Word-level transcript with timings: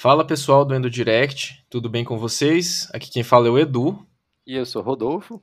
Fala 0.00 0.24
pessoal 0.24 0.64
do 0.64 0.72
Endo 0.72 0.88
Direct, 0.88 1.64
tudo 1.68 1.88
bem 1.88 2.04
com 2.04 2.16
vocês? 2.16 2.88
Aqui 2.94 3.10
quem 3.10 3.24
fala 3.24 3.48
é 3.48 3.50
o 3.50 3.58
Edu. 3.58 3.98
E 4.46 4.54
eu 4.54 4.64
sou 4.64 4.80
Rodolfo. 4.80 5.42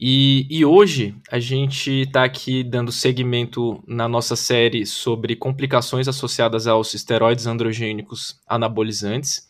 E, 0.00 0.46
e 0.50 0.64
hoje 0.64 1.14
a 1.30 1.38
gente 1.38 2.02
está 2.02 2.24
aqui 2.24 2.64
dando 2.64 2.90
seguimento 2.90 3.84
na 3.86 4.08
nossa 4.08 4.34
série 4.34 4.84
sobre 4.86 5.36
complicações 5.36 6.08
associadas 6.08 6.66
aos 6.66 6.94
esteroides 6.94 7.46
androgênicos 7.46 8.40
anabolizantes. 8.48 9.46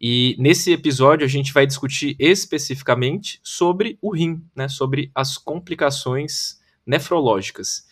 E 0.00 0.36
nesse 0.38 0.72
episódio 0.72 1.24
a 1.24 1.28
gente 1.28 1.52
vai 1.52 1.66
discutir 1.66 2.14
especificamente 2.18 3.40
sobre 3.42 3.98
o 4.00 4.14
rim, 4.14 4.42
né, 4.54 4.68
sobre 4.68 5.10
as 5.14 5.36
complicações 5.36 6.58
nefrológicas. 6.86 7.86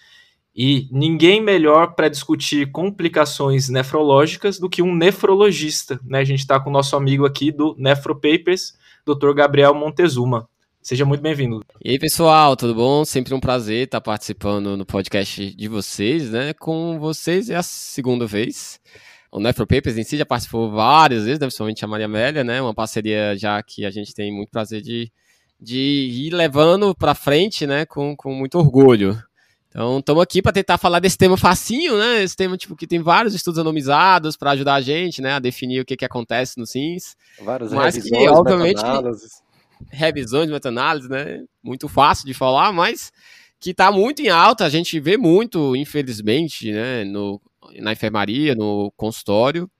E 0.54 0.88
ninguém 0.90 1.42
melhor 1.42 1.94
para 1.94 2.08
discutir 2.08 2.70
complicações 2.70 3.68
nefrológicas 3.68 4.58
do 4.58 4.70
que 4.70 4.80
um 4.80 4.94
nefrologista. 4.94 6.00
Né? 6.02 6.20
A 6.20 6.24
gente 6.24 6.38
está 6.38 6.58
com 6.58 6.70
o 6.70 6.72
nosso 6.72 6.96
amigo 6.96 7.26
aqui 7.26 7.52
do 7.52 7.74
Nefropapers, 7.78 8.72
Dr. 9.04 9.34
Gabriel 9.34 9.74
Montezuma. 9.74 10.48
Seja 10.80 11.04
muito 11.04 11.20
bem-vindo. 11.20 11.62
E 11.84 11.90
aí, 11.90 11.98
pessoal, 11.98 12.56
tudo 12.56 12.74
bom? 12.74 13.04
Sempre 13.04 13.34
um 13.34 13.40
prazer 13.40 13.86
estar 13.86 14.00
participando 14.00 14.76
no 14.76 14.86
podcast 14.86 15.54
de 15.54 15.68
vocês, 15.68 16.30
né? 16.30 16.54
Com 16.54 16.98
vocês 17.00 17.50
é 17.50 17.56
a 17.56 17.62
segunda 17.62 18.24
vez. 18.24 18.80
O 19.36 19.38
Nefropapers 19.38 19.98
em 19.98 20.02
si 20.02 20.16
já 20.16 20.24
participou 20.24 20.70
várias 20.70 21.24
vezes, 21.24 21.38
né? 21.38 21.46
principalmente 21.46 21.84
a 21.84 21.88
Maria 21.88 22.06
Amélia, 22.06 22.42
né? 22.42 22.58
Uma 22.62 22.72
parceria 22.72 23.36
já 23.36 23.62
que 23.62 23.84
a 23.84 23.90
gente 23.90 24.14
tem 24.14 24.32
muito 24.32 24.48
prazer 24.48 24.80
de, 24.80 25.12
de 25.60 25.78
ir 25.78 26.30
levando 26.32 26.94
para 26.94 27.14
frente, 27.14 27.66
né? 27.66 27.84
Com, 27.84 28.16
com 28.16 28.32
muito 28.32 28.58
orgulho. 28.58 29.22
Então, 29.68 29.98
estamos 29.98 30.22
aqui 30.22 30.40
para 30.40 30.52
tentar 30.52 30.78
falar 30.78 31.00
desse 31.00 31.18
tema 31.18 31.36
facinho, 31.36 31.98
né? 31.98 32.22
Esse 32.22 32.34
tema 32.34 32.56
tipo 32.56 32.74
que 32.74 32.86
tem 32.86 33.02
vários 33.02 33.34
estudos 33.34 33.58
anonimizados 33.58 34.38
para 34.38 34.52
ajudar 34.52 34.76
a 34.76 34.80
gente, 34.80 35.20
né, 35.20 35.34
a 35.34 35.38
definir 35.38 35.80
o 35.80 35.84
que, 35.84 35.98
que 35.98 36.04
acontece 36.06 36.58
no 36.58 36.66
SINS. 36.66 37.14
Várias 37.42 37.74
mas 37.74 37.94
revisões, 37.94 38.22
que, 38.22 38.28
obviamente, 38.30 38.76
meta-análises. 38.76 39.42
revisões, 39.90 40.50
meta-análise, 40.50 41.10
né? 41.10 41.44
Muito 41.62 41.88
fácil 41.88 42.24
de 42.24 42.32
falar, 42.32 42.72
mas 42.72 43.12
que 43.60 43.72
está 43.72 43.92
muito 43.92 44.22
em 44.22 44.30
alta. 44.30 44.64
A 44.64 44.70
gente 44.70 44.98
vê 44.98 45.18
muito, 45.18 45.76
infelizmente, 45.76 46.72
né, 46.72 47.04
no, 47.04 47.38
na 47.80 47.92
enfermaria, 47.92 48.54
no 48.54 48.92
consultório. 48.96 49.70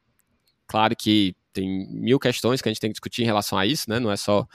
Claro 0.66 0.94
que 0.96 1.34
tem 1.52 1.88
mil 1.90 2.18
questões 2.18 2.60
que 2.60 2.68
a 2.68 2.72
gente 2.72 2.80
tem 2.80 2.90
que 2.90 2.94
discutir 2.94 3.22
em 3.22 3.26
relação 3.26 3.58
a 3.58 3.66
isso, 3.66 3.88
né? 3.88 3.98
Não 3.98 4.10
é 4.10 4.16
só 4.16 4.46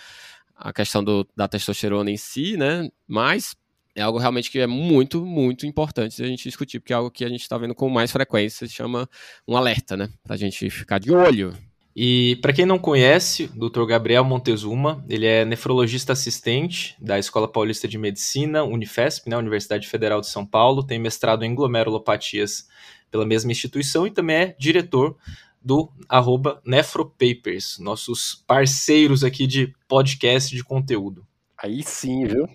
a 0.56 0.72
questão 0.72 1.04
do, 1.04 1.28
da 1.36 1.48
testosterona 1.48 2.12
em 2.12 2.18
si, 2.18 2.56
né? 2.56 2.90
Mas 3.08 3.56
é 3.96 4.02
algo 4.02 4.20
realmente 4.20 4.52
que 4.52 4.60
é 4.60 4.68
muito, 4.68 5.26
muito 5.26 5.66
importante 5.66 6.22
a 6.24 6.28
gente 6.28 6.44
discutir, 6.44 6.80
porque 6.80 6.94
é 6.94 6.96
algo 6.96 7.12
que 7.12 7.26
a 7.26 7.30
gente 7.30 7.42
está 7.42 7.58
vendo 7.58 7.76
com 7.76 7.90
mais 7.90 8.12
frequência, 8.12 8.68
chama 8.68 9.10
um 9.48 9.58
alerta, 9.58 9.98
né? 9.98 10.10
Para 10.24 10.36
a 10.36 10.38
gente 10.38 10.70
ficar 10.70 11.00
de 11.00 11.12
olho. 11.12 11.54
E 11.94 12.38
para 12.42 12.54
quem 12.54 12.66
não 12.66 12.80
conhece, 12.80 13.50
o 13.56 13.70
Dr. 13.70 13.86
Gabriel 13.86 14.24
Montezuma, 14.24 15.04
ele 15.10 15.26
é 15.26 15.44
nefrologista 15.44 16.14
assistente 16.14 16.96
da 17.02 17.20
Escola 17.20 17.52
Paulista 17.52 17.86
de 17.86 17.98
Medicina, 17.98 18.64
Unifesp, 18.64 19.30
né, 19.30 19.36
Universidade 19.36 19.86
Federal 19.88 20.22
de 20.22 20.28
São 20.28 20.46
Paulo, 20.46 20.86
tem 20.86 20.98
mestrado 20.98 21.44
em 21.44 21.54
glomerulopatias 21.54 22.66
pela 23.12 23.26
mesma 23.26 23.52
instituição 23.52 24.08
e 24.08 24.12
também 24.12 24.36
é 24.38 24.56
diretor 24.58 25.18
do 25.62 25.92
arroba 26.10 26.62
Nefropapers, 26.66 27.78
nossos 27.78 28.44
parceiros 28.48 29.24
aqui 29.24 29.46
de 29.46 29.76
podcast 29.88 30.56
de 30.56 30.64
conteúdo. 30.64 31.28
Aí 31.56 31.84
sim, 31.84 32.26
viu? 32.26 32.48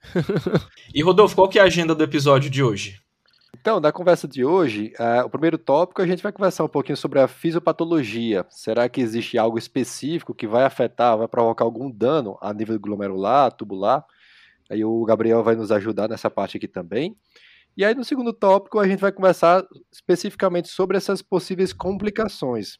E 0.94 1.02
Rodolfo, 1.02 1.34
qual 1.34 1.48
que 1.48 1.58
é 1.58 1.62
a 1.62 1.66
agenda 1.66 1.94
do 1.94 2.02
episódio 2.02 2.48
de 2.48 2.62
hoje? 2.62 3.00
Então, 3.60 3.80
na 3.80 3.90
conversa 3.90 4.28
de 4.28 4.44
hoje, 4.44 4.92
uh, 4.98 5.26
o 5.26 5.30
primeiro 5.30 5.58
tópico 5.58 6.00
a 6.00 6.06
gente 6.06 6.22
vai 6.22 6.32
conversar 6.32 6.64
um 6.64 6.68
pouquinho 6.68 6.96
sobre 6.96 7.18
a 7.18 7.26
fisiopatologia. 7.26 8.46
Será 8.48 8.88
que 8.88 9.00
existe 9.00 9.36
algo 9.36 9.58
específico 9.58 10.34
que 10.34 10.46
vai 10.46 10.64
afetar, 10.64 11.18
vai 11.18 11.26
provocar 11.26 11.64
algum 11.64 11.90
dano 11.90 12.38
a 12.40 12.52
nível 12.54 12.78
glomerular, 12.78 13.52
tubular? 13.52 14.04
Aí 14.70 14.84
o 14.84 15.04
Gabriel 15.04 15.42
vai 15.42 15.56
nos 15.56 15.72
ajudar 15.72 16.08
nessa 16.08 16.30
parte 16.30 16.56
aqui 16.56 16.68
também. 16.68 17.16
E 17.78 17.84
aí 17.84 17.94
no 17.94 18.04
segundo 18.04 18.32
tópico 18.32 18.80
a 18.80 18.88
gente 18.88 18.98
vai 18.98 19.12
conversar 19.12 19.64
especificamente 19.92 20.66
sobre 20.66 20.96
essas 20.96 21.22
possíveis 21.22 21.72
complicações. 21.72 22.76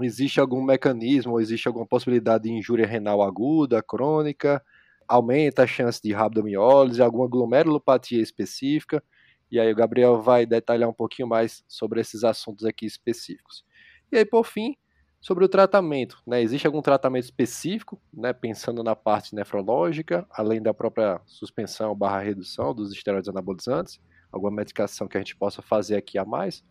Existe 0.00 0.40
algum 0.40 0.60
mecanismo, 0.64 1.34
ou 1.34 1.40
existe 1.40 1.68
alguma 1.68 1.86
possibilidade 1.86 2.42
de 2.42 2.50
injúria 2.50 2.88
renal 2.88 3.22
aguda, 3.22 3.80
crônica? 3.80 4.60
Aumenta 5.06 5.62
a 5.62 5.66
chance 5.68 6.02
de 6.02 6.12
rabdomiólise, 6.12 7.00
alguma 7.00 7.28
glomerulopatia 7.28 8.20
específica? 8.20 9.00
E 9.48 9.60
aí 9.60 9.70
o 9.70 9.76
Gabriel 9.76 10.20
vai 10.20 10.44
detalhar 10.44 10.90
um 10.90 10.92
pouquinho 10.92 11.28
mais 11.28 11.62
sobre 11.68 12.00
esses 12.00 12.24
assuntos 12.24 12.64
aqui 12.64 12.84
específicos. 12.84 13.64
E 14.10 14.18
aí, 14.18 14.24
por 14.24 14.44
fim, 14.44 14.74
sobre 15.20 15.44
o 15.44 15.48
tratamento. 15.48 16.20
Né? 16.26 16.42
Existe 16.42 16.66
algum 16.66 16.82
tratamento 16.82 17.22
específico, 17.26 18.02
né? 18.12 18.32
pensando 18.32 18.82
na 18.82 18.96
parte 18.96 19.36
nefrológica, 19.36 20.26
além 20.32 20.60
da 20.60 20.74
própria 20.74 21.20
suspensão 21.26 21.94
barra 21.94 22.18
redução 22.22 22.74
dos 22.74 22.90
esteroides 22.90 23.28
anabolizantes? 23.28 24.00
Alguma 24.30 24.50
medicação 24.50 25.08
que 25.08 25.16
a 25.16 25.20
gente 25.20 25.36
possa 25.36 25.62
fazer 25.62 25.96
aqui 25.96 26.18
a 26.18 26.24
mais? 26.24 26.64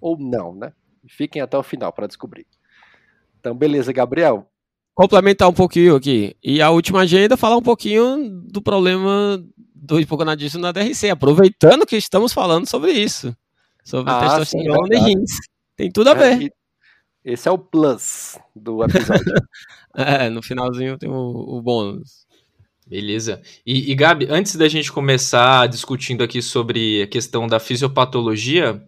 Ou 0.00 0.18
não, 0.18 0.54
né? 0.54 0.72
Fiquem 1.08 1.42
até 1.42 1.56
o 1.56 1.62
final 1.62 1.92
para 1.92 2.06
descobrir. 2.06 2.46
Então, 3.38 3.54
beleza, 3.54 3.92
Gabriel. 3.92 4.46
Complementar 4.94 5.48
um 5.48 5.52
pouquinho 5.52 5.96
aqui. 5.96 6.36
E 6.42 6.60
a 6.60 6.70
última 6.70 7.00
agenda, 7.00 7.36
falar 7.36 7.56
um 7.56 7.62
pouquinho 7.62 8.42
do 8.50 8.60
problema 8.60 9.42
do 9.74 9.98
hipogonadismo 9.98 10.60
na 10.60 10.72
DRC, 10.72 11.08
aproveitando 11.10 11.86
que 11.86 11.96
estamos 11.96 12.32
falando 12.32 12.68
sobre 12.68 12.92
isso. 12.92 13.34
Sobre 13.82 14.12
Ah, 14.12 14.20
testosterona 14.20 14.94
sim, 14.94 15.02
e 15.02 15.04
rins. 15.04 15.30
Tem 15.74 15.90
tudo 15.90 16.10
a 16.10 16.14
ver. 16.14 16.42
E 16.42 16.52
Esse 17.24 17.48
é 17.48 17.50
o 17.50 17.58
plus 17.58 18.38
do 18.54 18.84
episódio. 18.84 19.24
É, 19.92 20.30
no 20.30 20.40
finalzinho 20.40 20.96
tem 20.96 21.10
o, 21.10 21.56
o 21.56 21.60
bônus. 21.60 22.24
Beleza. 22.90 23.40
E, 23.64 23.92
e 23.92 23.94
Gabi, 23.94 24.26
antes 24.28 24.56
da 24.56 24.68
gente 24.68 24.90
começar 24.90 25.68
discutindo 25.68 26.24
aqui 26.24 26.42
sobre 26.42 27.02
a 27.02 27.06
questão 27.06 27.46
da 27.46 27.60
fisiopatologia, 27.60 28.82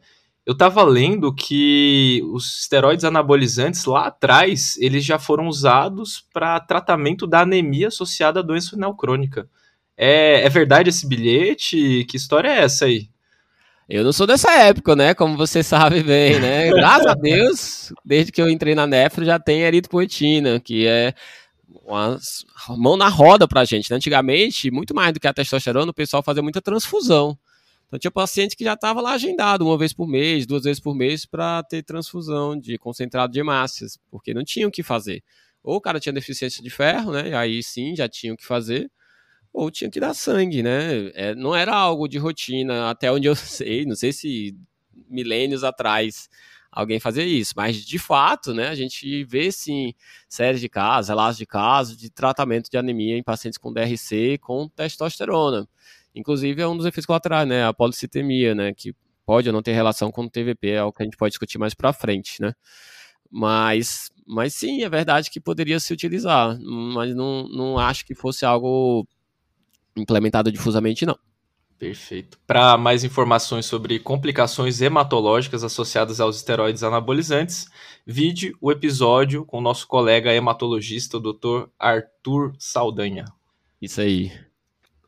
eu 0.44 0.56
tava 0.56 0.82
lendo 0.82 1.32
que 1.32 2.20
os 2.32 2.62
esteroides 2.62 3.04
anabolizantes 3.04 3.84
lá 3.84 4.08
atrás, 4.08 4.76
eles 4.80 5.04
já 5.04 5.20
foram 5.20 5.46
usados 5.46 6.26
para 6.32 6.58
tratamento 6.58 7.28
da 7.28 7.42
anemia 7.42 7.86
associada 7.86 8.40
à 8.40 8.42
doença 8.42 8.74
renal 8.74 8.96
crônica. 8.96 9.48
É, 9.96 10.44
é 10.44 10.48
verdade 10.48 10.90
esse 10.90 11.06
bilhete? 11.06 12.04
Que 12.08 12.16
história 12.16 12.48
é 12.48 12.64
essa 12.64 12.86
aí? 12.86 13.08
Eu 13.88 14.02
não 14.02 14.12
sou 14.12 14.26
dessa 14.26 14.50
época, 14.50 14.96
né? 14.96 15.14
Como 15.14 15.36
você 15.36 15.62
sabe 15.62 16.02
bem, 16.02 16.40
né? 16.40 16.70
Graças 16.70 17.06
a 17.06 17.14
Deus, 17.14 17.92
desde 18.04 18.32
que 18.32 18.42
eu 18.42 18.50
entrei 18.50 18.74
na 18.74 18.84
Nefro 18.84 19.24
já 19.24 19.38
tem 19.38 19.60
eritropoetina, 19.60 20.58
que 20.58 20.88
é 20.88 21.14
uma 21.84 22.18
mão 22.76 22.96
na 22.96 23.08
roda 23.08 23.46
pra 23.48 23.64
gente. 23.64 23.90
né? 23.90 23.96
Antigamente, 23.96 24.70
muito 24.70 24.94
mais 24.94 25.12
do 25.12 25.20
que 25.20 25.26
a 25.26 25.32
testosterona, 25.32 25.90
o 25.90 25.94
pessoal 25.94 26.22
fazia 26.22 26.42
muita 26.42 26.60
transfusão. 26.60 27.38
Então 27.86 27.98
tinha 27.98 28.10
paciente 28.10 28.56
que 28.56 28.64
já 28.64 28.72
estava 28.72 29.00
lá 29.02 29.12
agendado 29.12 29.66
uma 29.66 29.76
vez 29.76 29.92
por 29.92 30.08
mês, 30.08 30.46
duas 30.46 30.64
vezes 30.64 30.80
por 30.80 30.94
mês 30.94 31.26
para 31.26 31.62
ter 31.62 31.82
transfusão 31.82 32.58
de 32.58 32.78
concentrado 32.78 33.32
de 33.32 33.40
hemácias, 33.40 33.98
porque 34.10 34.32
não 34.32 34.42
tinham 34.42 34.68
o 34.68 34.72
que 34.72 34.82
fazer. 34.82 35.22
Ou 35.62 35.76
o 35.76 35.80
cara 35.80 36.00
tinha 36.00 36.12
deficiência 36.12 36.62
de 36.62 36.70
ferro, 36.70 37.12
né? 37.12 37.34
Aí 37.36 37.62
sim 37.62 37.94
já 37.94 38.08
tinham 38.08 38.34
o 38.34 38.36
que 38.36 38.46
fazer, 38.46 38.90
ou 39.52 39.70
tinha 39.70 39.90
que 39.90 40.00
dar 40.00 40.14
sangue, 40.14 40.62
né? 40.62 41.10
É, 41.14 41.34
não 41.34 41.54
era 41.54 41.74
algo 41.74 42.08
de 42.08 42.16
rotina, 42.16 42.88
até 42.88 43.12
onde 43.12 43.28
eu 43.28 43.34
sei, 43.36 43.84
não 43.84 43.94
sei 43.94 44.12
se 44.12 44.56
milênios 45.08 45.62
atrás 45.62 46.30
alguém 46.72 46.98
fazia 46.98 47.24
isso, 47.24 47.52
mas 47.54 47.76
de 47.84 47.98
fato, 47.98 48.54
né, 48.54 48.68
a 48.68 48.74
gente 48.74 49.24
vê 49.24 49.52
sim 49.52 49.92
séries 50.28 50.60
de 50.60 50.68
casos, 50.68 51.10
relatos 51.10 51.36
de 51.36 51.44
casos 51.44 51.96
de 51.96 52.08
tratamento 52.08 52.70
de 52.70 52.78
anemia 52.78 53.16
em 53.16 53.22
pacientes 53.22 53.58
com 53.58 53.72
DRC 53.72 54.38
com 54.38 54.68
testosterona. 54.68 55.68
Inclusive 56.14 56.62
é 56.62 56.66
um 56.66 56.76
dos 56.76 56.86
efeitos 56.86 57.06
colaterais, 57.06 57.46
né, 57.46 57.66
a 57.66 57.74
policitemia, 57.74 58.54
né, 58.54 58.72
que 58.72 58.94
pode 59.26 59.48
ou 59.48 59.52
não 59.52 59.62
ter 59.62 59.72
relação 59.72 60.10
com 60.10 60.24
o 60.24 60.30
TVP, 60.30 60.70
é 60.70 60.78
algo 60.78 60.96
que 60.96 61.02
a 61.02 61.04
gente 61.04 61.16
pode 61.16 61.32
discutir 61.32 61.58
mais 61.58 61.74
para 61.74 61.92
frente, 61.92 62.40
né? 62.40 62.54
Mas, 63.30 64.10
mas 64.26 64.54
sim, 64.54 64.82
é 64.82 64.88
verdade 64.88 65.30
que 65.30 65.40
poderia 65.40 65.78
se 65.80 65.92
utilizar, 65.92 66.58
mas 66.60 67.14
não, 67.14 67.48
não 67.48 67.78
acho 67.78 68.04
que 68.04 68.14
fosse 68.14 68.44
algo 68.44 69.06
implementado 69.96 70.50
difusamente, 70.50 71.06
não. 71.06 71.18
Perfeito. 71.82 72.38
Para 72.46 72.78
mais 72.78 73.02
informações 73.02 73.66
sobre 73.66 73.98
complicações 73.98 74.80
hematológicas 74.80 75.64
associadas 75.64 76.20
aos 76.20 76.36
esteroides 76.36 76.84
anabolizantes, 76.84 77.66
vide 78.06 78.54
o 78.60 78.70
episódio 78.70 79.44
com 79.44 79.58
o 79.58 79.60
nosso 79.60 79.88
colega 79.88 80.32
hematologista, 80.32 81.16
o 81.16 81.20
Dr. 81.20 81.66
Arthur 81.76 82.54
Saldanha. 82.56 83.24
Isso 83.80 84.00
aí. 84.00 84.30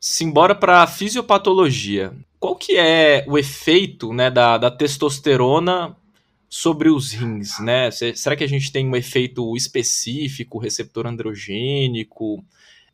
Simbora 0.01 0.53
para 0.53 0.83
a 0.83 0.87
fisiopatologia. 0.87 2.11
Qual 2.41 2.57
que 2.57 2.75
é 2.75 3.23
o 3.25 3.37
efeito 3.37 4.11
né, 4.11 4.29
da, 4.29 4.57
da 4.57 4.69
testosterona 4.69 5.95
sobre 6.49 6.89
os 6.89 7.13
rins? 7.13 7.57
Né? 7.57 7.89
Se- 7.89 8.17
Será 8.17 8.35
que 8.35 8.43
a 8.43 8.49
gente 8.49 8.69
tem 8.69 8.85
um 8.85 8.97
efeito 8.97 9.55
específico, 9.55 10.59
receptor 10.59 11.07
androgênico? 11.07 12.43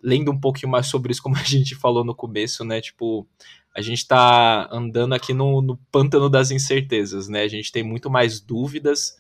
lendo 0.04 0.32
um 0.32 0.40
pouquinho 0.40 0.72
mais 0.72 0.88
sobre 0.88 1.12
isso, 1.12 1.22
como 1.22 1.38
a 1.38 1.44
gente 1.44 1.76
falou 1.76 2.04
no 2.04 2.16
começo, 2.16 2.66
né? 2.66 2.82
Tipo, 2.82 3.28
a 3.76 3.82
gente 3.82 4.00
está 4.00 4.68
andando 4.72 5.14
aqui 5.14 5.34
no, 5.34 5.62
no 5.62 5.78
pântano 5.92 6.30
das 6.30 6.52
incertezas, 6.52 7.28
né? 7.28 7.44
A 7.44 7.48
gente 7.48 7.72
tem 7.72 7.84
muito 7.84 8.10
mais 8.10 8.40
dúvidas 8.40 9.16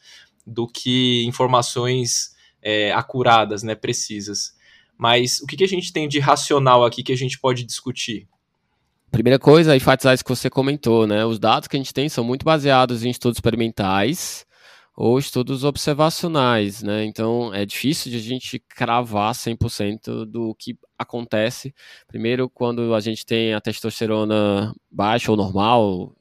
do 0.45 0.67
que 0.67 1.23
informações 1.25 2.35
é, 2.61 2.91
acuradas, 2.91 3.63
né? 3.63 3.75
Precisas. 3.75 4.53
Mas 4.97 5.39
o 5.41 5.47
que, 5.47 5.55
que 5.55 5.63
a 5.63 5.67
gente 5.67 5.91
tem 5.93 6.07
de 6.07 6.19
racional 6.19 6.83
aqui 6.83 7.01
que 7.01 7.13
a 7.13 7.17
gente 7.17 7.39
pode 7.39 7.63
discutir? 7.63 8.27
Primeira 9.09 9.39
coisa, 9.39 9.75
enfatizar 9.75 10.13
isso 10.13 10.23
que 10.23 10.29
você 10.29 10.49
comentou, 10.49 11.07
né? 11.07 11.25
Os 11.25 11.39
dados 11.39 11.67
que 11.67 11.75
a 11.75 11.79
gente 11.79 11.93
tem 11.93 12.07
são 12.07 12.23
muito 12.23 12.45
baseados 12.45 13.03
em 13.03 13.09
estudos 13.09 13.37
experimentais 13.37 14.45
ou 14.95 15.17
estudos 15.17 15.63
observacionais, 15.63 16.83
né? 16.83 17.05
Então 17.05 17.53
é 17.53 17.65
difícil 17.65 18.11
de 18.11 18.17
a 18.17 18.21
gente 18.21 18.59
cravar 18.59 19.33
100% 19.33 20.25
do 20.25 20.53
que 20.55 20.77
acontece. 20.97 21.73
Primeiro, 22.07 22.49
quando 22.49 22.93
a 22.93 22.99
gente 22.99 23.25
tem 23.25 23.53
a 23.53 23.61
testosterona 23.61 24.73
baixa 24.91 25.31
ou 25.31 25.37
normal, 25.37 26.15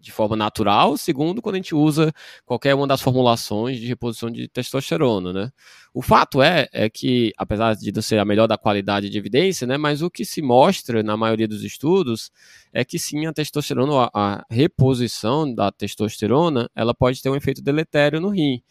de 0.00 0.12
forma 0.12 0.36
natural. 0.36 0.96
Segundo, 0.96 1.42
quando 1.42 1.56
a 1.56 1.58
gente 1.58 1.74
usa 1.74 2.12
qualquer 2.46 2.74
uma 2.74 2.86
das 2.86 3.00
formulações 3.00 3.78
de 3.80 3.86
reposição 3.86 4.30
de 4.30 4.48
testosterona, 4.48 5.32
né? 5.32 5.50
O 5.92 6.02
fato 6.02 6.40
é, 6.40 6.68
é 6.72 6.88
que, 6.88 7.32
apesar 7.36 7.74
de 7.74 7.90
não 7.90 8.02
ser 8.02 8.18
a 8.18 8.24
melhor 8.24 8.46
da 8.46 8.56
qualidade 8.56 9.10
de 9.10 9.18
evidência, 9.18 9.66
né, 9.66 9.76
mas 9.76 10.02
o 10.02 10.10
que 10.10 10.24
se 10.24 10.40
mostra 10.40 11.02
na 11.02 11.16
maioria 11.16 11.48
dos 11.48 11.64
estudos 11.64 12.30
é 12.72 12.84
que 12.84 12.98
sim, 12.98 13.26
a 13.26 13.32
testosterona, 13.32 14.10
a, 14.14 14.36
a 14.36 14.44
reposição 14.50 15.52
da 15.52 15.72
testosterona, 15.72 16.70
ela 16.76 16.94
pode 16.94 17.20
ter 17.20 17.30
um 17.30 17.36
efeito 17.36 17.62
deletério 17.62 18.20
no 18.20 18.28
rim. 18.28 18.62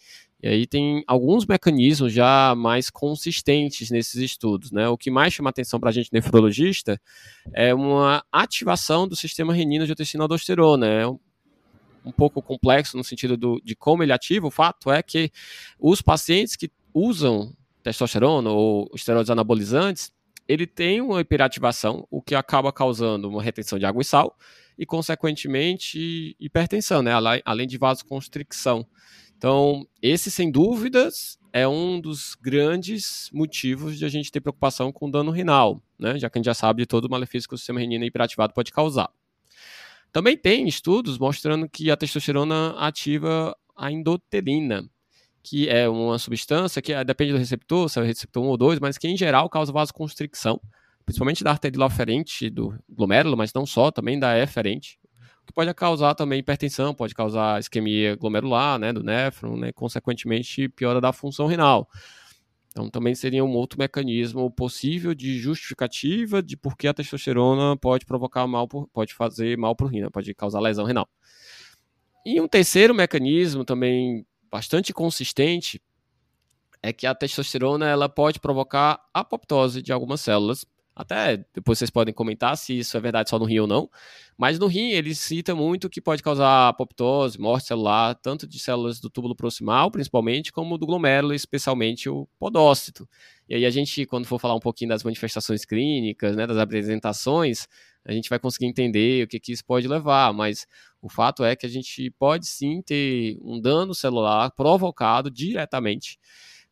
E 0.41 0.47
aí 0.47 0.67
tem 0.67 1.03
alguns 1.07 1.45
mecanismos 1.45 2.13
já 2.13 2.53
mais 2.55 2.89
consistentes 2.91 3.89
nesses 3.89 4.21
estudos, 4.21 4.71
né? 4.71 4.87
O 4.87 4.97
que 4.97 5.09
mais 5.09 5.33
chama 5.33 5.49
atenção 5.49 5.79
para 5.79 5.89
a 5.89 5.93
gente 5.93 6.13
nefrologista 6.13 7.01
é 7.53 7.73
uma 7.73 8.23
ativação 8.31 9.07
do 9.07 9.15
sistema 9.15 9.51
renina-angiotensina-aldosterona. 9.53 10.85
É 10.85 11.07
um, 11.07 11.19
um 12.05 12.11
pouco 12.11 12.41
complexo 12.41 12.95
no 12.95 13.03
sentido 13.03 13.35
do, 13.35 13.59
de 13.63 13.75
como 13.75 14.03
ele 14.03 14.13
ativa. 14.13 14.45
O 14.45 14.51
fato 14.51 14.91
é 14.91 15.01
que 15.01 15.31
os 15.79 16.03
pacientes 16.03 16.55
que 16.55 16.69
usam 16.93 17.51
testosterona 17.81 18.49
ou 18.51 18.91
esteroides 18.93 19.31
anabolizantes, 19.31 20.11
ele 20.47 20.67
tem 20.67 21.01
uma 21.01 21.19
hiperativação, 21.21 22.07
o 22.11 22.21
que 22.21 22.35
acaba 22.35 22.71
causando 22.71 23.27
uma 23.27 23.41
retenção 23.41 23.79
de 23.79 23.85
água 23.85 24.01
e 24.01 24.05
sal 24.05 24.37
e, 24.77 24.85
consequentemente, 24.85 26.35
hipertensão, 26.39 27.01
né? 27.01 27.11
além 27.43 27.67
de 27.67 27.77
vasoconstricção. 27.77 28.85
Então, 29.37 29.87
esse, 30.01 30.31
sem 30.31 30.51
dúvidas, 30.51 31.37
é 31.53 31.67
um 31.67 32.01
dos 32.01 32.35
grandes 32.35 33.29
motivos 33.31 33.97
de 33.97 34.03
a 34.03 34.09
gente 34.09 34.31
ter 34.31 34.41
preocupação 34.41 34.91
com 34.91 35.09
dano 35.09 35.29
renal, 35.29 35.81
né? 35.97 36.17
já 36.17 36.29
que 36.29 36.37
a 36.37 36.39
gente 36.39 36.47
já 36.47 36.55
sabe 36.55 36.81
de 36.81 36.87
todo 36.87 37.05
o 37.05 37.09
malefício 37.09 37.47
que 37.47 37.53
o 37.53 37.57
sistema 37.57 37.79
renina 37.79 38.05
hiperativado 38.05 38.53
pode 38.53 38.71
causar. 38.71 39.09
Também 40.11 40.35
tem 40.35 40.67
estudos 40.67 41.19
mostrando 41.19 41.69
que 41.69 41.91
a 41.91 41.97
testosterona 41.97 42.71
ativa 42.79 43.55
a 43.75 43.91
endotelina, 43.91 44.89
que 45.43 45.69
é 45.69 45.87
uma 45.87 46.17
substância 46.17 46.81
que 46.81 47.03
depende 47.03 47.33
do 47.33 47.37
receptor, 47.37 47.89
se 47.89 47.99
é 47.99 48.01
o 48.01 48.05
receptor 48.05 48.43
1 48.43 48.47
ou 48.47 48.57
2, 48.57 48.79
mas 48.79 48.97
que 48.97 49.07
em 49.07 49.15
geral 49.15 49.47
causa 49.49 49.71
vasoconstricção, 49.71 50.59
principalmente 51.05 51.43
da 51.43 51.51
artéria 51.51 51.85
aferente 51.85 52.49
do 52.49 52.73
glomérulo, 52.89 53.37
mas 53.37 53.53
não 53.53 53.65
só, 53.65 53.91
também 53.91 54.19
da 54.19 54.37
eferente, 54.39 54.99
que 55.47 55.53
pode 55.53 55.73
causar 55.73 56.13
também 56.13 56.39
hipertensão, 56.39 56.93
pode 56.93 57.15
causar 57.15 57.59
isquemia 57.59 58.15
glomerular, 58.15 58.77
né, 58.77 58.91
do 58.91 59.01
néfron, 59.01 59.57
né, 59.57 59.71
consequentemente 59.71 60.67
piora 60.69 60.99
da 60.99 61.13
função 61.13 61.47
renal. 61.47 61.89
Então 62.69 62.89
também 62.89 63.15
seria 63.15 63.43
um 63.43 63.53
outro 63.53 63.79
mecanismo 63.79 64.51
possível 64.51 65.15
de 65.15 65.39
justificativa 65.39 66.43
de 66.43 66.55
por 66.55 66.77
que 66.77 66.87
a 66.87 66.93
testosterona 66.93 67.75
pode 67.77 68.05
provocar 68.05 68.45
mal, 68.45 68.67
pode 68.67 69.13
fazer 69.13 69.57
mal 69.57 69.75
para 69.75 69.87
o 69.87 69.89
rim, 69.89 70.01
né, 70.01 70.09
pode 70.11 70.31
causar 70.35 70.59
lesão 70.59 70.85
renal. 70.85 71.09
E 72.25 72.39
um 72.41 72.47
terceiro 72.47 72.93
mecanismo 72.93 73.63
também 73.63 74.27
bastante 74.51 74.93
consistente 74.93 75.81
é 76.83 76.91
que 76.91 77.07
a 77.07 77.15
testosterona 77.15 77.87
ela 77.87 78.09
pode 78.09 78.39
provocar 78.39 78.99
apoptose 79.13 79.81
de 79.81 79.93
algumas 79.93 80.21
células, 80.21 80.65
até 80.97 81.45
depois 81.53 81.77
vocês 81.77 81.91
podem 81.91 82.11
comentar 82.11 82.57
se 82.57 82.79
isso 82.79 82.97
é 82.97 82.99
verdade 82.99 83.29
só 83.29 83.37
no 83.37 83.45
rim 83.45 83.59
ou 83.59 83.67
não. 83.67 83.87
Mas 84.35 84.57
no 84.57 84.65
rim 84.65 84.89
ele 84.89 85.13
cita 85.13 85.53
muito 85.53 85.89
que 85.89 86.01
pode 86.01 86.23
causar 86.23 86.69
apoptose, 86.69 87.39
morte 87.39 87.67
celular, 87.67 88.15
tanto 88.15 88.47
de 88.47 88.57
células 88.57 88.99
do 88.99 89.07
túbulo 89.07 89.35
proximal, 89.35 89.91
principalmente, 89.91 90.51
como 90.51 90.75
do 90.75 90.87
glomérulo, 90.87 91.35
especialmente 91.35 92.09
o 92.09 92.27
podócito. 92.39 93.07
E 93.47 93.53
aí 93.53 93.65
a 93.65 93.69
gente, 93.69 94.07
quando 94.07 94.25
for 94.25 94.39
falar 94.39 94.55
um 94.55 94.59
pouquinho 94.59 94.89
das 94.89 95.03
manifestações 95.03 95.63
clínicas, 95.65 96.35
né, 96.35 96.47
das 96.47 96.57
apresentações, 96.57 97.67
a 98.03 98.11
gente 98.11 98.27
vai 98.27 98.39
conseguir 98.39 98.65
entender 98.65 99.23
o 99.23 99.27
que, 99.27 99.39
que 99.39 99.51
isso 99.51 99.63
pode 99.63 99.87
levar. 99.87 100.33
Mas 100.33 100.65
o 100.99 101.09
fato 101.09 101.43
é 101.43 101.55
que 101.55 101.67
a 101.67 101.69
gente 101.69 102.09
pode 102.17 102.47
sim 102.47 102.81
ter 102.81 103.37
um 103.43 103.61
dano 103.61 103.93
celular 103.93 104.49
provocado 104.51 105.29
diretamente 105.29 106.17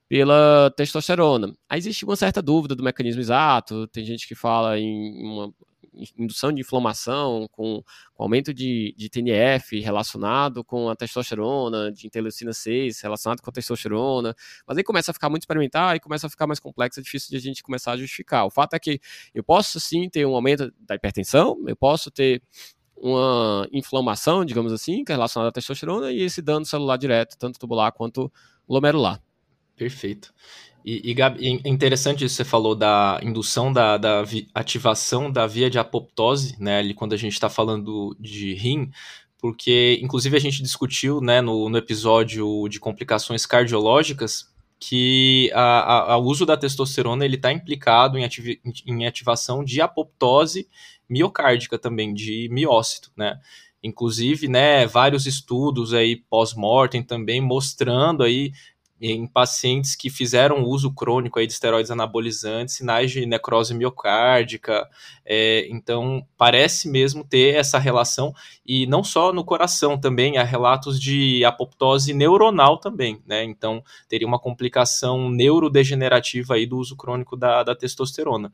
pela 0.08 0.72
testosterona. 0.76 1.54
Aí 1.70 1.80
existe 1.80 2.06
uma 2.06 2.16
certa 2.16 2.42
dúvida 2.42 2.76
do 2.76 2.84
mecanismo 2.84 3.22
exato, 3.22 3.88
tem 3.88 4.06
gente 4.06 4.28
que 4.28 4.36
fala 4.36 4.80
em 4.80 5.24
uma 5.24 5.54
indução 6.18 6.52
de 6.52 6.62
inflamação 6.62 7.48
com, 7.52 7.82
com 8.14 8.24
aumento 8.24 8.54
de, 8.54 8.94
de, 8.98 9.10
TNF 9.10 9.80
relacionado 9.80 10.64
com 10.64 10.90
a 10.90 10.96
testosterona, 10.96 11.92
de 11.92 12.06
interleucina 12.08 12.54
6 12.54 13.00
relacionado 13.02 13.42
com 13.42 13.50
a 13.50 13.54
testosterona, 13.54 14.36
mas 14.68 14.78
aí 14.78 14.84
começa 14.84 15.12
a 15.12 15.14
ficar 15.14 15.30
muito 15.30 15.44
experimental 15.44 15.96
e 15.96 16.00
começa 16.00 16.28
a 16.28 16.30
ficar 16.30 16.48
mais 16.48 16.60
complexo, 16.60 17.00
é 17.00 17.04
difícil 17.04 17.30
de 17.30 17.38
a 17.38 17.40
gente 17.40 17.64
começar 17.64 17.94
a 17.94 17.98
justificar. 17.98 18.46
O 18.46 18.50
fato 18.50 18.74
é 18.74 18.80
que 18.80 19.00
eu 19.34 19.44
posso 19.44 19.80
sim 19.80 20.10
ter 20.10 20.26
um 20.26 20.36
aumento 20.36 20.72
da 20.80 20.96
hipertensão, 20.96 21.58
eu 21.68 21.76
posso 21.76 22.12
ter 22.12 22.42
uma 22.98 23.68
inflamação, 23.72 24.46
digamos 24.46 24.72
assim, 24.72 25.04
que 25.04 25.12
é 25.12 25.16
relacionada 25.16 25.50
à 25.50 25.52
testosterona 25.52 26.12
e 26.12 26.22
esse 26.22 26.42
dano 26.42 26.66
celular 26.66 26.98
direto, 26.98 27.38
tanto 27.38 27.60
tubular 27.60 27.92
quanto 27.92 28.32
glomerular. 28.68 29.22
Perfeito. 29.76 30.34
E, 30.84 31.10
e 31.10 31.14
Gabi, 31.14 31.62
interessante 31.66 32.24
isso 32.24 32.36
que 32.36 32.44
você 32.44 32.50
falou 32.50 32.76
da 32.76 33.20
indução 33.24 33.74
da, 33.74 33.98
da 33.98 34.22
vi, 34.22 34.48
ativação 34.54 35.32
da 35.32 35.48
via 35.48 35.70
de 35.70 35.80
apoptose, 35.80 36.56
né, 36.60 36.78
ali 36.78 36.94
quando 36.94 37.14
a 37.14 37.18
gente 37.18 37.34
está 37.34 37.50
falando 37.50 38.16
de 38.20 38.54
rim, 38.54 38.92
porque 39.40 40.00
inclusive 40.02 40.38
a 40.38 40.40
gente 40.40 40.62
discutiu 40.62 41.20
né, 41.20 41.42
no, 41.42 41.70
no 41.70 41.78
episódio 41.78 42.68
de 42.70 42.80
complicações 42.80 43.46
cardiológicas 43.46 44.54
que 44.80 45.50
o 45.56 46.20
uso 46.20 46.46
da 46.46 46.56
testosterona 46.56 47.26
ele 47.26 47.36
está 47.38 47.52
implicado 47.52 48.18
em, 48.18 48.26
ativ, 48.26 48.60
em 48.86 49.08
ativação 49.08 49.64
de 49.64 49.82
apoptose 49.82 50.68
miocárdica 51.10 51.80
também, 51.80 52.14
de 52.14 52.48
miócito, 52.52 53.12
né? 53.16 53.40
Inclusive, 53.82 54.48
né, 54.48 54.86
vários 54.88 55.28
estudos 55.28 55.94
aí 55.94 56.16
pós-mortem 56.16 57.04
também 57.04 57.40
mostrando 57.40 58.24
aí 58.24 58.52
em 59.00 59.28
pacientes 59.28 59.96
que 59.96 60.10
fizeram 60.10 60.64
uso 60.64 60.94
crônico 60.94 61.38
aí 61.38 61.46
de 61.46 61.54
esteroides 61.54 61.92
anabolizantes, 61.92 62.76
sinais 62.76 63.12
de 63.12 63.26
necrose 63.26 63.74
miocárdica. 63.74 64.88
É, 65.26 65.68
então, 65.70 66.26
parece 66.38 66.90
mesmo 66.90 67.24
ter 67.24 67.56
essa 67.56 67.78
relação, 67.78 68.34
e 68.66 68.88
não 68.88 69.04
só 69.04 69.34
no 69.34 69.44
coração 69.44 70.00
também, 70.00 70.38
há 70.38 70.44
relatos 70.44 71.00
de 71.00 71.44
apoptose 71.44 72.14
neuronal 72.14 72.78
também, 72.78 73.22
né? 73.26 73.44
Então, 73.44 73.84
teria 74.08 74.28
uma 74.28 74.40
complicação 74.40 75.30
neurodegenerativa 75.30 76.56
aí 76.56 76.66
do 76.66 76.78
uso 76.78 76.96
crônico 76.96 77.36
da, 77.36 77.64
da 77.64 77.76
testosterona. 77.76 78.54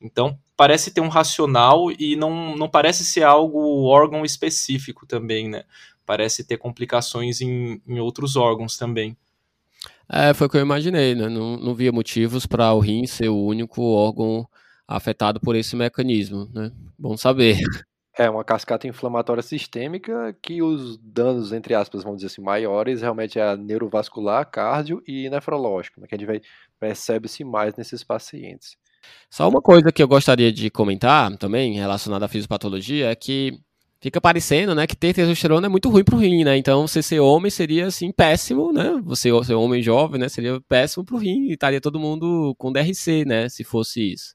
Então, 0.00 0.36
parece 0.56 0.90
ter 0.90 1.00
um 1.00 1.08
racional 1.08 1.92
e 1.92 2.16
não, 2.16 2.56
não 2.56 2.68
parece 2.68 3.04
ser 3.04 3.22
algo 3.22 3.84
órgão 3.84 4.24
específico 4.24 5.06
também, 5.06 5.48
né? 5.48 5.64
Parece 6.04 6.44
ter 6.44 6.56
complicações 6.56 7.40
em, 7.40 7.80
em 7.86 8.00
outros 8.00 8.34
órgãos 8.34 8.76
também. 8.76 9.16
É, 10.10 10.34
foi 10.34 10.46
o 10.46 10.50
que 10.50 10.56
eu 10.56 10.62
imaginei, 10.62 11.14
né? 11.14 11.28
Não, 11.28 11.56
não 11.56 11.74
via 11.74 11.92
motivos 11.92 12.46
para 12.46 12.72
o 12.72 12.80
rim 12.80 13.06
ser 13.06 13.28
o 13.28 13.44
único 13.44 13.82
órgão 13.82 14.46
afetado 14.86 15.40
por 15.40 15.56
esse 15.56 15.74
mecanismo, 15.76 16.48
né? 16.52 16.70
Bom 16.98 17.16
saber. 17.16 17.58
É 18.14 18.28
uma 18.28 18.44
cascata 18.44 18.86
inflamatória 18.86 19.42
sistêmica 19.42 20.36
que 20.42 20.62
os 20.62 20.98
danos, 20.98 21.50
entre 21.50 21.74
aspas, 21.74 22.02
vamos 22.02 22.18
dizer 22.18 22.26
assim, 22.26 22.42
maiores, 22.42 23.00
realmente 23.00 23.38
é 23.38 23.56
neurovascular, 23.56 24.44
cardio 24.50 25.02
e 25.06 25.30
nefrológico, 25.30 25.98
né, 25.98 26.06
que 26.06 26.14
a 26.14 26.18
gente 26.18 26.26
vai, 26.26 26.42
percebe-se 26.78 27.42
mais 27.42 27.74
nesses 27.74 28.04
pacientes. 28.04 28.76
Só 29.30 29.48
uma 29.48 29.62
coisa 29.62 29.90
que 29.90 30.02
eu 30.02 30.06
gostaria 30.06 30.52
de 30.52 30.68
comentar 30.68 31.34
também, 31.38 31.72
relacionada 31.72 32.26
à 32.26 32.28
fisiopatologia, 32.28 33.10
é 33.10 33.14
que 33.16 33.58
fica 34.02 34.20
parecendo, 34.20 34.74
né, 34.74 34.84
que 34.84 34.96
ter 34.96 35.14
testosterona 35.14 35.66
é 35.66 35.70
muito 35.70 35.88
ruim 35.88 36.02
pro 36.02 36.16
rim, 36.16 36.42
né? 36.42 36.56
Então, 36.56 36.88
você 36.88 37.00
ser 37.00 37.20
homem 37.20 37.50
seria, 37.50 37.86
assim, 37.86 38.10
péssimo, 38.10 38.72
né? 38.72 39.00
Você 39.04 39.30
ser 39.44 39.54
homem 39.54 39.80
jovem, 39.80 40.20
né, 40.20 40.28
seria 40.28 40.60
péssimo 40.62 41.04
pro 41.04 41.16
rim 41.18 41.48
e 41.48 41.52
estaria 41.52 41.80
todo 41.80 42.00
mundo 42.00 42.52
com 42.58 42.72
DRC, 42.72 43.24
né, 43.24 43.48
se 43.48 43.62
fosse 43.62 44.12
isso. 44.12 44.34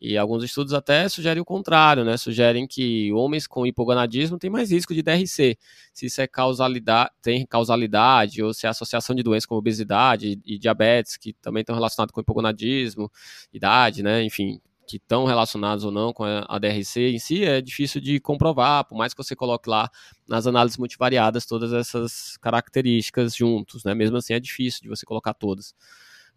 E 0.00 0.18
alguns 0.18 0.42
estudos 0.42 0.74
até 0.74 1.08
sugerem 1.08 1.40
o 1.40 1.44
contrário, 1.44 2.04
né? 2.04 2.16
Sugerem 2.18 2.66
que 2.66 3.10
homens 3.12 3.46
com 3.46 3.64
hipogonadismo 3.64 4.38
têm 4.38 4.50
mais 4.50 4.70
risco 4.70 4.92
de 4.92 5.02
DRC. 5.02 5.56
Se 5.94 6.06
isso 6.06 6.20
é 6.20 6.26
causalidade, 6.26 7.10
tem 7.22 7.46
causalidade, 7.46 8.42
ou 8.42 8.52
se 8.52 8.66
é 8.66 8.68
associação 8.68 9.16
de 9.16 9.22
doenças 9.22 9.46
como 9.46 9.60
obesidade 9.60 10.38
e 10.44 10.58
diabetes, 10.58 11.16
que 11.16 11.32
também 11.34 11.62
estão 11.62 11.74
relacionados 11.74 12.12
com 12.12 12.20
hipogonadismo, 12.20 13.10
idade, 13.52 14.02
né? 14.02 14.22
Enfim, 14.22 14.60
que 14.86 14.96
estão 14.96 15.24
relacionados 15.24 15.84
ou 15.84 15.90
não 15.90 16.12
com 16.12 16.24
a, 16.24 16.58
DRC 16.58 17.10
em 17.10 17.18
si, 17.18 17.44
é 17.44 17.60
difícil 17.60 18.00
de 18.00 18.20
comprovar, 18.20 18.84
por 18.86 18.96
mais 18.96 19.14
que 19.14 19.22
você 19.22 19.34
coloque 19.34 19.68
lá 19.68 19.90
nas 20.28 20.46
análises 20.46 20.78
multivariadas 20.78 21.46
todas 21.46 21.72
essas 21.72 22.36
características 22.38 23.34
juntos, 23.34 23.84
né? 23.84 23.94
Mesmo 23.94 24.16
assim 24.16 24.34
é 24.34 24.40
difícil 24.40 24.82
de 24.82 24.88
você 24.88 25.04
colocar 25.06 25.34
todas. 25.34 25.74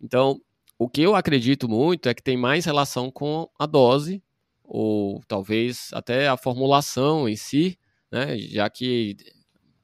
Então, 0.02 0.40
o 0.78 0.88
que 0.88 1.02
eu 1.02 1.16
acredito 1.16 1.68
muito 1.68 2.08
é 2.10 2.14
que 2.14 2.24
tem 2.24 2.38
mais 2.38 2.66
relação 2.66 3.10
com 3.12 3.50
a 3.58 3.66
dose, 3.66 4.24
ou 4.64 5.22
talvez 5.28 5.90
até 5.94 6.28
a 6.28 6.38
formulação 6.38 7.28
em 7.28 7.36
si, 7.36 7.78
né? 8.12 8.38
Já 8.38 8.70
que 8.70 9.18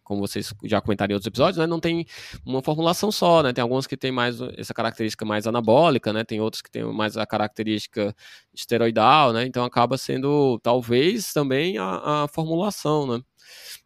como 0.04 0.22
vocês 0.22 0.54
já 0.64 0.82
comentaram 0.82 1.12
em 1.12 1.16
outros 1.16 1.28
episódios, 1.28 1.58
né, 1.58 1.66
não 1.66 1.80
tem 1.80 2.06
uma 2.46 2.62
formulação 2.62 3.12
só, 3.12 3.42
né? 3.42 3.54
Tem 3.54 3.62
alguns 3.62 3.88
que 3.88 3.98
tem 3.98 4.12
mais 4.12 4.42
essa 4.58 4.74
característica 4.74 5.26
mais 5.26 5.48
anabólica, 5.48 6.12
né? 6.14 6.24
Tem 6.24 6.42
outros 6.42 6.62
que 6.62 6.70
tem 6.70 6.84
mais 6.84 7.18
a 7.18 7.26
característica 7.26 8.16
esteroidal, 8.54 9.34
né? 9.34 9.46
Então 9.46 9.64
acaba 9.64 9.98
sendo 9.98 10.60
talvez 10.60 11.34
também 11.34 11.78
a, 11.78 12.24
a 12.24 12.28
formulação, 12.28 13.08
né? 13.08 13.24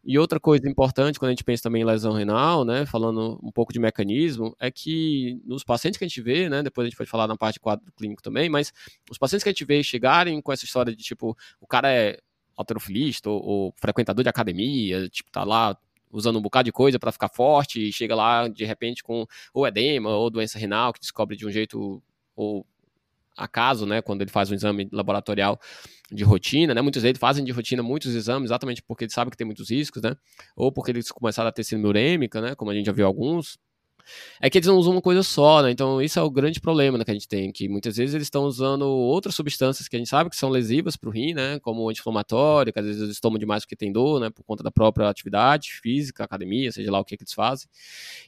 E 0.04 0.18
outra 0.18 0.40
coisa 0.40 0.68
importante 0.68 1.18
quando 1.18 1.30
a 1.30 1.32
gente 1.32 1.44
pensa 1.44 1.64
também 1.64 1.82
em 1.82 1.84
lesão 1.84 2.12
renal, 2.12 2.64
né, 2.64 2.86
falando 2.86 3.38
um 3.42 3.50
pouco 3.50 3.72
de 3.72 3.78
mecanismo, 3.78 4.56
é 4.58 4.70
que 4.70 5.40
nos 5.44 5.64
pacientes 5.64 5.98
que 5.98 6.04
a 6.04 6.08
gente 6.08 6.22
vê, 6.22 6.48
né, 6.48 6.62
depois 6.62 6.86
a 6.86 6.88
gente 6.88 6.96
pode 6.96 7.10
falar 7.10 7.26
na 7.26 7.36
parte 7.36 7.54
de 7.54 7.60
quadro 7.60 7.84
clínico 7.96 8.22
também, 8.22 8.48
mas 8.48 8.72
os 9.10 9.18
pacientes 9.18 9.42
que 9.42 9.48
a 9.48 9.52
gente 9.52 9.64
vê 9.64 9.82
chegarem 9.82 10.40
com 10.40 10.52
essa 10.52 10.64
história 10.64 10.94
de 10.94 11.02
tipo, 11.02 11.36
o 11.60 11.66
cara 11.66 11.92
é 11.92 12.18
alterofilista 12.56 13.30
ou, 13.30 13.42
ou 13.44 13.74
frequentador 13.76 14.22
de 14.22 14.28
academia, 14.28 15.08
tipo, 15.08 15.30
tá 15.30 15.44
lá 15.44 15.76
usando 16.10 16.38
um 16.38 16.42
bocado 16.42 16.66
de 16.66 16.72
coisa 16.72 16.98
para 16.98 17.12
ficar 17.12 17.28
forte 17.28 17.88
e 17.88 17.92
chega 17.92 18.14
lá 18.14 18.48
de 18.48 18.64
repente 18.64 19.02
com 19.02 19.26
ou 19.52 19.66
edema 19.66 20.10
ou 20.10 20.30
doença 20.30 20.58
renal 20.58 20.92
que 20.92 21.00
descobre 21.00 21.36
de 21.36 21.46
um 21.46 21.50
jeito 21.50 22.02
ou 22.34 22.66
acaso, 23.36 23.86
né, 23.86 24.02
quando 24.02 24.22
ele 24.22 24.30
faz 24.30 24.50
um 24.50 24.54
exame 24.54 24.88
laboratorial 24.92 25.60
de 26.10 26.24
rotina, 26.24 26.74
né, 26.74 26.82
muitas 26.82 27.02
vezes 27.04 27.18
fazem 27.18 27.44
de 27.44 27.52
rotina 27.52 27.82
muitos 27.82 28.14
exames 28.14 28.48
exatamente 28.48 28.82
porque 28.82 29.04
eles 29.04 29.14
sabem 29.14 29.30
que 29.30 29.36
tem 29.36 29.46
muitos 29.46 29.70
riscos, 29.70 30.02
né, 30.02 30.16
ou 30.56 30.72
porque 30.72 30.90
eles 30.90 31.10
começaram 31.12 31.48
a 31.48 31.52
ter 31.52 31.62
síndrome 31.62 31.88
urêmica, 31.88 32.40
né, 32.40 32.54
como 32.56 32.70
a 32.70 32.74
gente 32.74 32.86
já 32.86 32.92
viu 32.92 33.06
alguns, 33.06 33.56
é 34.40 34.48
que 34.48 34.58
eles 34.58 34.66
não 34.66 34.76
usam 34.76 34.92
uma 34.92 35.02
coisa 35.02 35.22
só, 35.22 35.62
né? 35.62 35.70
Então, 35.70 36.00
isso 36.00 36.18
é 36.18 36.22
o 36.22 36.30
grande 36.30 36.60
problema 36.60 36.98
né, 36.98 37.04
que 37.04 37.10
a 37.10 37.14
gente 37.14 37.28
tem, 37.28 37.52
que 37.52 37.68
muitas 37.68 37.96
vezes 37.96 38.14
eles 38.14 38.26
estão 38.26 38.44
usando 38.44 38.82
outras 38.82 39.34
substâncias 39.34 39.88
que 39.88 39.96
a 39.96 39.98
gente 39.98 40.08
sabe 40.08 40.30
que 40.30 40.36
são 40.36 40.48
lesivas 40.48 40.96
para 40.96 41.08
o 41.08 41.12
rim, 41.12 41.34
né? 41.34 41.58
Como 41.60 41.88
anti-inflamatório, 41.88 42.72
que 42.72 42.78
às 42.78 42.86
vezes 42.86 43.02
eles 43.02 43.20
tomam 43.20 43.38
demais 43.38 43.64
porque 43.64 43.76
tem 43.76 43.92
dor, 43.92 44.20
né? 44.20 44.30
Por 44.30 44.42
conta 44.44 44.62
da 44.62 44.70
própria 44.70 45.08
atividade 45.08 45.72
física, 45.82 46.24
academia, 46.24 46.72
seja 46.72 46.90
lá 46.90 47.00
o 47.00 47.04
que, 47.04 47.16
que 47.16 47.22
eles 47.22 47.32
fazem. 47.32 47.68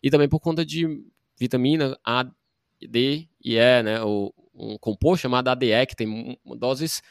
E 0.03 0.11
também 0.11 0.29
por 0.29 0.41
conta 0.41 0.65
de 0.65 1.03
vitamina 1.39 1.99
A, 2.05 2.25
D 2.81 3.29
e 3.45 3.57
E, 3.57 3.83
né? 3.83 4.03
O, 4.03 4.33
um 4.61 4.77
composto 4.79 5.23
chamado 5.23 5.49
ADE, 5.49 5.87
que 5.89 5.97
tem 5.97 6.39
doses 6.59 7.03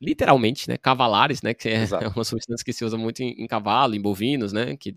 literalmente, 0.00 0.68
né, 0.68 0.76
cavalares, 0.78 1.42
né, 1.42 1.52
que 1.52 1.68
é 1.68 1.82
Exato. 1.82 2.08
uma 2.16 2.24
substância 2.24 2.64
que 2.64 2.72
se 2.72 2.84
usa 2.84 2.96
muito 2.96 3.20
em, 3.22 3.34
em, 3.42 3.46
cavalo, 3.46 3.94
em 3.94 4.00
bovinos, 4.00 4.52
né, 4.52 4.76
que 4.76 4.94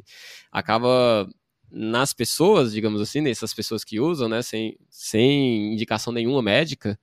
acaba 0.51 1.27
nas 1.73 2.13
pessoas, 2.13 2.71
digamos 2.71 3.01
assim, 3.01 3.19
nessas 3.19 3.53
pessoas 3.53 3.83
que 3.83 3.99
usam, 3.99 4.29
né, 4.29 4.43
sem, 4.43 4.77
sem 4.89 5.73
indicação 5.73 6.13
nenhuma 6.13 6.41
médica, 6.41 6.99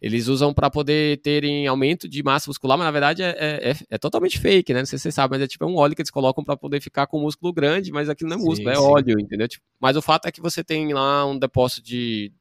eles 0.00 0.28
usam 0.28 0.54
para 0.54 0.70
poder 0.70 1.18
terem 1.18 1.66
aumento 1.66 2.08
de 2.08 2.22
massa 2.22 2.48
muscular, 2.48 2.78
mas 2.78 2.86
na 2.86 2.90
verdade 2.90 3.22
é, 3.22 3.28
é, 3.38 3.70
é, 3.70 3.76
é, 3.90 3.98
totalmente 3.98 4.38
fake, 4.38 4.72
né? 4.72 4.80
Não 4.80 4.86
sei 4.86 4.98
se 4.98 5.04
você 5.04 5.12
sabe, 5.12 5.32
mas 5.32 5.42
é 5.42 5.46
tipo 5.46 5.64
um 5.66 5.76
óleo 5.76 5.94
que 5.94 6.02
eles 6.02 6.10
colocam 6.10 6.44
para 6.44 6.56
poder 6.56 6.80
ficar 6.80 7.06
com 7.06 7.20
músculo 7.20 7.52
grande, 7.52 7.92
mas 7.92 8.08
aquilo 8.08 8.30
não 8.30 8.36
é 8.36 8.40
músculo, 8.40 8.68
sim, 8.68 8.68
é 8.68 8.74
sim. 8.74 8.80
óleo, 8.80 9.20
entendeu? 9.20 9.48
Tipo, 9.48 9.64
mas 9.80 9.96
o 9.96 10.02
fato 10.02 10.26
é 10.26 10.32
que 10.32 10.40
você 10.40 10.62
tem 10.62 10.92
lá 10.92 11.26
um 11.26 11.38
depósito 11.38 11.82
de 11.82 12.32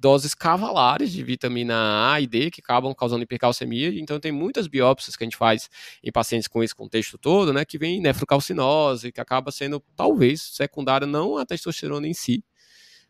doses 0.00 0.34
cavalares 0.34 1.12
de 1.12 1.22
vitamina 1.22 2.10
A 2.10 2.20
e 2.20 2.26
D 2.26 2.50
que 2.50 2.60
acabam 2.60 2.94
causando 2.94 3.22
hipercalcemia. 3.22 3.88
Então 4.00 4.18
tem 4.18 4.32
muitas 4.32 4.66
biópsias 4.66 5.14
que 5.14 5.22
a 5.22 5.26
gente 5.26 5.36
faz 5.36 5.68
em 6.02 6.10
pacientes 6.10 6.48
com 6.48 6.62
esse 6.62 6.74
contexto 6.74 7.18
todo, 7.18 7.52
né, 7.52 7.64
que 7.64 7.76
vem 7.76 8.00
nefrocalcinose, 8.00 9.12
que 9.12 9.20
acaba 9.20 9.52
sendo 9.52 9.82
talvez 9.94 10.40
secundária 10.40 11.06
não 11.06 11.36
a 11.36 11.44
testosterona 11.44 12.08
em 12.08 12.14
si, 12.14 12.42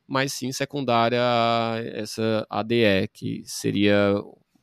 mas 0.06 0.32
sim 0.32 0.50
secundária 0.50 1.20
a 1.23 1.76
essa 1.94 2.44
ADE, 2.50 3.09
que 3.12 3.42
seria 3.47 4.14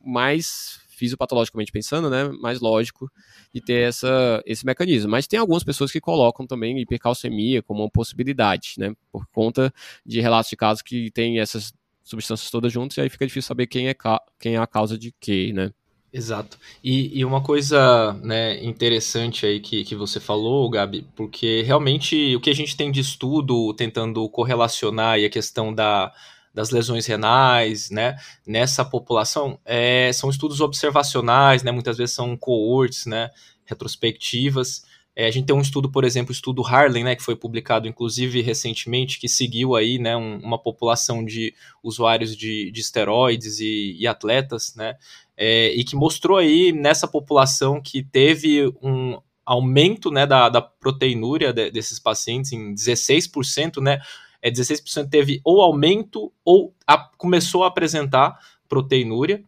mais 0.04 0.80
fisiopatologicamente 0.98 1.72
pensando, 1.72 2.10
né, 2.10 2.24
mais 2.42 2.60
lógico 2.60 3.10
de 3.54 3.60
ter 3.60 3.88
essa, 3.88 4.42
esse 4.44 4.66
mecanismo. 4.66 5.10
Mas 5.10 5.26
tem 5.26 5.38
algumas 5.38 5.62
pessoas 5.64 5.92
que 5.92 6.00
colocam 6.00 6.46
também 6.46 6.78
hipercalcemia 6.78 7.62
como 7.62 7.82
uma 7.84 7.90
possibilidade, 7.90 8.74
né, 8.76 8.92
por 9.10 9.26
conta 9.28 9.72
de 10.04 10.20
relatos 10.20 10.50
de 10.50 10.56
casos 10.56 10.82
que 10.82 11.10
tem 11.12 11.38
essas 11.38 11.72
substâncias 12.08 12.50
todas 12.50 12.72
juntas, 12.72 12.96
e 12.96 13.00
aí 13.02 13.08
fica 13.08 13.26
difícil 13.26 13.48
saber 13.48 13.66
quem 13.66 13.88
é, 13.88 13.94
quem 14.38 14.54
é 14.54 14.58
a 14.58 14.66
causa 14.66 14.96
de 14.98 15.12
quê, 15.20 15.52
né? 15.54 15.70
Exato. 16.10 16.58
E, 16.82 17.18
e, 17.18 17.24
uma 17.24 17.42
coisa 17.42 18.14
né, 18.22 18.64
interessante 18.64 19.44
aí 19.44 19.60
que, 19.60 19.84
que 19.84 19.94
você 19.94 20.18
falou, 20.18 20.68
Gabi, 20.70 21.06
porque 21.14 21.62
realmente 21.62 22.34
o 22.34 22.40
que 22.40 22.48
a 22.48 22.54
gente 22.54 22.74
tem 22.74 22.90
de 22.90 23.00
estudo 23.00 23.74
tentando 23.74 24.26
correlacionar 24.30 25.18
a 25.18 25.28
questão 25.28 25.74
da, 25.74 26.10
das 26.54 26.70
lesões 26.70 27.04
renais, 27.06 27.90
né, 27.90 28.16
nessa 28.46 28.86
população, 28.86 29.60
é, 29.66 30.10
são 30.14 30.30
estudos 30.30 30.62
observacionais, 30.62 31.62
né, 31.62 31.70
muitas 31.70 31.98
vezes 31.98 32.14
são 32.14 32.34
coortes, 32.38 33.04
né, 33.04 33.30
retrospectivas, 33.66 34.82
é, 35.18 35.26
a 35.26 35.30
gente 35.32 35.46
tem 35.46 35.56
um 35.56 35.60
estudo, 35.60 35.90
por 35.90 36.04
exemplo, 36.04 36.30
o 36.30 36.32
estudo 36.32 36.64
Harlem, 36.64 37.02
né, 37.02 37.16
que 37.16 37.24
foi 37.24 37.34
publicado 37.34 37.88
inclusive 37.88 38.40
recentemente, 38.40 39.18
que 39.18 39.28
seguiu 39.28 39.74
aí, 39.74 39.98
né, 39.98 40.16
um, 40.16 40.38
uma 40.38 40.56
população 40.56 41.24
de 41.24 41.52
usuários 41.82 42.36
de, 42.36 42.70
de 42.70 42.80
esteroides 42.80 43.58
e, 43.58 43.96
e 43.98 44.06
atletas, 44.06 44.76
né, 44.76 44.94
é, 45.36 45.74
e 45.74 45.82
que 45.82 45.96
mostrou 45.96 46.38
aí 46.38 46.70
nessa 46.70 47.08
população 47.08 47.82
que 47.82 48.00
teve 48.00 48.72
um 48.80 49.20
aumento, 49.44 50.08
né, 50.08 50.24
da, 50.24 50.48
da 50.48 50.62
proteinúria 50.62 51.52
de, 51.52 51.68
desses 51.68 51.98
pacientes 51.98 52.52
em 52.52 52.72
16%, 52.72 53.82
né, 53.82 53.98
é 54.40 54.48
16% 54.52 55.10
teve 55.10 55.40
ou 55.42 55.60
aumento 55.60 56.32
ou 56.44 56.72
a, 56.86 56.96
começou 56.96 57.64
a 57.64 57.66
apresentar 57.66 58.38
proteinúria, 58.68 59.42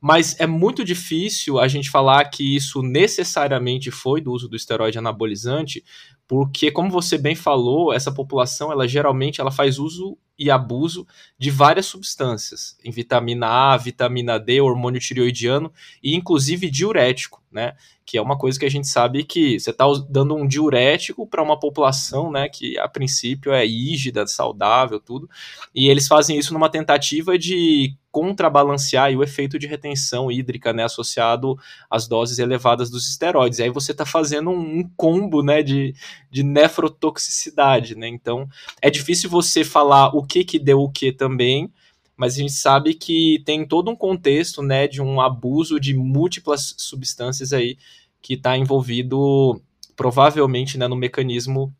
mas 0.00 0.38
é 0.38 0.46
muito 0.46 0.84
difícil 0.84 1.58
a 1.58 1.68
gente 1.68 1.90
falar 1.90 2.24
que 2.26 2.56
isso 2.56 2.82
necessariamente 2.82 3.90
foi 3.90 4.20
do 4.20 4.32
uso 4.32 4.48
do 4.48 4.56
esteroide 4.56 4.98
anabolizante, 4.98 5.84
porque 6.28 6.70
como 6.70 6.90
você 6.90 7.16
bem 7.16 7.34
falou, 7.34 7.90
essa 7.90 8.12
população, 8.12 8.70
ela 8.70 8.86
geralmente 8.86 9.40
ela 9.40 9.50
faz 9.50 9.78
uso 9.78 10.18
e 10.38 10.50
abuso 10.50 11.06
de 11.36 11.50
várias 11.50 11.86
substâncias, 11.86 12.76
em 12.84 12.92
vitamina 12.92 13.48
A, 13.48 13.76
vitamina 13.76 14.38
D, 14.38 14.60
hormônio 14.60 15.00
tireoidiano 15.00 15.72
e 16.00 16.14
inclusive 16.14 16.70
diurético, 16.70 17.42
né? 17.50 17.74
Que 18.06 18.18
é 18.18 18.22
uma 18.22 18.38
coisa 18.38 18.58
que 18.58 18.64
a 18.64 18.70
gente 18.70 18.86
sabe 18.86 19.24
que 19.24 19.58
você 19.58 19.70
está 19.70 19.84
dando 20.08 20.36
um 20.36 20.46
diurético 20.46 21.26
para 21.26 21.42
uma 21.42 21.58
população, 21.58 22.30
né, 22.30 22.48
que 22.48 22.78
a 22.78 22.88
princípio 22.88 23.52
é 23.52 23.66
rígida, 23.66 24.26
saudável, 24.26 24.98
tudo, 24.98 25.28
e 25.74 25.88
eles 25.88 26.06
fazem 26.06 26.38
isso 26.38 26.54
numa 26.54 26.70
tentativa 26.70 27.38
de 27.38 27.94
contrabalancear 28.10 29.12
o 29.12 29.22
efeito 29.22 29.58
de 29.58 29.66
retenção 29.66 30.32
hídrica, 30.32 30.72
né, 30.72 30.84
associado 30.84 31.56
às 31.90 32.08
doses 32.08 32.38
elevadas 32.38 32.90
dos 32.90 33.08
esteroides. 33.08 33.58
E 33.58 33.64
aí 33.64 33.70
você 33.70 33.92
está 33.92 34.06
fazendo 34.06 34.50
um, 34.50 34.88
combo, 34.96 35.42
né, 35.42 35.62
de, 35.62 35.94
de 36.30 36.42
nefrotoxicidade, 36.42 37.94
né? 37.94 38.08
Então 38.08 38.48
é 38.80 38.90
difícil 38.90 39.28
você 39.30 39.64
falar 39.64 40.14
o 40.14 40.22
que 40.24 40.44
que 40.44 40.58
deu 40.58 40.80
o 40.80 40.90
que 40.90 41.12
também, 41.12 41.72
mas 42.16 42.34
a 42.34 42.38
gente 42.38 42.52
sabe 42.52 42.94
que 42.94 43.42
tem 43.44 43.66
todo 43.66 43.90
um 43.90 43.96
contexto, 43.96 44.60
né, 44.62 44.88
de 44.88 45.00
um 45.00 45.20
abuso 45.20 45.78
de 45.78 45.94
múltiplas 45.94 46.74
substâncias 46.76 47.52
aí 47.52 47.78
que 48.20 48.34
está 48.34 48.56
envolvido 48.56 49.62
provavelmente, 49.94 50.76
né, 50.76 50.88
no 50.88 50.96
mecanismo 50.96 51.72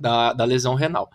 da, 0.00 0.32
da 0.32 0.44
lesão 0.44 0.74
renal. 0.74 1.10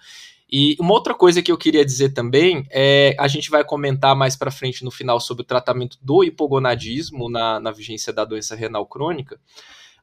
E 0.51 0.75
uma 0.80 0.94
outra 0.94 1.13
coisa 1.13 1.41
que 1.41 1.51
eu 1.51 1.58
queria 1.58 1.86
dizer 1.86 2.10
também 2.10 2.68
é 2.70 3.15
a 3.18 3.27
gente 3.27 3.50
vai 3.50 3.63
comentar 3.63 4.15
mais 4.15 4.36
para 4.36 4.51
frente 4.51 4.84
no 4.84 4.91
final 4.91 5.20
sobre 5.20 5.44
o 5.44 5.46
tratamento 5.46 5.98
do 6.01 6.24
hipogonadismo 6.24 7.30
na, 7.30 7.60
na 7.60 7.72
vigência 7.72 8.12
da 8.12 8.25
doença 8.25 8.53
renal 8.53 8.86
crônica. 8.86 9.39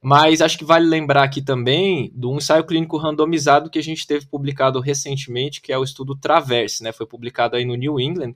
Mas 0.00 0.40
acho 0.40 0.56
que 0.56 0.64
vale 0.64 0.86
lembrar 0.86 1.24
aqui 1.24 1.42
também 1.42 2.12
de 2.14 2.26
um 2.26 2.36
ensaio 2.36 2.64
clínico 2.64 2.96
randomizado 2.96 3.68
que 3.68 3.78
a 3.78 3.82
gente 3.82 4.06
teve 4.06 4.26
publicado 4.26 4.78
recentemente, 4.80 5.60
que 5.60 5.72
é 5.72 5.78
o 5.78 5.82
estudo 5.82 6.14
Traverse, 6.16 6.82
né? 6.82 6.92
Foi 6.92 7.06
publicado 7.06 7.56
aí 7.56 7.64
no 7.64 7.74
New 7.74 7.98
England, 7.98 8.34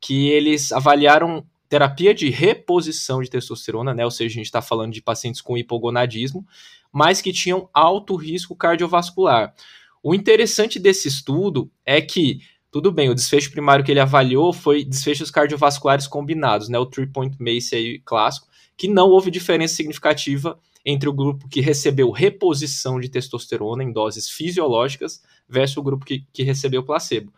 que 0.00 0.28
eles 0.28 0.70
avaliaram 0.70 1.44
terapia 1.68 2.14
de 2.14 2.30
reposição 2.30 3.22
de 3.22 3.30
testosterona, 3.30 3.92
né? 3.92 4.04
Ou 4.04 4.10
seja, 4.10 4.32
a 4.32 4.36
gente 4.36 4.46
está 4.46 4.62
falando 4.62 4.92
de 4.92 5.02
pacientes 5.02 5.40
com 5.40 5.58
hipogonadismo, 5.58 6.46
mas 6.92 7.20
que 7.20 7.32
tinham 7.32 7.68
alto 7.72 8.14
risco 8.14 8.54
cardiovascular. 8.54 9.54
O 10.02 10.14
interessante 10.14 10.78
desse 10.78 11.08
estudo 11.08 11.70
é 11.84 12.00
que 12.00 12.40
tudo 12.70 12.92
bem, 12.92 13.08
o 13.08 13.14
desfecho 13.14 13.50
primário 13.50 13.84
que 13.84 13.90
ele 13.90 13.98
avaliou 13.98 14.52
foi 14.52 14.84
desfechos 14.84 15.28
cardiovasculares 15.28 16.06
combinados, 16.06 16.68
né, 16.68 16.78
o 16.78 16.86
three-point 16.86 17.36
MACE 17.40 17.74
aí 17.74 17.98
clássico, 17.98 18.46
que 18.76 18.86
não 18.86 19.08
houve 19.08 19.28
diferença 19.28 19.74
significativa 19.74 20.56
entre 20.84 21.08
o 21.08 21.12
grupo 21.12 21.48
que 21.48 21.60
recebeu 21.60 22.10
reposição 22.10 22.98
de 22.98 23.08
testosterona 23.08 23.84
em 23.84 23.92
doses 23.92 24.28
fisiológicas 24.28 25.22
versus 25.48 25.76
o 25.76 25.82
grupo 25.82 26.04
que, 26.04 26.24
que 26.32 26.42
recebeu 26.42 26.82
placebo. 26.82 27.32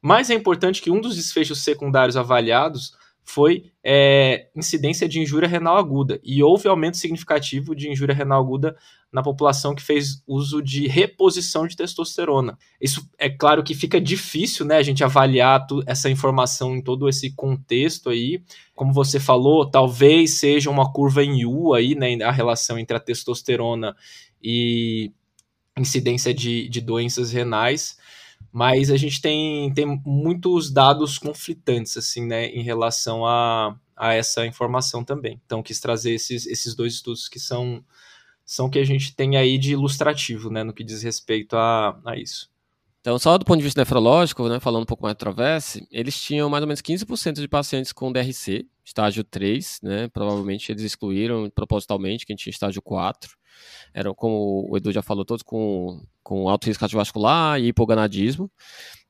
Mas 0.00 0.30
é 0.30 0.34
importante 0.34 0.80
que 0.80 0.90
um 0.90 1.00
dos 1.00 1.16
desfechos 1.16 1.62
secundários 1.62 2.16
avaliados 2.16 2.94
foi 3.26 3.72
é, 3.82 4.46
incidência 4.54 5.08
de 5.08 5.20
injúria 5.20 5.48
renal 5.48 5.76
aguda, 5.76 6.20
e 6.22 6.42
houve 6.42 6.68
aumento 6.68 6.96
significativo 6.96 7.74
de 7.74 7.90
injúria 7.90 8.14
renal 8.14 8.40
aguda 8.40 8.76
na 9.12 9.22
população 9.22 9.74
que 9.74 9.82
fez 9.82 10.22
uso 10.26 10.62
de 10.62 10.86
reposição 10.86 11.66
de 11.66 11.76
testosterona. 11.76 12.56
Isso 12.80 13.08
é 13.18 13.28
claro 13.28 13.64
que 13.64 13.74
fica 13.74 14.00
difícil, 14.00 14.64
né, 14.64 14.76
a 14.76 14.82
gente 14.82 15.02
avaliar 15.02 15.66
essa 15.86 16.08
informação 16.08 16.76
em 16.76 16.80
todo 16.80 17.08
esse 17.08 17.34
contexto 17.34 18.10
aí. 18.10 18.40
Como 18.74 18.92
você 18.92 19.18
falou, 19.18 19.68
talvez 19.68 20.38
seja 20.38 20.70
uma 20.70 20.92
curva 20.92 21.24
em 21.24 21.44
U 21.44 21.74
aí, 21.74 21.94
né, 21.96 22.22
a 22.22 22.30
relação 22.30 22.78
entre 22.78 22.96
a 22.96 23.00
testosterona 23.00 23.96
e 24.42 25.10
incidência 25.76 26.32
de, 26.32 26.68
de 26.68 26.80
doenças 26.80 27.32
renais 27.32 27.98
mas 28.52 28.90
a 28.90 28.96
gente 28.96 29.20
tem, 29.20 29.70
tem 29.74 30.00
muitos 30.04 30.70
dados 30.70 31.18
conflitantes, 31.18 31.96
assim, 31.96 32.26
né, 32.26 32.46
em 32.46 32.62
relação 32.62 33.26
a, 33.26 33.78
a 33.94 34.14
essa 34.14 34.46
informação 34.46 35.04
também. 35.04 35.38
Então, 35.44 35.62
quis 35.62 35.78
trazer 35.78 36.12
esses, 36.12 36.46
esses 36.46 36.74
dois 36.74 36.94
estudos 36.94 37.28
que 37.28 37.38
são, 37.38 37.84
são 38.46 38.70
que 38.70 38.78
a 38.78 38.84
gente 38.84 39.14
tem 39.14 39.36
aí 39.36 39.58
de 39.58 39.72
ilustrativo, 39.72 40.50
né, 40.50 40.64
no 40.64 40.72
que 40.72 40.82
diz 40.82 41.02
respeito 41.02 41.54
a, 41.54 42.00
a 42.04 42.16
isso. 42.16 42.50
Então, 43.02 43.18
só 43.18 43.36
do 43.36 43.44
ponto 43.44 43.58
de 43.58 43.64
vista 43.64 43.82
nefrológico, 43.82 44.48
né, 44.48 44.58
falando 44.58 44.84
um 44.84 44.86
pouco 44.86 45.02
mais 45.02 45.14
do 45.14 45.18
Travesse, 45.18 45.86
eles 45.92 46.18
tinham 46.18 46.48
mais 46.48 46.62
ou 46.62 46.66
menos 46.66 46.80
15% 46.80 47.34
de 47.34 47.48
pacientes 47.48 47.92
com 47.92 48.10
DRC, 48.10 48.66
estágio 48.82 49.22
3, 49.22 49.80
né, 49.82 50.08
provavelmente 50.08 50.72
eles 50.72 50.82
excluíram 50.82 51.50
propositalmente 51.50 52.24
quem 52.24 52.34
tinha 52.34 52.50
estágio 52.50 52.80
4 52.80 53.36
eram, 53.92 54.14
como 54.14 54.66
o 54.70 54.76
Edu 54.76 54.92
já 54.92 55.02
falou, 55.02 55.24
todos 55.24 55.42
com, 55.42 56.02
com 56.22 56.48
alto 56.48 56.66
risco 56.66 56.80
cardiovascular 56.80 57.60
e 57.60 57.68
hipogonadismo. 57.68 58.50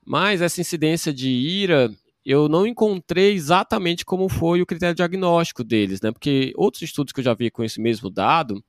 Mas 0.04 0.40
essa 0.40 0.60
incidência 0.60 1.12
de 1.12 1.28
IRA, 1.28 1.90
eu 2.26 2.48
não 2.48 2.66
encontrei 2.66 3.34
exatamente 3.34 4.04
como 4.04 4.28
foi 4.28 4.60
o 4.60 4.66
critério 4.66 4.96
diagnóstico 4.96 5.62
deles, 5.62 6.00
né? 6.00 6.10
Porque 6.10 6.52
outros 6.56 6.82
estudos 6.82 7.12
que 7.12 7.20
eu 7.20 7.24
já 7.24 7.32
vi 7.32 7.52
com 7.52 7.62
esse 7.62 7.80
mesmo 7.80 8.10
dado, 8.10 8.64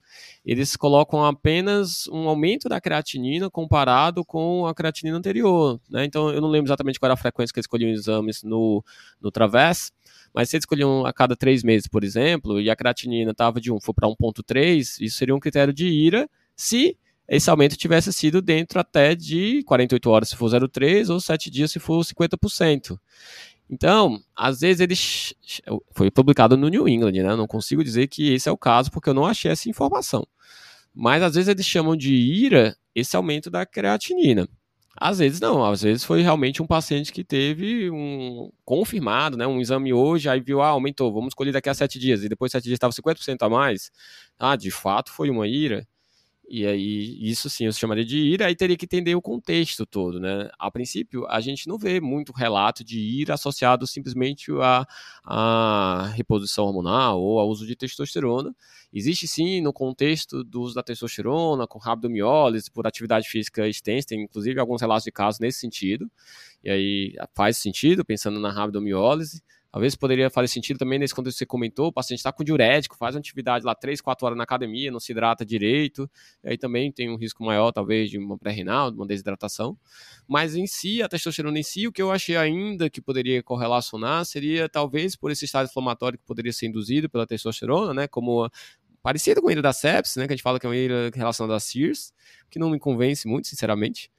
eles 0.45 0.75
colocam 0.75 1.25
apenas 1.25 2.07
um 2.07 2.29
aumento 2.29 2.69
da 2.69 2.79
creatinina 2.79 3.49
comparado 3.49 4.23
com 4.23 4.67
a 4.67 4.75
creatinina 4.75 5.17
anterior, 5.17 5.81
né? 5.89 6.05
Então 6.05 6.29
eu 6.29 6.39
não 6.39 6.49
lembro 6.49 6.67
exatamente 6.67 6.99
qual 6.99 7.07
era 7.07 7.15
a 7.15 7.17
frequência 7.17 7.51
que 7.51 7.59
eles 7.59 7.65
escolhiam 7.65 7.89
exames 7.89 8.43
no, 8.43 8.83
no 9.19 9.31
Traverse, 9.31 9.91
mas 10.33 10.49
se 10.49 10.55
eles 10.55 10.63
escolhiam 10.63 11.05
a 11.05 11.13
cada 11.13 11.35
três 11.35 11.63
meses, 11.63 11.87
por 11.87 12.03
exemplo, 12.03 12.59
e 12.59 12.69
a 12.69 12.75
creatinina 12.75 13.31
estava 13.31 13.59
de 13.59 13.71
1 13.71 13.79
for 13.81 13.93
para 13.93 14.07
1,3, 14.07 14.97
isso 14.99 15.17
seria 15.17 15.35
um 15.35 15.39
critério 15.39 15.73
de 15.73 15.87
ira 15.87 16.29
se 16.55 16.97
esse 17.27 17.49
aumento 17.49 17.75
tivesse 17.75 18.13
sido 18.13 18.41
dentro 18.41 18.79
até 18.79 19.13
de 19.13 19.61
48 19.63 20.09
horas 20.09 20.29
se 20.29 20.35
for 20.35 20.49
0,3 20.49 21.09
ou 21.09 21.19
7 21.19 21.49
dias 21.49 21.71
se 21.71 21.79
for 21.79 22.01
50%. 22.01 22.97
Então, 23.69 24.21
às 24.35 24.61
vezes 24.61 24.79
eles. 24.79 25.33
Foi 25.91 26.09
publicado 26.09 26.55
no 26.55 26.69
New 26.69 26.87
England, 26.87 27.11
né? 27.11 27.35
Não 27.35 27.47
consigo 27.47 27.83
dizer 27.83 28.07
que 28.07 28.33
esse 28.33 28.47
é 28.47 28.51
o 28.51 28.57
caso 28.57 28.89
porque 28.91 29.09
eu 29.09 29.13
não 29.13 29.25
achei 29.25 29.51
essa 29.51 29.69
informação. 29.69 30.25
Mas 30.93 31.21
às 31.21 31.35
vezes 31.35 31.49
eles 31.49 31.65
chamam 31.65 31.95
de 31.95 32.13
ira 32.13 32.75
esse 32.95 33.15
aumento 33.15 33.49
da 33.49 33.65
creatinina. 33.65 34.47
Às 34.99 35.19
vezes 35.19 35.39
não, 35.39 35.63
às 35.63 35.81
vezes 35.83 36.03
foi 36.03 36.21
realmente 36.21 36.61
um 36.61 36.65
paciente 36.67 37.11
que 37.13 37.23
teve 37.23 37.89
um 37.91 38.51
confirmado, 38.65 39.37
né, 39.37 39.45
um 39.45 39.59
exame 39.61 39.93
hoje, 39.93 40.27
aí 40.27 40.39
viu, 40.41 40.59
ah, 40.61 40.69
aumentou, 40.69 41.13
vamos 41.13 41.29
escolher 41.29 41.51
daqui 41.51 41.69
a 41.69 41.73
sete 41.73 41.99
dias, 41.99 42.23
e 42.23 42.29
depois 42.29 42.51
sete 42.51 42.63
dias 42.63 42.75
estava 42.77 42.91
50% 42.93 43.43
a 43.43 43.49
mais. 43.49 43.91
Ah, 44.39 44.55
de 44.55 44.71
fato 44.71 45.11
foi 45.11 45.29
uma 45.29 45.47
ira. 45.47 45.87
E 46.49 46.65
aí, 46.65 47.17
isso 47.21 47.49
sim, 47.49 47.65
eu 47.65 47.73
chamaria 47.73 48.05
de 48.05 48.17
ira, 48.17 48.45
aí 48.45 48.55
teria 48.55 48.77
que 48.77 48.85
entender 48.85 49.13
o 49.15 49.21
contexto 49.21 49.85
todo, 49.85 50.17
né? 50.17 50.49
A 50.57 50.71
princípio, 50.71 51.27
a 51.27 51.41
gente 51.41 51.67
não 51.67 51.77
vê 51.77 51.99
muito 51.99 52.31
relato 52.31 52.85
de 52.85 52.97
ira 52.97 53.33
associado 53.33 53.85
simplesmente 53.85 54.49
à, 54.61 54.87
à 55.25 56.07
reposição 56.15 56.63
hormonal 56.63 57.21
ou 57.21 57.37
ao 57.39 57.49
uso 57.49 57.67
de 57.67 57.75
testosterona. 57.75 58.55
Existe 58.93 59.27
sim, 59.27 59.59
no 59.59 59.73
contexto 59.73 60.41
do 60.41 60.61
uso 60.61 60.73
da 60.73 60.81
testosterona, 60.81 61.67
com 61.67 61.79
rabdomiólise, 61.79 62.71
por 62.71 62.87
atividade 62.87 63.27
física 63.27 63.67
extensa, 63.67 64.07
tem 64.07 64.23
inclusive 64.23 64.57
alguns 64.57 64.79
relatos 64.79 65.03
de 65.03 65.11
casos 65.11 65.41
nesse 65.41 65.59
sentido, 65.59 66.09
e 66.63 66.69
aí 66.69 67.15
faz 67.35 67.57
sentido, 67.57 68.05
pensando 68.05 68.39
na 68.39 68.51
rabdomiólise. 68.51 69.43
Talvez 69.77 69.95
poderia 69.95 70.27
fazer 70.31 70.47
sentido 70.47 70.79
também 70.79 70.97
nesse 70.97 71.13
contexto 71.13 71.35
que 71.35 71.39
você 71.41 71.45
comentou, 71.45 71.89
o 71.89 71.93
paciente 71.93 72.17
está 72.17 72.31
com 72.31 72.43
diurético, 72.43 72.97
faz 72.97 73.13
uma 73.13 73.19
atividade 73.19 73.63
lá 73.63 73.75
3, 73.75 74.01
4 74.01 74.25
horas 74.25 74.35
na 74.35 74.43
academia, 74.43 74.89
não 74.89 74.99
se 74.99 75.11
hidrata 75.11 75.45
direito, 75.45 76.09
aí 76.43 76.57
também 76.57 76.91
tem 76.91 77.11
um 77.11 77.15
risco 77.15 77.43
maior, 77.43 77.71
talvez, 77.71 78.09
de 78.09 78.17
uma 78.17 78.39
pré-renal, 78.39 78.89
de 78.89 78.97
uma 78.97 79.05
desidratação. 79.05 79.77
Mas 80.27 80.55
em 80.55 80.65
si, 80.65 81.03
a 81.03 81.07
testosterona 81.07 81.59
em 81.59 81.61
si, 81.61 81.85
o 81.85 81.91
que 81.91 82.01
eu 82.01 82.11
achei 82.11 82.35
ainda 82.35 82.89
que 82.89 82.99
poderia 82.99 83.43
correlacionar 83.43 84.25
seria 84.25 84.67
talvez 84.67 85.15
por 85.15 85.29
esse 85.29 85.45
estado 85.45 85.67
inflamatório 85.67 86.17
que 86.17 86.25
poderia 86.25 86.51
ser 86.51 86.65
induzido 86.65 87.07
pela 87.07 87.27
testosterona, 87.27 87.93
né, 87.93 88.07
como 88.07 88.49
parecido 89.03 89.43
com 89.43 89.47
a 89.47 89.51
ira 89.51 89.61
da 89.61 89.73
sepsis, 89.73 90.15
né, 90.15 90.25
que 90.25 90.33
a 90.33 90.35
gente 90.35 90.43
fala 90.43 90.59
que 90.59 90.65
é 90.65 90.69
uma 90.69 90.75
ira 90.75 91.11
relacionada 91.13 91.55
a 91.55 91.59
SIRS, 91.59 92.11
que 92.49 92.57
não 92.57 92.71
me 92.71 92.79
convence 92.79 93.27
muito, 93.27 93.47
sinceramente 93.47 94.09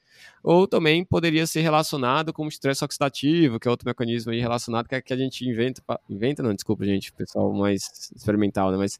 ou 0.42 0.66
também 0.66 1.04
poderia 1.04 1.46
ser 1.46 1.60
relacionado 1.60 2.32
com 2.32 2.44
o 2.44 2.48
estresse 2.48 2.84
oxidativo, 2.84 3.58
que 3.58 3.68
é 3.68 3.70
outro 3.70 3.86
mecanismo 3.86 4.32
aí 4.32 4.40
relacionado 4.40 4.88
que, 4.88 4.94
é 4.94 5.00
que 5.00 5.12
a 5.12 5.16
gente 5.16 5.48
inventa, 5.48 5.82
inventa 6.08 6.42
não, 6.42 6.54
desculpa 6.54 6.84
gente, 6.84 7.12
pessoal 7.12 7.52
mais 7.52 8.10
experimental, 8.14 8.70
né, 8.70 8.76
mas 8.76 8.98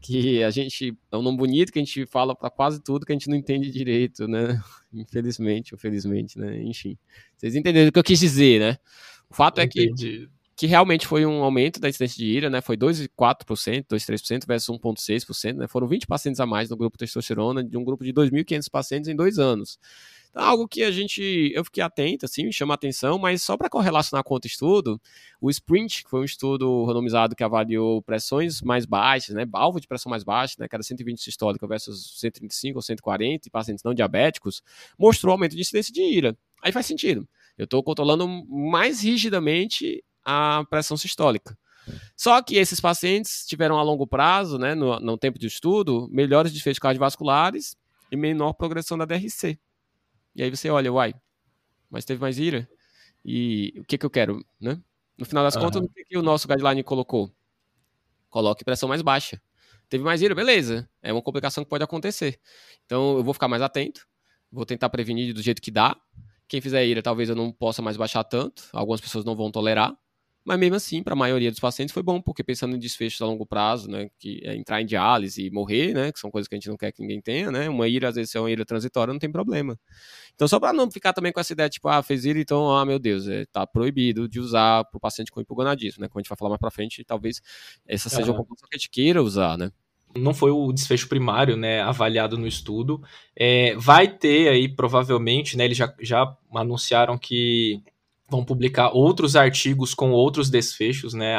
que 0.00 0.42
a 0.42 0.50
gente, 0.50 0.94
é 1.10 1.16
um 1.16 1.22
nome 1.22 1.38
bonito 1.38 1.72
que 1.72 1.78
a 1.78 1.82
gente 1.82 2.04
fala 2.06 2.36
para 2.36 2.50
quase 2.50 2.80
tudo 2.80 3.06
que 3.06 3.12
a 3.12 3.14
gente 3.14 3.28
não 3.28 3.36
entende 3.36 3.70
direito, 3.70 4.28
né, 4.28 4.62
infelizmente 4.92 5.74
ou 5.74 5.78
felizmente, 5.78 6.38
né, 6.38 6.62
enfim, 6.62 6.96
vocês 7.36 7.54
entenderam 7.54 7.88
o 7.88 7.92
que 7.92 7.98
eu 7.98 8.04
quis 8.04 8.20
dizer, 8.20 8.60
né, 8.60 8.78
o 9.30 9.34
fato 9.34 9.60
é 9.60 9.66
que 9.66 10.28
que 10.56 10.66
realmente 10.66 11.06
foi 11.06 11.26
um 11.26 11.42
aumento 11.42 11.80
da 11.80 11.88
incidência 11.88 12.16
de 12.16 12.26
ira, 12.26 12.48
né? 12.48 12.60
Foi 12.60 12.76
2,4%, 12.76 13.86
2,3% 13.86 14.46
versus 14.46 14.68
1,6%, 14.78 15.56
né? 15.56 15.66
Foram 15.66 15.88
20 15.88 16.06
pacientes 16.06 16.40
a 16.40 16.46
mais 16.46 16.70
no 16.70 16.76
grupo 16.76 16.96
testosterona 16.96 17.62
de 17.64 17.76
um 17.76 17.84
grupo 17.84 18.04
de 18.04 18.12
2.500 18.12 18.70
pacientes 18.70 19.08
em 19.08 19.16
dois 19.16 19.38
anos. 19.38 19.78
Algo 20.34 20.66
que 20.66 20.82
a 20.82 20.90
gente, 20.90 21.52
eu 21.54 21.64
fiquei 21.64 21.80
atento, 21.82 22.24
assim, 22.24 22.44
me 22.44 22.52
chama 22.52 22.74
a 22.74 22.76
atenção, 22.76 23.18
mas 23.18 23.42
só 23.42 23.56
para 23.56 23.70
correlacionar 23.70 24.24
com 24.24 24.34
outro 24.34 24.48
estudo, 24.48 25.00
o 25.40 25.48
SPRINT, 25.48 26.02
que 26.02 26.10
foi 26.10 26.20
um 26.20 26.24
estudo 26.24 26.84
randomizado 26.84 27.36
que 27.36 27.44
avaliou 27.44 28.02
pressões 28.02 28.60
mais 28.60 28.84
baixas, 28.84 29.34
né, 29.36 29.46
alvo 29.52 29.80
de 29.80 29.86
pressão 29.86 30.10
mais 30.10 30.24
baixa, 30.24 30.56
né, 30.58 30.66
que 30.66 30.74
era 30.74 30.82
120 30.82 31.20
sistólica 31.22 31.66
versus 31.68 32.18
135 32.18 32.78
ou 32.78 32.82
140 32.82 33.46
em 33.46 33.50
pacientes 33.50 33.84
não 33.84 33.94
diabéticos, 33.94 34.60
mostrou 34.98 35.30
aumento 35.32 35.54
de 35.54 35.60
incidência 35.60 35.92
de 35.92 36.02
ira. 36.02 36.36
Aí 36.62 36.72
faz 36.72 36.86
sentido. 36.86 37.28
Eu 37.56 37.64
estou 37.64 37.80
controlando 37.84 38.26
mais 38.48 39.04
rigidamente 39.04 40.02
a 40.24 40.64
pressão 40.68 40.96
sistólica. 40.96 41.56
Só 42.16 42.40
que 42.42 42.56
esses 42.56 42.80
pacientes 42.80 43.44
tiveram 43.46 43.78
a 43.78 43.82
longo 43.82 44.06
prazo, 44.06 44.58
né, 44.58 44.74
no, 44.74 44.98
no 45.00 45.18
tempo 45.18 45.38
de 45.38 45.46
estudo, 45.46 46.08
melhores 46.10 46.52
desfechos 46.52 46.78
cardiovasculares 46.78 47.76
e 48.10 48.16
menor 48.16 48.54
progressão 48.54 48.96
da 48.96 49.04
DRC. 49.04 49.58
E 50.34 50.42
aí 50.42 50.50
você 50.50 50.70
olha, 50.70 50.92
uai, 50.92 51.14
mas 51.90 52.04
teve 52.04 52.20
mais 52.20 52.38
ira? 52.38 52.68
E 53.24 53.74
o 53.78 53.84
que 53.84 53.98
que 53.98 54.06
eu 54.06 54.10
quero, 54.10 54.44
né? 54.60 54.80
No 55.16 55.24
final 55.24 55.44
das 55.44 55.54
uhum. 55.54 55.62
contas, 55.62 55.82
o 55.82 55.88
que, 55.88 56.04
que 56.04 56.18
o 56.18 56.22
nosso 56.22 56.48
guideline 56.48 56.82
colocou? 56.82 57.30
Coloque 58.28 58.64
pressão 58.64 58.88
mais 58.88 59.00
baixa. 59.00 59.40
Teve 59.88 60.02
mais 60.02 60.20
ira, 60.20 60.34
beleza. 60.34 60.88
É 61.02 61.12
uma 61.12 61.22
complicação 61.22 61.62
que 61.62 61.70
pode 61.70 61.84
acontecer. 61.84 62.40
Então 62.84 63.16
eu 63.16 63.22
vou 63.22 63.32
ficar 63.32 63.46
mais 63.46 63.62
atento, 63.62 64.06
vou 64.50 64.66
tentar 64.66 64.88
prevenir 64.88 65.32
do 65.32 65.40
jeito 65.40 65.62
que 65.62 65.70
dá. 65.70 65.96
Quem 66.48 66.60
fizer 66.60 66.84
ira, 66.84 67.02
talvez 67.02 67.28
eu 67.28 67.36
não 67.36 67.52
possa 67.52 67.80
mais 67.80 67.96
baixar 67.96 68.24
tanto. 68.24 68.64
Algumas 68.72 69.00
pessoas 69.00 69.24
não 69.24 69.36
vão 69.36 69.50
tolerar. 69.50 69.96
Mas 70.44 70.58
mesmo 70.58 70.76
assim, 70.76 71.02
para 71.02 71.14
a 71.14 71.16
maioria 71.16 71.50
dos 71.50 71.58
pacientes 71.58 71.92
foi 71.94 72.02
bom, 72.02 72.20
porque 72.20 72.44
pensando 72.44 72.76
em 72.76 72.78
desfechos 72.78 73.20
a 73.22 73.26
longo 73.26 73.46
prazo, 73.46 73.90
né, 73.90 74.10
que 74.18 74.40
é 74.44 74.54
entrar 74.54 74.82
em 74.82 74.86
diálise 74.86 75.42
e 75.46 75.50
morrer, 75.50 75.94
né, 75.94 76.12
que 76.12 76.18
são 76.18 76.30
coisas 76.30 76.46
que 76.46 76.54
a 76.54 76.58
gente 76.58 76.68
não 76.68 76.76
quer 76.76 76.92
que 76.92 77.00
ninguém 77.00 77.20
tenha, 77.20 77.50
né, 77.50 77.66
uma 77.68 77.88
ira, 77.88 78.08
às 78.10 78.16
vezes, 78.16 78.34
é 78.34 78.40
uma 78.40 78.50
ira 78.50 78.64
transitória, 78.64 79.10
não 79.12 79.18
tem 79.18 79.32
problema. 79.32 79.78
Então, 80.34 80.46
só 80.46 80.60
para 80.60 80.72
não 80.72 80.90
ficar 80.90 81.14
também 81.14 81.32
com 81.32 81.40
essa 81.40 81.54
ideia, 81.54 81.68
tipo, 81.70 81.88
ah, 81.88 82.02
fez 82.02 82.26
ira, 82.26 82.38
então, 82.38 82.70
ah, 82.76 82.84
meu 82.84 82.98
Deus, 82.98 83.26
é, 83.26 83.46
tá 83.46 83.66
proibido 83.66 84.28
de 84.28 84.38
usar 84.38 84.84
para 84.84 84.98
o 84.98 85.00
paciente 85.00 85.30
com 85.32 85.40
hipogonadismo, 85.40 86.02
né, 86.02 86.08
como 86.08 86.20
a 86.20 86.22
gente 86.22 86.28
vai 86.28 86.36
falar 86.36 86.50
mais 86.50 86.60
para 86.60 86.70
frente, 86.70 87.02
talvez 87.04 87.40
essa 87.86 88.10
seja 88.10 88.30
uma 88.30 88.36
complicação 88.38 88.68
que 88.68 88.76
a 88.76 88.78
gente 88.78 88.90
queira 88.90 89.22
usar, 89.22 89.56
né. 89.56 89.70
Não 90.16 90.32
foi 90.32 90.50
o 90.52 90.72
desfecho 90.72 91.08
primário, 91.08 91.56
né, 91.56 91.80
avaliado 91.80 92.38
no 92.38 92.46
estudo. 92.46 93.02
É, 93.34 93.74
vai 93.76 94.06
ter 94.06 94.48
aí, 94.48 94.68
provavelmente, 94.68 95.56
né, 95.56 95.64
eles 95.64 95.76
já, 95.76 95.92
já 96.00 96.36
anunciaram 96.54 97.18
que 97.18 97.82
vão 98.28 98.44
publicar 98.44 98.90
outros 98.90 99.36
artigos 99.36 99.94
com 99.94 100.10
outros 100.10 100.50
desfechos, 100.50 101.14
né? 101.14 101.36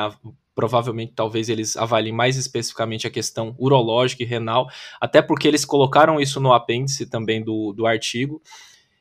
provavelmente 0.56 1.12
talvez 1.14 1.50
eles 1.50 1.76
avaliem 1.76 2.14
mais 2.14 2.38
especificamente 2.38 3.06
a 3.06 3.12
questão 3.12 3.54
urológica 3.60 4.24
e 4.24 4.26
renal, 4.26 4.68
até 5.02 5.22
porque 5.22 5.48
eles 5.48 5.66
colocaram 5.66 6.20
isso 6.20 6.40
no 6.40 6.54
apêndice 6.54 7.06
também 7.06 7.44
do, 7.44 7.74
do 7.74 7.86
artigo. 7.86 8.42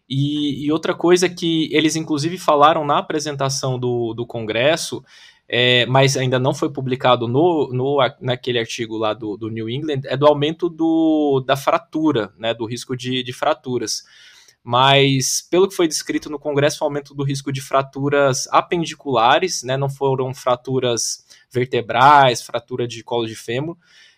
E, 0.09 0.67
e, 0.67 0.73
outra 0.73 0.93
coisa 0.95 1.29
que 1.31 1.73
eles 1.73 1.97
inclusive 1.97 2.37
falaram 2.37 2.85
na 2.85 2.99
apresentação 2.99 3.79
do, 3.79 4.13
do 4.13 4.27
Congresso, 4.27 5.03
é, 5.49 5.87
mas 5.87 6.17
ainda 6.17 6.39
não 6.39 6.53
foi 6.53 6.71
publicado 6.71 7.27
no, 7.29 7.71
no, 7.73 7.99
naquele 8.21 8.59
artigo 8.59 8.99
lá 8.99 9.15
do, 9.15 9.37
do 9.37 9.49
New 9.49 9.71
England, 9.71 10.01
é 10.05 10.17
do 10.17 10.27
aumento 10.27 10.69
do, 10.69 11.43
da 11.47 11.57
fratura, 11.57 12.33
né, 12.37 12.53
do 12.53 12.67
risco 12.67 12.97
de, 12.97 13.23
de 13.23 13.33
fraturas. 13.33 14.03
Mas, 14.67 15.47
pelo 15.51 15.69
que 15.69 15.75
foi 15.75 15.87
descrito 15.87 16.31
no 16.31 16.39
Congresso, 16.39 16.83
o 16.83 16.87
aumento 16.87 17.15
do 17.15 17.23
risco 17.23 17.53
de 17.53 17.61
fraturas 17.61 18.49
apendiculares, 18.51 19.63
né, 19.63 19.77
não 19.77 19.91
foram 19.91 20.33
fraturas 20.33 21.23
vertebrais, 21.53 22.41
fratura 22.41 22.89
de 22.89 23.05
colo 23.05 23.27
de 23.27 23.35
fêmur, 23.37 23.77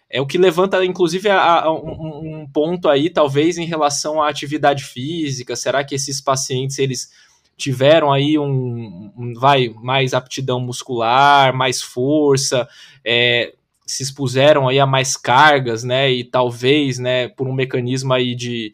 é 0.09 0.21
o 0.21 0.27
que 0.27 0.39
levanta, 0.39 0.85
inclusive, 0.85 1.29
a, 1.29 1.63
a 1.63 1.73
um, 1.73 2.43
um, 2.43 2.47
ponto 2.47 2.89
aí, 2.89 3.11
talvez, 3.11 3.59
em 3.59 3.65
relação 3.65 4.23
à 4.23 4.29
atividade 4.29 4.85
física. 4.85 5.57
Será 5.57 5.83
que 5.83 5.97
esses 5.97 6.21
pacientes 6.21 6.79
eles 6.79 7.11
tiveram 7.57 8.13
aí 8.13 8.39
um, 8.39 9.13
um 9.17 9.35
vai 9.35 9.75
mais 9.83 10.15
aptidão 10.15 10.61
muscular, 10.61 11.53
mais 11.53 11.83
força, 11.83 12.69
é, 13.05 13.53
se 13.85 14.03
expuseram 14.03 14.69
aí 14.69 14.79
a 14.79 14.87
mais 14.87 15.17
cargas, 15.17 15.83
né? 15.83 16.11
E 16.13 16.23
talvez, 16.23 16.99
né, 16.99 17.29
por 17.29 17.49
um 17.49 17.53
mecanismo 17.53 18.13
aí 18.13 18.37
de, 18.37 18.73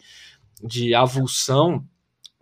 de 0.62 0.94
avulsão, 0.94 1.84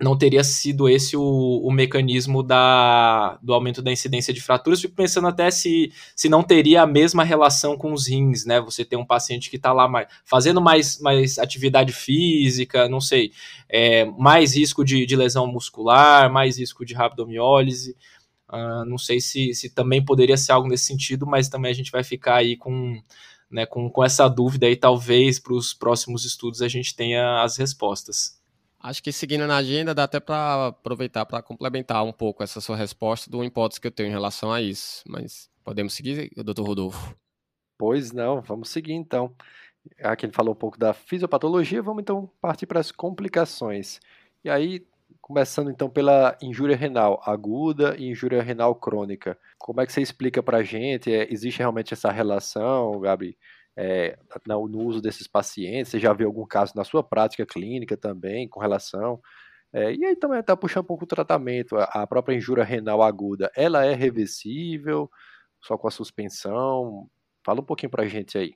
não 0.01 0.17
teria 0.17 0.43
sido 0.43 0.89
esse 0.89 1.17
o, 1.17 1.23
o 1.23 1.71
mecanismo 1.71 2.43
da, 2.43 3.39
do 3.43 3.53
aumento 3.53 3.83
da 3.83 3.93
incidência 3.93 4.33
de 4.33 4.41
fraturas. 4.41 4.81
Fico 4.81 4.95
pensando 4.95 5.29
até 5.29 5.51
se, 5.51 5.93
se 6.17 6.29
não 6.29 6.43
teria 6.43 6.83
a 6.83 6.87
mesma 6.87 7.23
relação 7.23 7.77
com 7.77 7.93
os 7.93 8.09
rins, 8.09 8.47
né? 8.47 8.61
Você 8.61 8.85
tem 8.85 8.99
um 8.99 9.05
paciente 9.05 9.51
que 9.51 9.57
está 9.57 9.73
lá 9.73 9.87
mais, 9.87 10.09
fazendo 10.25 10.61
mais, 10.61 10.99
mais 11.01 11.39
atividade 11.39 11.93
física, 11.93 12.89
não 12.89 13.01
sei, 13.01 13.33
é, 13.69 14.07
mais 14.07 14.57
risco 14.57 14.85
de, 14.85 15.05
de 15.05 15.17
lesão 15.17 15.47
muscular, 15.47 16.33
mais 16.33 16.59
risco 16.59 16.85
de 16.85 16.95
rabdomiólise. 16.95 17.95
Uh, 18.49 18.85
não 18.85 18.99
sei 18.99 19.21
se, 19.21 19.55
se 19.55 19.71
também 19.71 20.05
poderia 20.05 20.37
ser 20.37 20.51
algo 20.51 20.67
nesse 20.67 20.85
sentido, 20.85 21.25
mas 21.25 21.49
também 21.49 21.71
a 21.71 21.75
gente 21.75 21.93
vai 21.93 22.03
ficar 22.03 22.37
aí 22.37 22.57
com, 22.57 23.01
né, 23.51 23.67
com, 23.67 23.91
com 23.91 24.05
essa 24.05 24.29
dúvida 24.29 24.69
e 24.69 24.77
talvez 24.77 25.39
para 25.39 25.55
os 25.55 25.75
próximos 25.75 26.25
estudos 26.25 26.63
a 26.63 26.69
gente 26.69 26.95
tenha 26.95 27.43
as 27.43 27.57
respostas. 27.57 28.41
Acho 28.83 29.03
que 29.03 29.13
seguindo 29.13 29.47
na 29.47 29.57
agenda, 29.57 29.95
dá 29.95 30.05
até 30.05 30.19
para 30.19 30.69
aproveitar 30.69 31.27
para 31.27 31.43
complementar 31.43 32.03
um 32.03 32.13
pouco 32.13 32.43
essa 32.43 32.61
sua 32.61 32.77
resposta 32.77 33.31
do 33.31 33.45
hipótese 33.45 33.81
que 33.81 33.87
eu 33.87 33.91
tenho 33.91 34.09
em 34.09 34.13
relação 34.13 34.51
a 34.51 34.63
isso. 34.63 35.03
Mas 35.07 35.51
podemos 35.63 35.93
seguir, 35.93 36.31
doutor 36.37 36.67
Rodolfo? 36.67 37.15
Pois 37.77 38.11
não, 38.11 38.41
vamos 38.41 38.71
seguir 38.71 38.95
então. 38.95 39.35
Aqui 40.03 40.27
ele 40.27 40.33
falou 40.33 40.55
um 40.55 40.57
pouco 40.57 40.79
da 40.79 40.95
fisiopatologia, 40.95 41.83
vamos 41.83 42.03
então 42.03 42.31
partir 42.41 42.67
para 42.67 42.81
as 42.81 42.91
complicações. 42.91 44.01
E 44.43 44.49
aí, 44.49 44.87
começando 45.31 45.71
então 45.71 45.89
pela 45.89 46.37
injúria 46.43 46.77
renal 46.77 47.23
aguda 47.25 47.95
e 47.97 48.11
injúria 48.11 48.43
renal 48.43 48.75
crônica. 48.75 49.39
Como 49.59 49.81
é 49.81 49.87
que 49.87 49.93
você 49.93 50.03
explica 50.03 50.43
para 50.43 50.59
a 50.59 50.63
gente? 50.63 51.13
É, 51.13 51.33
existe 51.33 51.59
realmente 51.59 51.95
essa 51.95 52.11
relação, 52.11 52.99
Gabi? 53.01 53.39
é, 53.77 54.19
no, 54.47 54.69
no, 54.69 54.79
uso 54.81 55.01
desses 55.01 55.27
pacientes? 55.27 55.91
Você 55.91 55.99
já 55.99 56.13
viu 56.13 56.27
algum 56.27 56.45
caso 56.45 56.73
na 56.75 56.85
sua 56.85 57.03
prática 57.03 57.47
clínica 57.47 57.97
também 57.97 58.49
com 58.49 58.61
relação? 58.61 59.21
É, 59.73 59.95
e 59.95 60.05
aí 60.05 60.17
também 60.17 60.41
está 60.41 60.57
puxando 60.57 60.83
um 60.83 60.87
pouco 60.87 61.05
o 61.05 61.07
tratamento. 61.07 61.77
A, 61.77 61.85
a 61.85 62.07
própria 62.07 62.35
injúria 62.37 62.65
renal 62.65 63.03
aguda, 63.03 63.51
ela 63.55 63.85
é 63.85 63.95
reversível, 63.95 65.11
só 65.63 65.79
com 65.79 65.89
a 65.89 65.91
suspensão? 65.91 67.09
Fala 67.45 67.61
um 67.61 67.65
pouquinho 67.65 67.91
para 67.91 68.03
a 68.03 68.09
gente 68.09 68.37
aí. 68.37 68.55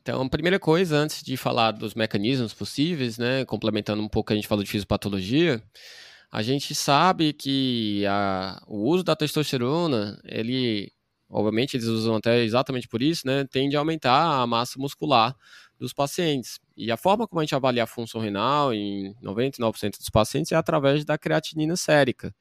Então, 0.00 0.20
a 0.22 0.28
primeira 0.28 0.58
coisa, 0.58 0.96
antes 0.96 1.22
de 1.22 1.36
falar 1.36 1.72
dos 1.72 1.94
mecanismos 1.94 2.52
possíveis, 2.52 3.18
né, 3.18 3.44
complementando 3.44 4.02
um 4.02 4.08
pouco 4.08 4.26
o 4.26 4.28
que 4.28 4.32
a 4.32 4.36
gente 4.36 4.48
falou 4.48 4.64
de 4.64 4.70
fisiopatologia, 4.70 5.62
a 6.32 6.42
gente 6.42 6.74
sabe 6.74 7.34
que 7.34 8.06
a, 8.06 8.62
o 8.66 8.88
uso 8.88 9.04
da 9.04 9.14
testosterona, 9.14 10.18
ele 10.24 10.90
obviamente 11.28 11.76
eles 11.76 11.86
usam 11.86 12.16
até 12.16 12.42
exatamente 12.42 12.88
por 12.88 13.02
isso, 13.02 13.26
né, 13.26 13.44
tende 13.44 13.76
a 13.76 13.80
aumentar 13.80 14.40
a 14.40 14.46
massa 14.46 14.78
muscular 14.78 15.36
dos 15.78 15.92
pacientes. 15.92 16.58
E 16.76 16.90
a 16.90 16.96
forma 16.96 17.28
como 17.28 17.40
a 17.40 17.44
gente 17.44 17.54
avalia 17.54 17.84
a 17.84 17.86
função 17.86 18.20
renal 18.20 18.72
em 18.72 19.14
99% 19.22 19.98
dos 19.98 20.08
pacientes 20.10 20.52
é 20.52 20.56
através 20.56 21.04
da 21.04 21.18
creatinina 21.18 21.76
sérica, 21.76 22.34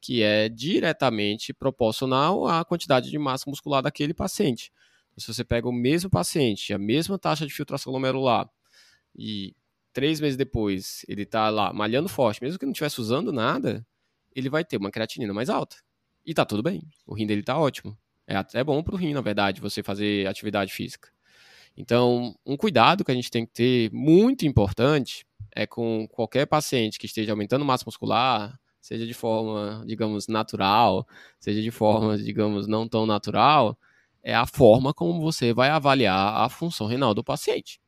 que 0.00 0.22
é 0.22 0.48
diretamente 0.48 1.54
proporcional 1.54 2.46
à 2.46 2.64
quantidade 2.64 3.10
de 3.10 3.18
massa 3.18 3.48
muscular 3.48 3.82
daquele 3.82 4.12
paciente. 4.12 4.70
Então, 5.10 5.20
se 5.22 5.34
você 5.34 5.44
pega 5.44 5.68
o 5.68 5.72
mesmo 5.72 6.10
paciente, 6.10 6.72
a 6.74 6.78
mesma 6.78 7.18
taxa 7.18 7.46
de 7.46 7.52
filtração 7.52 7.92
glomerular, 7.92 8.48
e 9.16 9.54
três 9.92 10.20
meses 10.20 10.36
depois 10.36 11.04
ele 11.08 11.22
está 11.22 11.48
lá 11.50 11.72
malhando 11.72 12.08
forte, 12.08 12.42
mesmo 12.42 12.58
que 12.58 12.66
não 12.66 12.72
estivesse 12.72 13.00
usando 13.00 13.32
nada, 13.32 13.86
ele 14.34 14.48
vai 14.48 14.64
ter 14.64 14.76
uma 14.76 14.90
creatinina 14.90 15.32
mais 15.32 15.48
alta. 15.48 15.76
E 16.24 16.34
tá 16.34 16.44
tudo 16.44 16.62
bem, 16.62 16.82
o 17.06 17.14
rim 17.14 17.26
dele 17.26 17.42
tá 17.42 17.58
ótimo. 17.58 17.96
É 18.26 18.36
até 18.36 18.62
bom 18.62 18.82
para 18.82 18.94
o 18.94 18.98
rim, 18.98 19.14
na 19.14 19.22
verdade, 19.22 19.60
você 19.60 19.82
fazer 19.82 20.26
atividade 20.26 20.72
física. 20.72 21.10
Então, 21.76 22.34
um 22.44 22.56
cuidado 22.56 23.04
que 23.04 23.10
a 23.10 23.14
gente 23.14 23.30
tem 23.30 23.46
que 23.46 23.52
ter 23.52 23.92
muito 23.92 24.44
importante 24.44 25.24
é 25.54 25.66
com 25.66 26.06
qualquer 26.08 26.46
paciente 26.46 26.98
que 26.98 27.06
esteja 27.06 27.32
aumentando 27.32 27.64
massa 27.64 27.84
muscular, 27.86 28.58
seja 28.80 29.06
de 29.06 29.14
forma, 29.14 29.84
digamos, 29.86 30.28
natural, 30.28 31.06
seja 31.40 31.62
de 31.62 31.70
forma, 31.70 32.18
digamos, 32.18 32.66
não 32.66 32.88
tão 32.88 33.06
natural, 33.06 33.78
é 34.22 34.34
a 34.34 34.46
forma 34.46 34.92
como 34.92 35.20
você 35.20 35.52
vai 35.52 35.70
avaliar 35.70 36.42
a 36.42 36.48
função 36.48 36.86
renal 36.86 37.14
do 37.14 37.24
paciente. 37.24 37.80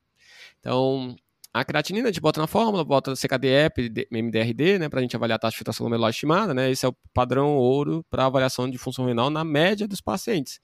Então, 0.58 1.16
a 1.52 1.64
creatinina 1.64 2.08
a 2.08 2.12
gente 2.12 2.20
bota 2.20 2.40
na 2.40 2.46
fórmula, 2.46 2.84
bota 2.84 3.14
CKD-EP, 3.14 4.08
MDRD, 4.10 4.78
né, 4.78 4.88
para 4.88 5.00
a 5.00 5.02
gente 5.02 5.16
avaliar 5.16 5.36
a 5.36 5.38
taxa 5.38 5.52
de 5.52 5.58
filtração 5.58 5.84
glomerular 5.84 6.10
estimada, 6.10 6.54
né, 6.54 6.70
esse 6.70 6.86
é 6.86 6.88
o 6.88 6.94
padrão 7.12 7.56
ouro 7.56 8.04
para 8.08 8.26
avaliação 8.26 8.70
de 8.70 8.78
função 8.78 9.06
renal 9.06 9.30
na 9.30 9.44
média 9.44 9.88
dos 9.88 10.00
pacientes. 10.00 10.60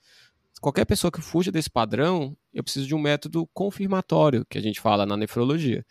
Qualquer 0.61 0.85
pessoa 0.85 1.11
que 1.11 1.21
fuja 1.21 1.53
desse 1.53 1.69
padrão, 1.69 2.37
eu 2.55 2.63
preciso 2.63 2.87
de 2.87 2.95
um 2.95 2.99
método 2.99 3.47
confirmatório, 3.53 4.47
que 4.49 4.57
a 4.57 4.63
gente 4.63 4.81
fala 4.81 5.05
na 5.05 5.17
nefrologia. 5.17 5.85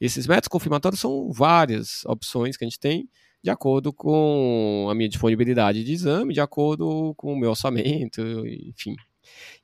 Esses 0.00 0.26
métodos 0.26 0.48
confirmatórios 0.48 1.00
são 1.00 1.30
várias 1.32 2.04
opções 2.04 2.56
que 2.56 2.64
a 2.64 2.68
gente 2.68 2.78
tem, 2.78 3.08
de 3.42 3.50
acordo 3.50 3.92
com 3.92 4.88
a 4.90 4.94
minha 4.94 5.08
disponibilidade 5.08 5.82
de 5.82 5.92
exame, 5.92 6.34
de 6.34 6.40
acordo 6.40 7.14
com 7.16 7.32
o 7.32 7.38
meu 7.38 7.50
orçamento, 7.50 8.20
enfim, 8.46 8.94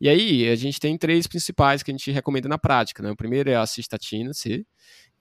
e 0.00 0.08
aí, 0.08 0.48
a 0.48 0.56
gente 0.56 0.78
tem 0.78 0.96
três 0.98 1.26
principais 1.26 1.82
que 1.82 1.90
a 1.90 1.94
gente 1.94 2.10
recomenda 2.10 2.48
na 2.48 2.58
prática. 2.58 3.02
Né? 3.02 3.10
O 3.10 3.16
primeiro 3.16 3.50
é 3.50 3.56
a 3.56 3.66
cistatina 3.66 4.32
C, 4.34 4.64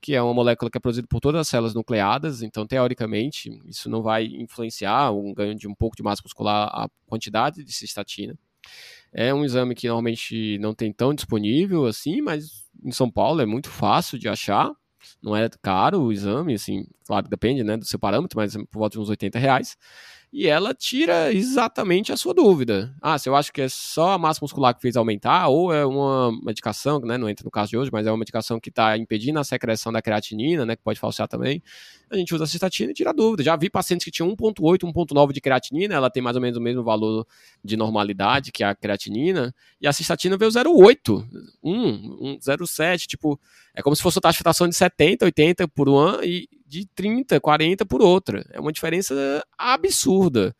que 0.02 0.14
é 0.14 0.22
uma 0.22 0.34
molécula 0.34 0.70
que 0.70 0.78
é 0.78 0.82
produzida 0.82 1.08
por 1.08 1.20
todas 1.20 1.42
as 1.42 1.48
células 1.48 1.74
nucleadas, 1.74 2.42
então, 2.42 2.68
teoricamente, 2.68 3.50
isso 3.66 3.90
não 3.90 4.02
vai 4.02 4.26
influenciar 4.26 5.12
um 5.12 5.34
ganho 5.34 5.56
de 5.56 5.68
um 5.68 5.74
pouco 5.74 5.96
de 5.96 6.04
massa 6.04 6.22
muscular 6.24 6.68
a 6.68 6.90
quantidade 7.08 7.64
de 7.64 7.74
cistatina. 7.74 8.38
É 9.14 9.34
um 9.34 9.46
exame 9.46 9.74
que 9.76 9.88
normalmente 9.88 10.58
não 10.60 10.74
tem 10.74 10.92
tão 10.92 11.14
disponível 11.14 11.86
assim, 11.86 12.22
mas 12.22 12.66
em 12.84 12.92
São 12.92 13.10
Paulo 13.10 13.42
é 13.42 13.46
muito 13.46 13.70
fácil 13.70 14.20
de 14.20 14.28
achar. 14.28 14.72
Não 15.22 15.36
é 15.36 15.48
caro 15.62 16.02
o 16.02 16.12
exame, 16.12 16.56
assim, 16.56 16.86
claro, 17.06 17.28
depende 17.28 17.64
né, 17.64 17.78
do 17.78 17.86
seu 17.86 18.00
parâmetro, 18.00 18.38
mas 18.38 18.56
é 18.56 18.60
por 18.60 18.80
volta 18.80 18.98
de 18.98 19.00
uns 19.00 19.10
80 19.10 19.40
reais 19.40 19.78
e 20.38 20.48
ela 20.48 20.74
tira 20.74 21.32
exatamente 21.32 22.12
a 22.12 22.18
sua 22.18 22.34
dúvida. 22.34 22.94
Ah, 23.02 23.18
se 23.18 23.30
eu 23.30 23.36
acho 23.38 23.54
que 23.54 23.62
é 23.62 23.70
só 23.70 24.12
a 24.12 24.18
massa 24.18 24.40
muscular 24.42 24.76
que 24.76 24.82
fez 24.82 24.98
aumentar, 24.98 25.48
ou 25.48 25.74
é 25.74 25.86
uma 25.86 26.30
medicação, 26.44 27.00
né, 27.00 27.18
não 27.18 27.30
entra 27.30 27.46
no 27.46 27.50
caso 27.50 27.70
de 27.70 27.78
hoje, 27.78 27.90
mas 27.90 28.06
é 28.06 28.12
uma 28.12 28.18
medicação 28.18 28.60
que 28.60 28.68
está 28.68 28.98
impedindo 28.98 29.40
a 29.40 29.46
secreção 29.46 29.94
da 29.94 30.02
creatinina, 30.02 30.66
né, 30.66 30.76
que 30.76 30.84
pode 30.84 31.00
falsear 31.00 31.30
também, 31.30 31.64
a 32.10 32.18
gente 32.18 32.36
usa 32.36 32.44
a 32.44 32.48
cistatina 32.48 32.92
e 32.92 32.94
tira 32.94 33.12
a 33.12 33.14
dúvida. 33.14 33.44
Já 33.44 33.56
vi 33.56 33.70
pacientes 33.70 34.04
que 34.04 34.12
tinham 34.12 34.30
1.8, 34.36 34.80
1.9 34.84 35.32
de 35.32 35.40
creatinina, 35.40 35.96
ela 35.96 36.10
tem 36.10 36.22
mais 36.22 36.36
ou 36.36 36.42
menos 36.42 36.58
o 36.58 36.62
mesmo 36.62 36.84
valor 36.84 37.26
de 37.64 37.78
normalidade 37.78 38.52
que 38.52 38.62
a 38.62 38.76
creatinina, 38.76 39.56
e 39.80 39.88
a 39.88 39.94
cistatina 39.94 40.36
veio 40.36 40.52
0,8, 40.52 41.26
1, 41.64 42.34
1, 42.34 42.40
0,7, 42.40 43.08
tipo, 43.08 43.40
é 43.74 43.82
como 43.82 43.96
se 43.96 44.02
fosse 44.02 44.18
uma 44.18 44.24
taxa 44.24 44.44
de 44.44 44.70
de 44.70 44.76
70, 44.76 45.24
80 45.24 45.68
por 45.70 45.88
um 45.88 45.96
ano 45.96 46.26
e 46.26 46.50
de 46.66 46.88
30, 46.96 47.40
40 47.40 47.86
por 47.86 48.02
outra. 48.02 48.46
É 48.52 48.60
uma 48.60 48.72
diferença 48.72 49.44
absurda. 49.58 50.56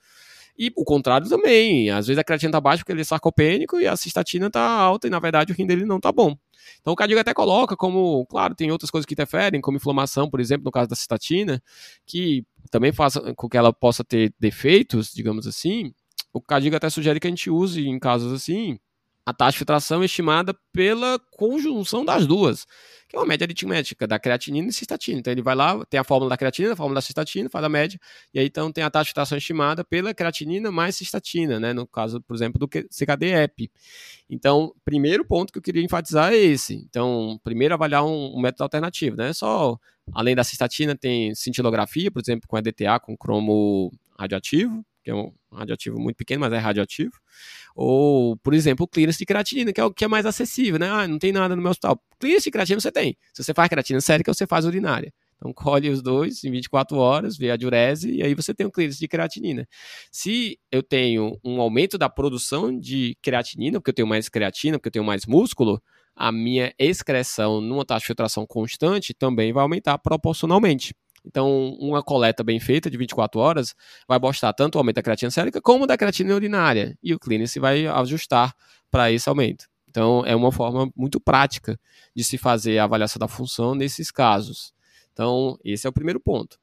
E 0.58 0.72
o 0.76 0.86
contrário 0.86 1.28
também. 1.28 1.90
Às 1.90 2.08
vezes 2.08 2.20
a 2.20 2.24
creatina 2.24 2.52
tá 2.52 2.62
baixa 2.62 2.80
porque 2.80 2.94
ele 2.94 3.02
é 3.02 3.04
sarcopênico 3.04 3.80
e 3.80 3.88
a 3.88 3.98
cistatina 3.98 4.50
tá 4.50 4.62
alta 4.62 5.08
e 5.08 5.10
na 5.10 5.20
verdade 5.20 5.52
o 5.52 5.56
rim 5.56 5.66
dele 5.66 5.86
não 5.86 6.00
tá 6.00 6.12
bom. 6.12 6.36
Então 6.80 6.94
o 6.94 6.96
Cadiga 6.96 7.22
até 7.22 7.34
coloca 7.34 7.76
como, 7.76 8.26
claro, 8.28 8.56
tem 8.56 8.72
outras 8.72 8.90
coisas 8.90 9.06
que 9.06 9.14
interferem, 9.14 9.62
como 9.62 9.78
inflamação, 9.78 10.30
por 10.30 10.40
exemplo, 10.40 10.64
no 10.66 10.72
caso 10.72 10.90
da 10.90 10.96
cistatina, 10.96 11.62
que 12.06 12.46
também 12.72 12.92
faz 12.92 13.16
com 13.36 13.50
que 13.50 13.58
ela 13.58 13.74
possa 13.74 14.04
ter 14.04 14.34
defeitos, 14.40 15.12
digamos 15.14 15.46
assim. 15.46 15.94
O 16.34 16.42
Cadiga 16.42 16.78
até 16.78 16.90
sugere 16.90 17.20
que 17.20 17.28
a 17.28 17.30
gente 17.30 17.50
use 17.50 17.88
em 17.88 18.00
casos 18.00 18.32
assim 18.34 18.80
a 19.26 19.34
taxa 19.34 19.54
de 19.54 19.58
filtração 19.58 20.04
é 20.04 20.06
estimada 20.06 20.56
pela 20.72 21.20
conjunção 21.32 22.06
das 22.06 22.28
duas, 22.28 22.66
que 23.10 23.16
é 23.16 23.20
uma 23.20 23.26
média 23.26 23.44
aritmética 23.44 24.06
da 24.06 24.20
creatinina 24.20 24.70
e 24.70 24.74
cistatina. 24.74 25.20
Então 25.20 25.34
ele 25.34 25.42
vai 25.42 25.56
lá, 25.56 25.84
tem 25.86 26.00
a 26.00 26.04
fórmula 26.04 26.30
da 26.30 26.38
creatinina, 26.38 26.74
a 26.74 26.76
fórmula 26.76 26.96
da 26.96 27.02
cistatina, 27.02 27.50
faz 27.50 27.66
a 27.66 27.70
média, 27.70 28.00
e 28.34 28.40
aí 28.40 28.46
então 28.46 28.72
tem 28.72 28.84
a 28.84 28.90
taxa 28.90 29.06
de 29.06 29.10
filtração 29.10 29.38
estimada 29.38 29.84
pela 29.84 30.14
creatinina 30.14 30.72
mais 30.72 30.96
cistatina, 30.96 31.60
né? 31.60 31.74
No 31.74 31.88
caso, 31.88 32.22
por 32.22 32.36
exemplo, 32.36 32.60
do 32.60 32.68
CKD-EP. 32.68 33.72
Então, 34.30 34.74
primeiro 34.84 35.26
ponto 35.26 35.52
que 35.52 35.58
eu 35.58 35.64
queria 35.64 35.84
enfatizar 35.84 36.32
é 36.32 36.38
esse. 36.38 36.76
Então, 36.76 37.40
primeiro 37.44 37.74
avaliar 37.74 38.06
um, 38.06 38.38
um 38.38 38.40
método 38.40 38.64
alternativo, 38.64 39.16
né? 39.16 39.34
Só 39.34 39.80
além 40.14 40.36
da 40.36 40.44
cistatina 40.44 40.96
tem 40.96 41.34
cintilografia, 41.34 42.12
por 42.12 42.22
exemplo, 42.22 42.48
com 42.48 42.58
EDTA, 42.58 43.00
com 43.00 43.18
cromo 43.18 43.92
radioativo, 44.20 44.86
que 45.04 45.12
é 45.12 45.16
um 45.16 45.32
radioativo 45.52 46.00
muito 46.00 46.18
pequeno, 46.18 46.42
mas 46.42 46.54
é 46.54 46.58
radioativo. 46.58 47.14
Ou, 47.76 48.38
por 48.38 48.54
exemplo, 48.54 48.86
o 48.86 48.88
clearance 48.88 49.20
de 49.20 49.26
creatinina, 49.26 49.74
que 49.74 49.82
é 49.82 49.84
o 49.84 49.92
que 49.94 50.06
é 50.06 50.08
mais 50.08 50.26
acessível, 50.26 50.80
né? 50.80 50.90
Ah, 50.90 51.08
não 51.08 51.20
tem 51.20 51.34
nada 51.34 51.56
no 51.56 51.62
meu 51.62 51.72
hospital. 51.72 52.02
Clearance 52.18 52.46
de 52.46 52.52
creatina 52.52 52.80
você 52.80 52.92
tem. 52.92 53.18
Se 53.34 53.44
você 53.44 53.54
faz 53.54 53.68
creatina 53.68 54.00
sérica, 54.00 54.34
você 54.34 54.48
faz 54.48 54.66
urinária. 54.66 55.14
Então, 55.36 55.52
colhe 55.54 55.90
os 55.90 56.02
dois 56.02 56.44
em 56.46 56.52
24 56.52 56.98
horas, 56.98 57.38
vê 57.38 57.52
a 57.52 57.58
diurese 57.58 58.10
e 58.10 58.24
aí 58.24 58.34
você 58.34 58.54
tem 58.54 58.66
um 58.66 58.70
clearance 58.70 58.98
de 58.98 59.08
creatinina. 59.10 59.68
Se 60.10 60.58
eu 60.72 60.82
tenho 60.82 61.38
um 61.44 61.60
aumento 61.60 61.98
da 61.98 62.10
produção 62.10 62.80
de 62.80 63.18
creatinina, 63.22 63.80
porque 63.80 63.90
eu 63.90 63.96
tenho 63.96 64.08
mais 64.08 64.30
creatina, 64.30 64.80
porque 64.80 64.88
eu 64.88 64.94
tenho 64.94 65.06
mais 65.06 65.26
músculo, 65.26 65.82
a 66.16 66.32
minha 66.32 66.74
excreção 66.80 67.60
numa 67.60 67.86
taxa 67.86 68.00
de 68.02 68.08
filtração 68.08 68.46
constante 68.48 69.14
também 69.14 69.52
vai 69.52 69.64
aumentar 69.64 69.98
proporcionalmente. 69.98 70.96
Então, 71.26 71.76
uma 71.80 72.04
coleta 72.04 72.44
bem 72.44 72.60
feita 72.60 72.90
de 72.90 72.98
24 72.98 73.40
horas 73.40 73.74
vai 74.08 74.20
mostrar 74.20 74.54
tanto 74.54 74.76
o 74.76 74.78
aumento 74.80 74.98
da 74.98 75.04
creatina 75.04 75.32
sérica 75.32 75.62
como 75.62 75.88
da 75.88 75.98
creatina 75.98 76.34
urinária. 76.34 76.98
E 77.02 77.14
o 77.14 77.20
clínico 77.20 77.60
vai 77.60 77.88
ajustar 77.88 78.54
para 78.92 79.12
esse 79.12 79.28
aumento. 79.28 79.66
Então, 79.90 80.24
é 80.26 80.36
uma 80.36 80.52
forma 80.52 80.92
muito 80.96 81.20
prática 81.20 81.80
de 82.16 82.24
se 82.24 82.38
fazer 82.38 82.78
a 82.78 82.84
avaliação 82.84 83.20
da 83.20 83.28
função 83.28 83.74
nesses 83.74 84.12
casos. 84.12 84.74
Então, 85.14 85.58
esse 85.64 85.88
é 85.88 85.90
o 85.90 85.94
primeiro 85.94 86.20
ponto. 86.20 86.60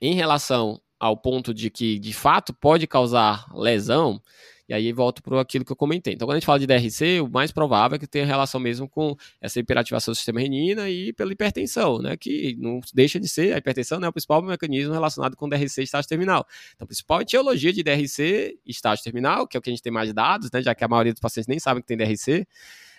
Em 0.00 0.14
relação 0.14 0.80
ao 1.00 1.16
ponto 1.16 1.54
de 1.54 1.70
que, 1.70 1.98
de 1.98 2.12
fato, 2.12 2.52
pode 2.52 2.86
causar 2.86 3.46
lesão, 3.54 4.20
e 4.68 4.74
aí 4.74 4.92
volto 4.92 5.22
para 5.22 5.40
aquilo 5.40 5.64
que 5.64 5.72
eu 5.72 5.76
comentei. 5.76 6.12
Então, 6.12 6.26
quando 6.26 6.36
a 6.36 6.38
gente 6.38 6.46
fala 6.46 6.58
de 6.58 6.66
DRC, 6.66 7.20
o 7.20 7.28
mais 7.28 7.50
provável 7.50 7.96
é 7.96 7.98
que 7.98 8.06
tenha 8.06 8.26
relação 8.26 8.60
mesmo 8.60 8.88
com 8.88 9.16
essa 9.40 9.58
hiperativação 9.58 10.12
do 10.12 10.16
sistema 10.16 10.40
renina 10.40 10.90
e 10.90 11.12
pela 11.12 11.32
hipertensão, 11.32 12.00
né? 12.00 12.16
Que 12.16 12.54
não 12.58 12.80
deixa 12.92 13.18
de 13.18 13.28
ser 13.28 13.54
a 13.54 13.58
hipertensão, 13.58 13.98
né? 13.98 14.08
O 14.08 14.12
principal 14.12 14.42
mecanismo 14.42 14.92
relacionado 14.92 15.36
com 15.36 15.48
DRC 15.48 15.82
estágio 15.82 16.08
terminal. 16.08 16.46
Então, 16.74 16.84
a 16.84 16.86
principal 16.86 17.22
etiologia 17.22 17.72
de 17.72 17.82
DRC 17.82 18.58
estágio 18.66 19.02
terminal, 19.02 19.46
que 19.46 19.56
é 19.56 19.58
o 19.58 19.62
que 19.62 19.70
a 19.70 19.72
gente 19.72 19.82
tem 19.82 19.92
mais 19.92 20.12
dados, 20.12 20.50
né? 20.52 20.60
Já 20.60 20.74
que 20.74 20.84
a 20.84 20.88
maioria 20.88 21.12
dos 21.12 21.20
pacientes 21.20 21.48
nem 21.48 21.58
sabem 21.58 21.82
que 21.82 21.86
tem 21.86 21.96
DRC 21.96 22.46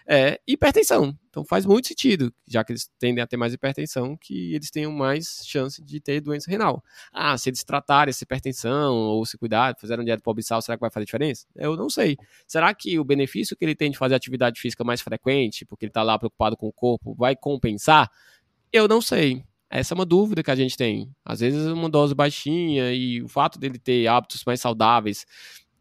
é 0.10 0.39
hipertensão. 0.48 1.15
Então 1.30 1.45
faz 1.45 1.67
muito 1.67 1.88
sentido, 1.88 2.34
já 2.48 2.63
que 2.63 2.72
eles 2.72 2.89
tendem 2.98 3.24
a 3.24 3.28
ter 3.28 3.38
mais 3.38 3.54
hipertensão, 3.54 4.17
que 4.17 4.56
eles 4.56 4.72
tenham 4.72 4.91
mais 4.91 5.43
chance 5.45 5.84
de 5.84 6.00
ter 6.00 6.19
doença 6.19 6.50
renal. 6.50 6.84
Ah, 7.13 7.38
se 7.38 7.48
eles 7.48 7.63
tratarem 7.63 8.10
essa 8.10 8.24
hipertensão 8.24 8.95
ou 8.95 9.24
se 9.24 9.38
cuidar, 9.38 9.76
fizeram 9.80 10.04
dieta 10.04 10.24
pobrissal, 10.24 10.63
será 10.63 10.76
que 10.76 10.82
vai 10.82 10.89
fazer 10.89 11.06
diferença? 11.06 11.45
Eu 11.56 11.78
não 11.78 11.91
sei. 11.91 12.17
Será 12.48 12.74
que 12.74 12.98
o 12.98 13.04
benefício 13.04 13.56
que 13.56 13.63
ele 13.63 13.76
tem 13.76 13.91
de 13.91 14.00
fazer 14.00 14.15
atividade 14.15 14.60
física 14.60 14.84
mais 14.84 15.00
frequente, 15.00 15.63
porque 15.63 15.86
ele 15.86 15.91
está 15.91 16.02
lá 16.02 16.17
preocupado 16.17 16.58
com 16.58 16.67
o 16.67 16.74
corpo, 16.74 17.13
vai 17.13 17.36
compensar? 17.36 18.10
Eu 18.74 18.88
não 18.88 19.02
sei. 19.02 19.43
Essa 19.69 19.93
é 19.93 19.95
uma 19.95 20.06
dúvida 20.06 20.41
que 20.41 20.50
a 20.50 20.56
gente 20.56 20.76
tem. 20.76 21.13
Às 21.24 21.41
vezes 21.41 21.67
uma 21.67 21.88
dose 21.88 22.15
baixinha 22.15 22.91
e 22.91 23.22
o 23.22 23.28
fato 23.28 23.60
dele 23.60 23.78
ter 23.78 24.08
hábitos 24.08 24.43
mais 24.43 24.60
saudáveis, 24.60 25.28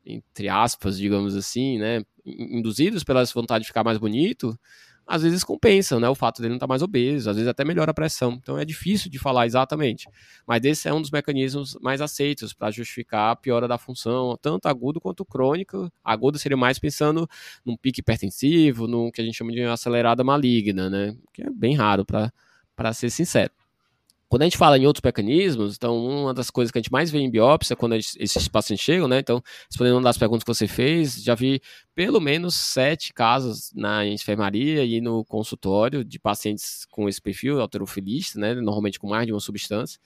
entre 0.09 0.49
aspas, 0.49 0.99
digamos 0.99 1.37
assim, 1.37 1.79
né, 1.79 2.03
induzidos 2.25 3.05
pela 3.05 3.25
vontade 3.27 3.63
de 3.63 3.69
ficar 3.69 3.85
mais 3.85 3.99
bonito, 3.99 4.59
às 5.07 5.23
vezes 5.23 5.43
compensam, 5.43 5.99
né? 5.99 6.09
O 6.09 6.15
fato 6.15 6.43
dele 6.43 6.51
não 6.51 6.57
estar 6.57 6.67
tá 6.67 6.69
mais 6.69 6.83
obeso, 6.83 7.31
às 7.31 7.37
vezes 7.37 7.49
até 7.49 7.65
melhora 7.65 7.91
a 7.93 7.95
pressão. 7.95 8.33
Então 8.33 8.59
é 8.59 8.65
difícil 8.65 9.11
de 9.11 9.19
falar 9.19 9.47
exatamente. 9.47 10.07
Mas 10.47 10.63
esse 10.65 10.87
é 10.87 10.93
um 10.93 11.01
dos 11.01 11.11
mecanismos 11.11 11.79
mais 11.81 12.03
aceitos 12.03 12.53
para 12.53 12.71
justificar 12.71 13.33
a 13.33 13.37
piora 13.37 13.67
da 13.67 13.79
função, 13.79 14.37
tanto 14.41 14.67
agudo 14.67 15.01
quanto 15.01 15.25
crônica. 15.25 15.91
Agudo 16.05 16.39
seria 16.39 16.59
mais 16.59 16.79
pensando 16.79 17.27
num 17.65 17.77
pique 17.77 18.01
hipertensivo, 18.01 18.87
no 18.87 19.11
que 19.11 19.23
a 19.23 19.25
gente 19.25 19.37
chama 19.37 19.51
de 19.51 19.63
acelerada 19.63 20.23
maligna, 20.23 20.91
né? 20.91 21.17
Que 21.33 21.43
é 21.43 21.51
bem 21.51 21.75
raro, 21.75 22.05
para 22.05 22.93
ser 22.93 23.09
sincero. 23.09 23.53
Quando 24.29 24.43
a 24.43 24.45
gente 24.45 24.59
fala 24.59 24.77
em 24.77 24.87
outros 24.87 25.03
mecanismos, 25.03 25.77
então 25.77 25.97
uma 25.97 26.35
das 26.35 26.51
coisas 26.51 26.71
que 26.71 26.79
a 26.79 26.83
gente 26.83 26.93
mais 26.93 27.11
vê 27.11 27.19
em 27.19 27.31
biópsia 27.31 27.75
quando 27.75 27.95
gente, 27.95 28.15
esses 28.21 28.47
pacientes 28.47 28.85
chegam, 28.85 29.09
né? 29.09 29.21
Então, 29.21 29.43
respondendo 29.71 29.95
uma 29.95 30.03
das 30.03 30.19
perguntas 30.19 30.45
que 30.45 30.55
você 30.55 30.69
fez, 30.69 31.23
já 31.23 31.35
vi 31.35 31.63
pelo 31.95 32.21
menos 32.21 32.55
sete 32.55 33.15
casos 33.15 33.73
na 33.75 34.07
enfermaria 34.07 34.85
e 34.85 35.01
no 35.01 35.25
consultório 35.25 36.05
de 36.05 36.19
pacientes 36.19 36.85
com 36.91 37.09
esse 37.09 37.23
perfil 37.23 37.59
alterofilista, 37.59 38.39
né? 38.39 38.55
Normalmente 38.55 38.99
com 38.99 39.09
mais 39.09 39.27
de 39.27 39.33
uma 39.33 39.41
substância. 39.41 39.99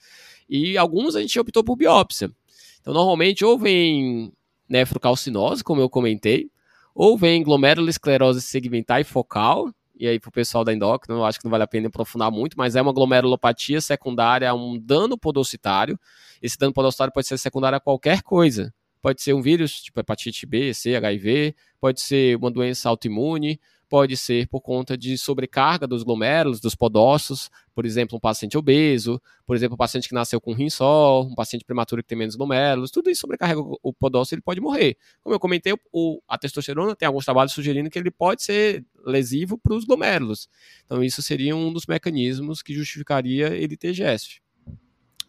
E 0.49 0.77
alguns 0.77 1.17
a 1.17 1.21
gente 1.21 1.37
optou 1.37 1.63
por 1.63 1.75
biópsia. 1.75 2.31
Então, 2.79 2.93
normalmente 2.93 3.43
ou 3.43 3.59
vem 3.59 4.31
nefrocalcinose, 4.69 5.63
como 5.63 5.81
eu 5.81 5.89
comentei, 5.89 6.49
ou 6.95 7.17
vem 7.17 7.43
glomerulosclerose 7.43 8.41
segmentar 8.41 9.01
e 9.01 9.03
focal, 9.03 9.69
e 10.03 10.07
aí 10.07 10.19
para 10.19 10.27
o 10.27 10.31
pessoal 10.33 10.65
da 10.65 10.73
endócrina, 10.73 11.17
eu 11.17 11.23
acho 11.23 11.39
que 11.39 11.45
não 11.45 11.51
vale 11.51 11.63
a 11.63 11.67
pena 11.67 11.87
aprofundar 11.87 12.29
muito, 12.29 12.57
mas 12.57 12.75
é 12.75 12.81
uma 12.81 12.91
glomerulopatia 12.91 13.79
secundária 13.79 14.49
a 14.49 14.53
um 14.53 14.77
dano 14.77 15.17
podocitário. 15.17 15.97
Esse 16.41 16.57
dano 16.57 16.73
podocitário 16.73 17.13
pode 17.13 17.25
ser 17.25 17.37
secundário 17.37 17.77
a 17.77 17.79
qualquer 17.79 18.21
coisa. 18.21 18.73
Pode 19.01 19.21
ser 19.21 19.33
um 19.33 19.41
vírus, 19.41 19.81
tipo 19.81 20.01
hepatite 20.01 20.45
B, 20.45 20.73
C, 20.73 20.97
HIV, 20.97 21.55
pode 21.79 22.01
ser 22.01 22.35
uma 22.35 22.51
doença 22.51 22.89
autoimune, 22.89 23.61
pode 23.93 24.17
ser 24.17 24.47
por 24.47 24.59
conta 24.59 24.97
de 24.97 25.15
sobrecarga 25.19 25.85
dos 25.85 26.01
glomérulos, 26.01 26.59
dos 26.59 26.73
podócitos, 26.73 27.51
por 27.75 27.85
exemplo, 27.85 28.17
um 28.17 28.19
paciente 28.19 28.57
obeso, 28.57 29.21
por 29.45 29.55
exemplo, 29.55 29.75
um 29.75 29.77
paciente 29.77 30.09
que 30.09 30.15
nasceu 30.15 30.41
com 30.41 30.51
rim 30.51 30.67
só, 30.67 31.21
um 31.21 31.35
paciente 31.35 31.63
prematuro 31.63 32.01
que 32.01 32.07
tem 32.07 32.17
menos 32.17 32.35
glomérulos, 32.35 32.89
tudo 32.89 33.11
isso 33.11 33.21
sobrecarrega 33.21 33.61
o 33.61 33.93
podócito, 33.93 34.33
ele 34.33 34.41
pode 34.41 34.59
morrer. 34.59 34.97
Como 35.21 35.35
eu 35.35 35.39
comentei, 35.39 35.75
o, 35.91 36.19
a 36.27 36.39
testosterona 36.39 36.95
tem 36.95 37.05
alguns 37.05 37.23
trabalhos 37.23 37.53
sugerindo 37.53 37.87
que 37.87 37.99
ele 37.99 38.09
pode 38.09 38.41
ser 38.41 38.83
lesivo 39.05 39.59
para 39.59 39.75
os 39.75 39.85
glomérulos. 39.85 40.49
Então, 40.87 41.03
isso 41.03 41.21
seria 41.21 41.55
um 41.55 41.71
dos 41.71 41.85
mecanismos 41.85 42.63
que 42.63 42.73
justificaria 42.73 43.49
ele 43.49 43.77
ter 43.77 43.93
GESF. 43.93 44.41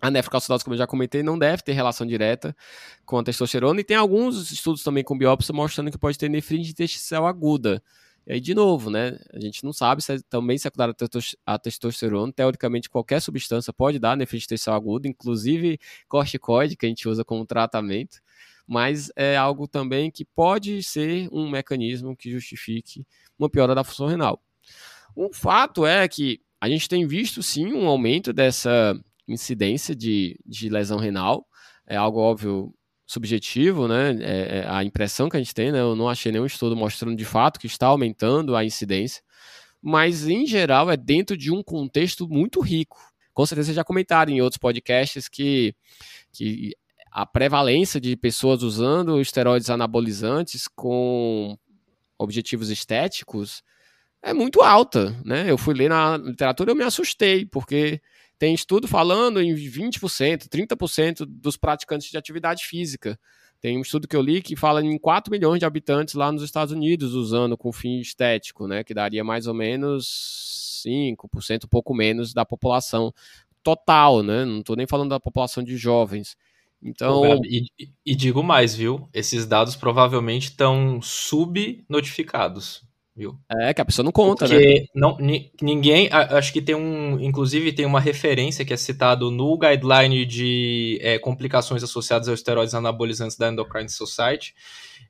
A 0.00 0.11
nefrocalcidose, 0.11 0.64
como 0.64 0.72
eu 0.72 0.79
já 0.79 0.87
comentei, 0.87 1.22
não 1.22 1.38
deve 1.38 1.62
ter 1.62 1.72
relação 1.72 2.07
direta 2.07 2.57
com 3.05 3.18
a 3.18 3.22
testosterona, 3.22 3.83
e 3.83 3.85
tem 3.85 3.98
alguns 3.98 4.50
estudos 4.50 4.83
também 4.83 5.05
com 5.05 5.18
biópsia 5.18 5.53
mostrando 5.53 5.90
que 5.90 5.98
pode 5.98 6.16
ter 6.16 6.31
nefrite 6.31 6.70
intersticial 6.70 7.27
aguda. 7.27 7.83
E 8.27 8.35
aí, 8.35 8.41
de 8.41 8.55
novo, 8.55 8.91
né? 8.91 9.19
A 9.33 9.39
gente 9.39 9.63
não 9.65 9.73
sabe 9.73 10.03
se 10.03 10.15
é 10.15 10.19
também 10.31 10.57
secundária 10.57 10.95
a 11.45 11.59
testosterona. 11.59 12.33
Teoricamente, 12.33 12.89
qualquer 12.89 13.21
substância 13.21 13.73
pode 13.73 13.99
dar 13.99 14.17
nefrite 14.17 14.47
intersticial 14.47 14.77
aguda, 14.77 15.07
inclusive 15.07 15.79
corticoide, 16.09 16.77
que 16.77 16.87
a 16.87 16.89
gente 16.89 17.07
usa 17.09 17.25
como 17.25 17.45
tratamento. 17.45 18.19
Mas 18.67 19.11
é 19.15 19.37
algo 19.37 19.69
também 19.69 20.11
que 20.11 20.25
pode 20.25 20.83
ser 20.83 21.29
um 21.31 21.51
mecanismo 21.51 22.17
que 22.17 22.31
justifique 22.31 23.07
uma 23.39 23.51
piora 23.51 23.75
da 23.75 23.85
função 23.85 24.07
renal. 24.07 24.43
Um 25.15 25.31
fato 25.33 25.85
é 25.85 26.09
que 26.09 26.41
a 26.61 26.69
gente 26.69 26.89
tem 26.89 27.07
visto 27.07 27.43
sim 27.43 27.75
um 27.75 27.87
aumento 27.87 28.33
dessa 28.33 28.99
incidência 29.29 29.95
de, 29.95 30.41
de 30.47 30.71
lesão 30.71 30.99
renal. 30.99 31.47
É 31.87 31.95
algo 31.95 32.19
óbvio 32.19 32.75
subjetivo, 33.07 33.87
né? 33.87 34.17
É, 34.21 34.59
é, 34.59 34.67
a 34.69 34.83
impressão 34.83 35.29
que 35.29 35.37
a 35.37 35.40
gente 35.40 35.55
tem, 35.55 35.71
né? 35.71 35.81
Eu 35.81 35.95
não 35.95 36.09
achei 36.09 36.33
nenhum 36.33 36.47
estudo 36.47 36.77
mostrando 36.77 37.17
de 37.17 37.25
fato 37.25 37.61
que 37.61 37.67
está 37.67 37.87
aumentando 37.87 38.57
a 38.57 38.64
incidência, 38.64 39.23
mas 39.83 40.27
em 40.27 40.47
geral 40.47 40.90
é 40.90 40.97
dentro 40.97 41.37
de 41.37 41.51
um 41.53 41.62
contexto 41.62 42.29
muito 42.29 42.61
rico. 42.61 42.99
Com 43.33 43.45
certeza 43.45 43.73
já 43.73 43.85
comentaram 43.85 44.33
em 44.33 44.40
outros 44.40 44.59
podcasts 44.59 45.29
que, 45.29 45.75
que 46.33 46.73
a 47.11 47.27
prevalência 47.27 48.01
de 48.01 48.17
pessoas 48.17 48.62
usando 48.62 49.21
esteroides 49.21 49.71
anabolizantes 49.71 50.67
com 50.69 51.59
objetivos 52.19 52.71
estéticos 52.71 53.62
é 54.23 54.33
muito 54.33 54.62
alta, 54.62 55.14
né? 55.25 55.51
Eu 55.51 55.59
fui 55.59 55.75
ler 55.75 55.90
na 55.90 56.17
literatura 56.17 56.71
e 56.71 56.73
eu 56.73 56.77
me 56.77 56.85
assustei, 56.85 57.45
porque 57.45 58.01
tem 58.45 58.53
estudo 58.53 58.87
falando 58.87 59.41
em 59.41 59.55
20%, 59.55 60.51
30% 60.51 61.25
dos 61.25 61.57
praticantes 61.57 62.11
de 62.11 62.19
atividade 62.19 62.67
física. 62.67 63.19
Tem 63.59 63.79
um 63.79 63.81
estudo 63.81 64.07
que 64.07 64.15
eu 64.15 64.21
li 64.21 64.43
que 64.43 64.55
fala 64.55 64.85
em 64.85 64.99
4 64.99 65.31
milhões 65.31 65.61
de 65.61 65.65
habitantes 65.65 66.13
lá 66.13 66.31
nos 66.31 66.43
Estados 66.43 66.71
Unidos 66.71 67.15
usando 67.15 67.57
com 67.57 67.73
fim 67.73 68.01
estético, 68.01 68.69
né? 68.69 68.85
Que 68.85 68.93
daria 68.93 69.25
mais 69.25 69.47
ou 69.47 69.55
menos 69.55 70.85
5%, 70.87 71.65
um 71.65 71.69
pouco 71.69 71.95
menos 71.95 72.35
da 72.35 72.45
população 72.45 73.15
total, 73.63 74.23
né? 74.23 74.45
Não 74.45 74.59
estou 74.59 74.77
nem 74.77 74.87
falando 74.87 75.09
da 75.09 75.21
população 75.21 75.65
de 75.65 75.79
jovens. 75.79 76.37
Então. 76.83 77.41
E, 77.47 77.65
e, 78.05 78.15
digo 78.15 78.43
mais, 78.43 78.75
viu? 78.75 79.09
Esses 79.15 79.47
dados 79.47 79.75
provavelmente 79.75 80.51
estão 80.51 81.01
subnotificados 81.01 82.83
viu? 83.16 83.38
É, 83.48 83.72
que 83.72 83.81
a 83.81 83.85
pessoa 83.85 84.05
não 84.05 84.11
conta, 84.11 84.46
Porque 84.46 84.81
né? 84.81 84.87
Não, 84.94 85.16
ninguém, 85.62 86.09
acho 86.11 86.53
que 86.53 86.61
tem 86.61 86.74
um, 86.74 87.20
inclusive 87.20 87.72
tem 87.72 87.87
uma 87.87 88.00
referência 88.00 88.64
que 88.64 88.72
é 88.72 88.77
citado 88.77 89.31
no 89.31 89.57
guideline 89.57 90.27
de 90.27 90.98
é, 91.00 91.18
complicações 91.18 91.85
associadas 91.85 92.29
aos 92.29 92.40
esteroides 92.40 92.74
anabolizantes 92.74 93.37
da 93.37 93.48
Endocrine 93.48 93.88
Society, 93.88 94.55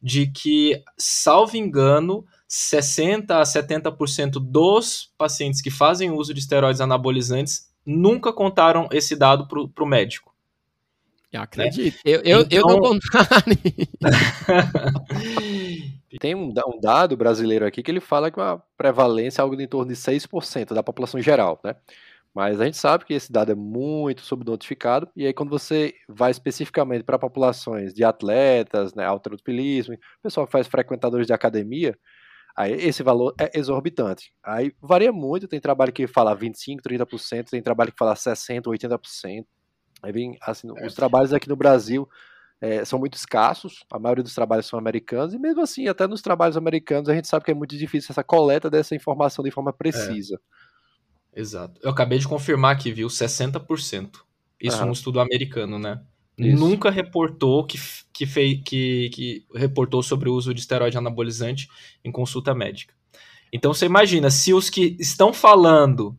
de 0.02 0.26
que, 0.26 0.82
salvo 0.98 1.56
engano, 1.56 2.26
60% 2.48 3.30
a 3.30 3.42
70% 3.42 4.32
dos 4.32 5.10
pacientes 5.16 5.62
que 5.62 5.70
fazem 5.70 6.10
uso 6.10 6.34
de 6.34 6.40
esteroides 6.40 6.80
anabolizantes 6.80 7.72
nunca 7.86 8.32
contaram 8.32 8.88
esse 8.92 9.16
dado 9.16 9.48
para 9.48 9.84
o 9.84 9.86
médico. 9.86 10.34
Eu 11.32 11.42
acredito. 11.42 11.94
Né? 11.96 12.00
Eu, 12.04 12.20
eu, 12.22 12.40
então... 12.42 12.58
eu 12.58 12.66
não 12.66 12.80
contaria. 12.80 13.56
Tem 16.18 16.34
um, 16.34 16.48
um, 16.48 16.80
dado 16.80 17.16
brasileiro 17.16 17.66
aqui 17.66 17.82
que 17.82 17.90
ele 17.90 18.00
fala 18.00 18.30
que 18.30 18.38
uma 18.38 18.62
prevalência 18.76 19.40
é 19.40 19.42
algo 19.42 19.60
em 19.60 19.66
torno 19.66 19.92
de 19.92 19.96
6% 19.96 20.74
da 20.74 20.82
população 20.82 21.20
geral, 21.20 21.60
né? 21.64 21.74
Mas 22.34 22.60
a 22.60 22.64
gente 22.64 22.76
sabe 22.76 23.04
que 23.04 23.14
esse 23.14 23.30
dado 23.30 23.52
é 23.52 23.54
muito 23.54 24.22
subnotificado, 24.22 25.08
e 25.14 25.24
aí 25.24 25.32
quando 25.32 25.50
você 25.50 25.94
vai 26.08 26.32
especificamente 26.32 27.04
para 27.04 27.16
populações 27.16 27.94
de 27.94 28.02
atletas, 28.02 28.92
né, 28.92 29.04
alterofilismo, 29.04 29.96
pessoal 30.20 30.44
que 30.44 30.50
faz 30.50 30.66
frequentadores 30.66 31.28
de 31.28 31.32
academia, 31.32 31.96
aí 32.56 32.72
esse 32.72 33.04
valor 33.04 33.34
é 33.38 33.56
exorbitante. 33.56 34.32
Aí 34.42 34.72
varia 34.82 35.12
muito, 35.12 35.46
tem 35.46 35.60
trabalho 35.60 35.92
que 35.92 36.08
fala 36.08 36.36
25%, 36.36 36.80
30%, 36.82 37.50
tem 37.50 37.62
trabalho 37.62 37.92
que 37.92 37.98
fala 37.98 38.14
60%, 38.14 38.64
80%. 38.64 39.46
Aí 40.02 40.12
vem, 40.12 40.36
assim, 40.42 40.68
é. 40.76 40.86
os 40.86 40.94
trabalhos 40.94 41.32
aqui 41.32 41.48
no 41.48 41.56
Brasil 41.56 42.08
é, 42.64 42.82
são 42.82 42.98
muito 42.98 43.12
escassos, 43.14 43.84
a 43.92 43.98
maioria 43.98 44.24
dos 44.24 44.34
trabalhos 44.34 44.64
são 44.64 44.78
americanos, 44.78 45.34
e 45.34 45.38
mesmo 45.38 45.60
assim, 45.60 45.86
até 45.86 46.06
nos 46.06 46.22
trabalhos 46.22 46.56
americanos, 46.56 47.10
a 47.10 47.14
gente 47.14 47.28
sabe 47.28 47.44
que 47.44 47.50
é 47.50 47.54
muito 47.54 47.76
difícil 47.76 48.08
essa 48.10 48.24
coleta 48.24 48.70
dessa 48.70 48.94
informação 48.94 49.44
de 49.44 49.50
forma 49.50 49.70
precisa. 49.70 50.40
É. 51.34 51.40
Exato. 51.42 51.78
Eu 51.82 51.90
acabei 51.90 52.18
de 52.18 52.26
confirmar 52.26 52.74
aqui, 52.74 52.90
viu? 52.90 53.08
60%. 53.08 54.12
Isso 54.62 54.80
é 54.80 54.84
um 54.84 54.92
estudo 54.92 55.20
americano, 55.20 55.78
né? 55.78 56.00
Isso. 56.38 56.58
Nunca 56.58 56.90
reportou 56.90 57.66
que, 57.66 57.78
que, 58.10 58.24
fei, 58.24 58.56
que, 58.56 59.10
que 59.10 59.46
reportou 59.54 60.02
sobre 60.02 60.30
o 60.30 60.34
uso 60.34 60.54
de 60.54 60.60
esteroide 60.60 60.96
anabolizante 60.96 61.68
em 62.02 62.10
consulta 62.10 62.54
médica. 62.54 62.94
Então 63.52 63.74
você 63.74 63.84
imagina, 63.84 64.30
se 64.30 64.54
os 64.54 64.70
que 64.70 64.96
estão 64.98 65.34
falando 65.34 66.16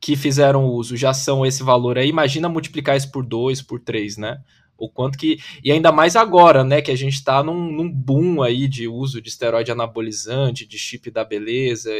que 0.00 0.14
fizeram 0.14 0.64
uso 0.66 0.96
já 0.96 1.12
são 1.12 1.44
esse 1.44 1.62
valor 1.64 1.98
aí, 1.98 2.08
imagina 2.08 2.48
multiplicar 2.48 2.96
isso 2.96 3.10
por 3.10 3.26
dois, 3.26 3.60
por 3.60 3.80
três, 3.80 4.16
né? 4.16 4.40
O 4.78 4.88
quanto 4.88 5.18
que. 5.18 5.38
E 5.62 5.72
ainda 5.72 5.90
mais 5.90 6.14
agora, 6.14 6.62
né? 6.62 6.80
Que 6.80 6.92
a 6.92 6.96
gente 6.96 7.14
está 7.14 7.42
num, 7.42 7.70
num 7.72 7.92
boom 7.92 8.40
aí 8.42 8.68
de 8.68 8.86
uso 8.86 9.20
de 9.20 9.28
esteroide 9.28 9.72
anabolizante, 9.72 10.64
de 10.64 10.78
chip 10.78 11.10
da 11.10 11.24
beleza 11.24 11.92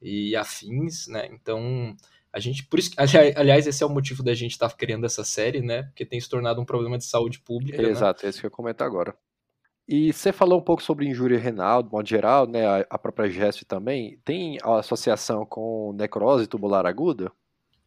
e 0.00 0.34
afins, 0.34 1.06
né? 1.06 1.28
Então, 1.30 1.94
a 2.32 2.40
gente, 2.40 2.64
por 2.64 2.78
isso, 2.78 2.90
aliás, 3.36 3.66
esse 3.66 3.82
é 3.82 3.86
o 3.86 3.90
motivo 3.90 4.22
da 4.22 4.34
gente 4.34 4.52
estar 4.52 4.68
tá 4.68 4.74
criando 4.74 5.04
essa 5.04 5.24
série, 5.24 5.60
né? 5.60 5.84
Porque 5.84 6.06
tem 6.06 6.20
se 6.20 6.28
tornado 6.28 6.60
um 6.60 6.64
problema 6.64 6.96
de 6.96 7.04
saúde 7.04 7.38
pública. 7.38 7.82
Né? 7.82 7.90
Exato, 7.90 8.22
né? 8.22 8.28
é 8.28 8.30
isso 8.30 8.40
que 8.40 8.46
eu 8.46 8.50
comento 8.50 8.82
agora. 8.82 9.14
E 9.88 10.12
você 10.12 10.32
falou 10.32 10.58
um 10.58 10.62
pouco 10.62 10.82
sobre 10.82 11.06
injúria 11.06 11.38
renal, 11.38 11.82
de 11.82 11.90
modo 11.90 12.08
geral, 12.08 12.46
né? 12.46 12.84
A, 12.90 12.98
própria 12.98 13.30
GESF 13.30 13.64
também. 13.64 14.18
Tem 14.24 14.58
associação 14.62 15.46
com 15.46 15.94
necrose 15.96 16.46
tubular 16.46 16.84
aguda? 16.86 17.30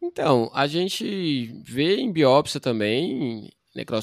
Então, 0.00 0.50
a 0.54 0.66
gente 0.66 1.46
vê 1.62 1.96
em 1.96 2.10
biópsia 2.10 2.58
também 2.58 3.50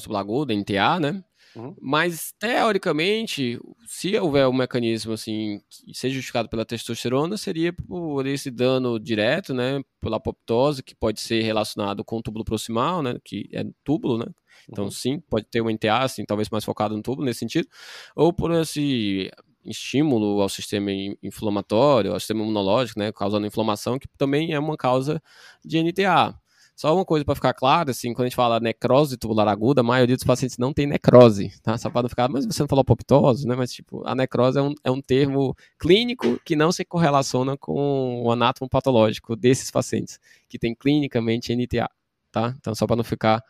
tubular 0.02 0.20
aguda, 0.20 0.54
NTA, 0.54 1.00
né? 1.00 1.24
Uhum. 1.56 1.74
Mas, 1.80 2.32
teoricamente, 2.38 3.58
se 3.86 4.16
houver 4.16 4.46
um 4.46 4.52
mecanismo 4.52 5.12
assim 5.12 5.60
que 5.68 5.94
seja 5.94 6.14
justificado 6.14 6.48
pela 6.48 6.64
testosterona, 6.64 7.36
seria 7.36 7.72
por 7.72 8.26
esse 8.26 8.50
dano 8.50 8.98
direto, 8.98 9.54
né? 9.54 9.82
Pela 10.00 10.18
apoptose, 10.18 10.82
que 10.82 10.94
pode 10.94 11.20
ser 11.20 11.42
relacionado 11.42 12.04
com 12.04 12.18
o 12.18 12.22
túbulo 12.22 12.44
proximal, 12.44 13.02
né? 13.02 13.16
Que 13.24 13.48
é 13.52 13.64
túbulo, 13.82 14.18
né? 14.18 14.26
Então, 14.68 14.84
uhum. 14.84 14.90
sim, 14.90 15.20
pode 15.20 15.46
ter 15.46 15.60
um 15.62 15.70
NTA, 15.70 15.98
assim, 15.98 16.24
talvez 16.24 16.50
mais 16.50 16.64
focado 16.64 16.96
no 16.96 17.02
túbulo 17.02 17.26
nesse 17.26 17.40
sentido, 17.40 17.68
ou 18.14 18.32
por 18.32 18.52
esse 18.52 19.30
estímulo 19.64 20.40
ao 20.40 20.48
sistema 20.48 20.90
inflamatório, 21.22 22.12
ao 22.12 22.20
sistema 22.20 22.42
imunológico, 22.42 22.98
né, 22.98 23.12
causando 23.12 23.46
inflamação, 23.46 23.98
que 23.98 24.08
também 24.16 24.52
é 24.52 24.58
uma 24.58 24.76
causa 24.76 25.22
de 25.64 25.82
NTA. 25.82 26.38
Só 26.78 26.94
uma 26.94 27.04
coisa 27.04 27.24
para 27.24 27.34
ficar 27.34 27.52
claro, 27.54 27.90
assim, 27.90 28.14
quando 28.14 28.26
a 28.26 28.28
gente 28.28 28.36
fala 28.36 28.60
necrose 28.60 29.16
tubular 29.16 29.48
aguda, 29.48 29.80
a 29.80 29.84
maioria 29.84 30.14
dos 30.14 30.24
pacientes 30.24 30.58
não 30.58 30.72
tem 30.72 30.86
necrose, 30.86 31.52
tá? 31.60 31.76
Só 31.76 31.90
para 31.90 32.02
não 32.02 32.08
ficar, 32.08 32.28
mas 32.28 32.46
você 32.46 32.62
não 32.62 32.68
falou 32.68 32.82
apoptose, 32.82 33.48
né? 33.48 33.56
Mas, 33.56 33.72
tipo, 33.72 34.06
a 34.06 34.14
necrose 34.14 34.60
é 34.60 34.62
um, 34.62 34.72
é 34.84 34.90
um 34.92 35.02
termo 35.02 35.56
clínico 35.76 36.38
que 36.44 36.54
não 36.54 36.70
se 36.70 36.84
correlaciona 36.84 37.56
com 37.56 38.22
o 38.22 38.30
anátomo 38.30 38.70
patológico 38.70 39.34
desses 39.34 39.72
pacientes, 39.72 40.20
que 40.48 40.56
tem 40.56 40.72
clinicamente 40.72 41.52
NTA, 41.52 41.90
tá? 42.30 42.54
Então, 42.56 42.72
só 42.76 42.86
para 42.86 42.94
não 42.94 43.02
ficar 43.02 43.42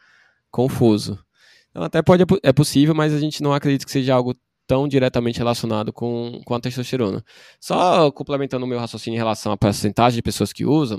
confuso. 0.50 1.22
Então, 1.68 1.82
até 1.82 2.00
pode, 2.00 2.24
é 2.42 2.52
possível, 2.54 2.94
mas 2.94 3.12
a 3.12 3.18
gente 3.18 3.42
não 3.42 3.52
acredita 3.52 3.84
que 3.84 3.92
seja 3.92 4.14
algo 4.14 4.34
tão 4.66 4.88
diretamente 4.88 5.38
relacionado 5.38 5.92
com, 5.92 6.40
com 6.46 6.54
a 6.54 6.60
testosterona. 6.60 7.22
Só 7.60 8.10
complementando 8.10 8.64
o 8.64 8.68
meu 8.68 8.78
raciocínio 8.78 9.16
em 9.16 9.18
relação 9.18 9.52
à 9.52 9.56
porcentagem 9.58 10.16
de 10.16 10.22
pessoas 10.22 10.50
que 10.50 10.64
usam, 10.64 10.98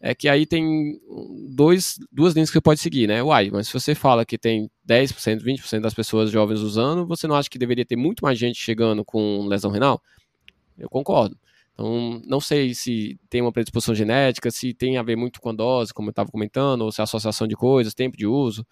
é 0.00 0.14
que 0.14 0.28
aí 0.28 0.44
tem 0.44 1.00
dois, 1.50 1.98
duas 2.12 2.34
linhas 2.34 2.50
que 2.50 2.54
você 2.54 2.60
pode 2.60 2.80
seguir, 2.80 3.06
né? 3.06 3.22
Uai, 3.22 3.50
mas 3.50 3.68
se 3.68 3.72
você 3.72 3.94
fala 3.94 4.24
que 4.24 4.36
tem 4.36 4.70
10%, 4.86 5.42
20% 5.42 5.80
das 5.80 5.94
pessoas 5.94 6.30
jovens 6.30 6.60
usando, 6.60 7.06
você 7.06 7.26
não 7.26 7.34
acha 7.34 7.48
que 7.48 7.58
deveria 7.58 7.86
ter 7.86 7.96
muito 7.96 8.22
mais 8.22 8.38
gente 8.38 8.60
chegando 8.60 9.04
com 9.04 9.46
lesão 9.46 9.70
renal? 9.70 10.02
Eu 10.78 10.88
concordo. 10.90 11.38
Então, 11.74 12.22
não 12.24 12.40
sei 12.40 12.72
se 12.72 13.18
tem 13.28 13.40
uma 13.40 13.50
predisposição 13.50 13.94
genética, 13.94 14.50
se 14.50 14.72
tem 14.72 14.96
a 14.96 15.02
ver 15.02 15.16
muito 15.16 15.40
com 15.40 15.50
a 15.50 15.52
dose, 15.52 15.92
como 15.92 16.08
eu 16.08 16.12
estava 16.12 16.30
comentando, 16.30 16.82
ou 16.82 16.92
se 16.92 17.00
é 17.00 17.04
associação 17.04 17.48
de 17.48 17.56
coisas, 17.56 17.94
tempo 17.94 18.16
de 18.16 18.26
uso. 18.26 18.64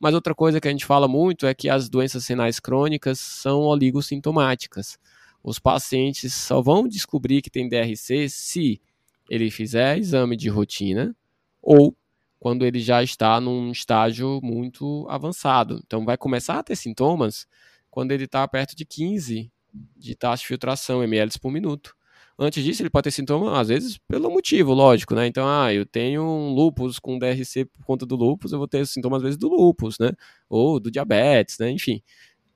Mas 0.00 0.14
outra 0.14 0.34
coisa 0.34 0.60
que 0.60 0.66
a 0.66 0.70
gente 0.70 0.84
fala 0.84 1.06
muito 1.06 1.46
é 1.46 1.54
que 1.54 1.68
as 1.68 1.88
doenças 1.88 2.26
renais 2.26 2.58
crônicas 2.58 3.18
são 3.20 3.60
oligossintomáticas. 3.60 4.98
Os 5.42 5.58
pacientes 5.58 6.34
só 6.34 6.60
vão 6.60 6.88
descobrir 6.88 7.42
que 7.42 7.50
tem 7.50 7.68
DRC 7.68 8.28
se 8.28 8.80
ele 9.28 9.50
fizer 9.50 9.98
exame 9.98 10.36
de 10.36 10.48
rotina 10.48 11.14
ou 11.62 11.96
quando 12.38 12.64
ele 12.64 12.80
já 12.80 13.02
está 13.02 13.40
num 13.40 13.70
estágio 13.72 14.40
muito 14.42 15.06
avançado. 15.08 15.80
Então, 15.84 16.04
vai 16.04 16.16
começar 16.16 16.58
a 16.58 16.62
ter 16.62 16.76
sintomas 16.76 17.46
quando 17.90 18.12
ele 18.12 18.24
está 18.24 18.46
perto 18.46 18.76
de 18.76 18.84
15 18.84 19.50
de 19.96 20.14
taxa 20.14 20.42
de 20.42 20.48
filtração, 20.48 21.02
ml 21.02 21.38
por 21.40 21.50
minuto. 21.50 21.94
Antes 22.38 22.62
disso, 22.62 22.82
ele 22.82 22.90
pode 22.90 23.04
ter 23.04 23.10
sintoma, 23.10 23.60
às 23.60 23.66
vezes, 23.66 23.98
pelo 24.06 24.30
motivo, 24.30 24.72
lógico, 24.72 25.12
né? 25.14 25.26
Então, 25.26 25.46
ah, 25.48 25.74
eu 25.74 25.84
tenho 25.84 26.22
um 26.22 26.52
lupus 26.54 27.00
com 27.00 27.18
DRC 27.18 27.64
por 27.64 27.84
conta 27.84 28.06
do 28.06 28.14
lupus, 28.14 28.52
eu 28.52 28.58
vou 28.58 28.68
ter 28.68 28.86
sintomas, 28.86 29.18
às 29.18 29.22
vezes, 29.24 29.36
do 29.38 29.48
lupus, 29.48 29.98
né? 29.98 30.12
Ou 30.48 30.78
do 30.78 30.88
diabetes, 30.88 31.58
né? 31.58 31.68
Enfim, 31.70 32.00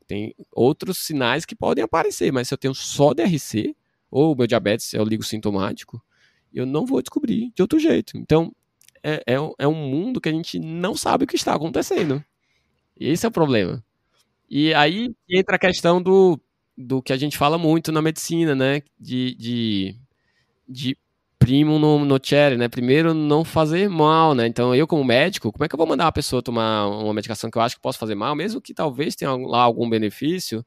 tem 0.07 0.35
outros 0.53 0.99
sinais 0.99 1.45
que 1.45 1.57
podem 1.57 1.83
aparecer, 1.83 2.33
mas 2.33 2.47
se 2.47 2.55
eu 2.55 2.59
tenho 2.59 2.75
só 2.75 3.13
DRC, 3.13 3.75
ou 4.11 4.37
meu 4.37 4.47
diabetes 4.47 4.95
é 4.95 5.01
o 5.01 5.05
ligo 5.05 5.25
sintomático, 5.25 6.01
eu 6.55 6.67
não 6.67 6.87
vou 6.87 7.03
descobrir 7.03 7.53
de 7.55 7.63
outro 7.63 7.79
jeito. 7.79 8.17
Então, 8.17 8.55
é, 9.03 9.23
é, 9.27 9.35
é 9.59 9.69
um 9.69 9.75
mundo 9.75 10.21
que 10.21 10.29
a 10.29 10.33
gente 10.33 10.59
não 10.59 10.95
sabe 10.95 11.25
o 11.25 11.27
que 11.27 11.37
está 11.37 11.55
acontecendo. 11.55 12.23
Esse 12.99 13.27
é 13.27 13.29
o 13.29 13.33
problema. 13.33 13.83
E 14.49 14.73
aí 14.75 15.15
entra 15.29 15.57
a 15.57 15.59
questão 15.59 16.01
do, 16.01 16.39
do 16.77 17.03
que 17.03 17.13
a 17.13 17.17
gente 17.17 17.39
fala 17.39 17.59
muito 17.59 17.91
na 17.91 18.03
medicina, 18.03 18.55
né? 18.55 18.83
De, 19.01 19.35
de, 19.35 19.97
de 20.69 20.97
primo 21.39 21.79
no, 21.79 22.05
no 22.05 22.21
cherry, 22.23 22.57
né? 22.57 22.69
Primeiro, 22.69 23.13
não 23.15 23.45
fazer 23.45 23.89
mal, 23.89 24.35
né? 24.35 24.47
Então, 24.47 24.75
eu 24.75 24.87
como 24.87 25.03
médico, 25.03 25.51
como 25.51 25.65
é 25.65 25.69
que 25.69 25.75
eu 25.75 25.79
vou 25.79 25.87
mandar 25.87 26.05
uma 26.05 26.13
pessoa 26.13 26.43
tomar 26.43 26.87
uma 26.87 27.15
medicação 27.15 27.51
que 27.51 27.59
eu 27.59 27.63
acho 27.63 27.77
que 27.77 27.83
posso 27.83 27.99
fazer 27.99 28.15
mal, 28.15 28.37
mesmo 28.37 28.61
que 28.61 28.75
talvez 28.75 29.17
tenha 29.17 29.33
lá 29.33 29.63
algum 29.63 29.89
benefício, 29.89 30.65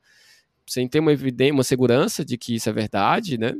sem 0.67 0.87
ter 0.87 0.99
uma 0.99 1.13
evidência, 1.13 1.53
uma 1.53 1.63
segurança 1.63 2.25
de 2.25 2.37
que 2.37 2.55
isso 2.55 2.69
é 2.69 2.73
verdade, 2.73 3.37
né? 3.37 3.55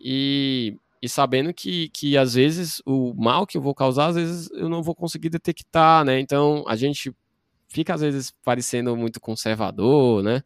E 0.00 0.76
e 1.06 1.08
sabendo 1.08 1.54
que, 1.54 1.88
que 1.90 2.18
às 2.18 2.34
vezes 2.34 2.82
o 2.84 3.14
mal 3.14 3.46
que 3.46 3.56
eu 3.56 3.62
vou 3.62 3.74
causar, 3.74 4.08
às 4.08 4.16
vezes 4.16 4.50
eu 4.50 4.68
não 4.68 4.82
vou 4.82 4.94
conseguir 4.94 5.30
detectar, 5.30 6.04
né? 6.04 6.18
Então 6.18 6.64
a 6.66 6.74
gente 6.74 7.14
fica 7.68 7.94
às 7.94 8.00
vezes 8.00 8.32
parecendo 8.44 8.96
muito 8.96 9.20
conservador, 9.20 10.22
né? 10.22 10.42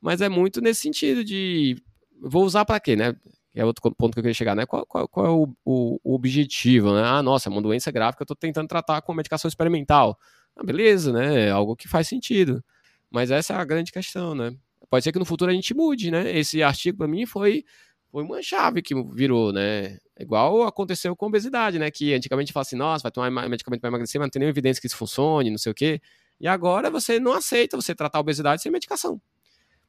Mas 0.00 0.20
é 0.20 0.28
muito 0.28 0.60
nesse 0.60 0.82
sentido 0.82 1.24
de 1.24 1.76
vou 2.20 2.44
usar 2.44 2.64
para 2.66 2.78
quê, 2.78 2.94
né? 2.94 3.16
É 3.54 3.64
outro 3.64 3.82
ponto 3.94 4.12
que 4.12 4.18
eu 4.20 4.22
queria 4.22 4.34
chegar, 4.34 4.54
né? 4.54 4.66
Qual, 4.66 4.84
qual, 4.86 5.08
qual 5.08 5.26
é 5.26 5.30
o, 5.30 5.48
o, 5.64 6.00
o, 6.04 6.14
objetivo, 6.14 6.92
né? 6.94 7.02
Ah, 7.04 7.22
nossa, 7.22 7.48
é 7.48 7.52
uma 7.52 7.62
doença 7.62 7.90
grave 7.90 8.16
que 8.16 8.22
eu 8.22 8.24
estou 8.24 8.36
tentando 8.36 8.68
tratar 8.68 9.00
com 9.00 9.14
medicação 9.14 9.48
experimental. 9.48 10.18
Ah, 10.54 10.62
beleza, 10.62 11.10
né? 11.10 11.48
É 11.48 11.50
algo 11.50 11.74
que 11.74 11.88
faz 11.88 12.06
sentido. 12.06 12.62
Mas 13.10 13.30
essa 13.30 13.54
é 13.54 13.56
a 13.56 13.64
grande 13.64 13.92
questão, 13.92 14.34
né? 14.34 14.54
Pode 14.90 15.04
ser 15.04 15.12
que 15.12 15.18
no 15.18 15.24
futuro 15.24 15.50
a 15.50 15.54
gente 15.54 15.74
mude, 15.74 16.10
né? 16.10 16.36
Esse 16.36 16.62
artigo 16.62 16.98
para 16.98 17.08
mim 17.08 17.24
foi 17.24 17.64
foi 18.12 18.22
uma 18.22 18.42
chave 18.42 18.82
que 18.82 18.94
virou, 18.94 19.52
né? 19.52 19.96
Igual 20.20 20.64
aconteceu 20.64 21.16
com 21.16 21.26
obesidade, 21.26 21.78
né? 21.78 21.90
Que 21.90 22.12
antigamente 22.12 22.52
fala 22.52 22.62
assim, 22.62 22.76
nossa, 22.76 23.02
vai 23.02 23.10
tomar 23.10 23.30
medicamento 23.48 23.80
para 23.80 23.88
emagrecer, 23.88 24.20
mas 24.20 24.26
não 24.26 24.30
tem 24.30 24.40
nenhuma 24.40 24.52
evidência 24.52 24.82
que 24.82 24.86
isso 24.86 24.96
funcione, 24.96 25.50
não 25.50 25.56
sei 25.56 25.72
o 25.72 25.74
quê. 25.74 25.98
E 26.38 26.46
agora 26.46 26.90
você 26.90 27.18
não 27.18 27.32
aceita 27.32 27.74
você 27.74 27.94
tratar 27.94 28.18
a 28.18 28.20
obesidade 28.20 28.60
sem 28.60 28.70
medicação. 28.70 29.18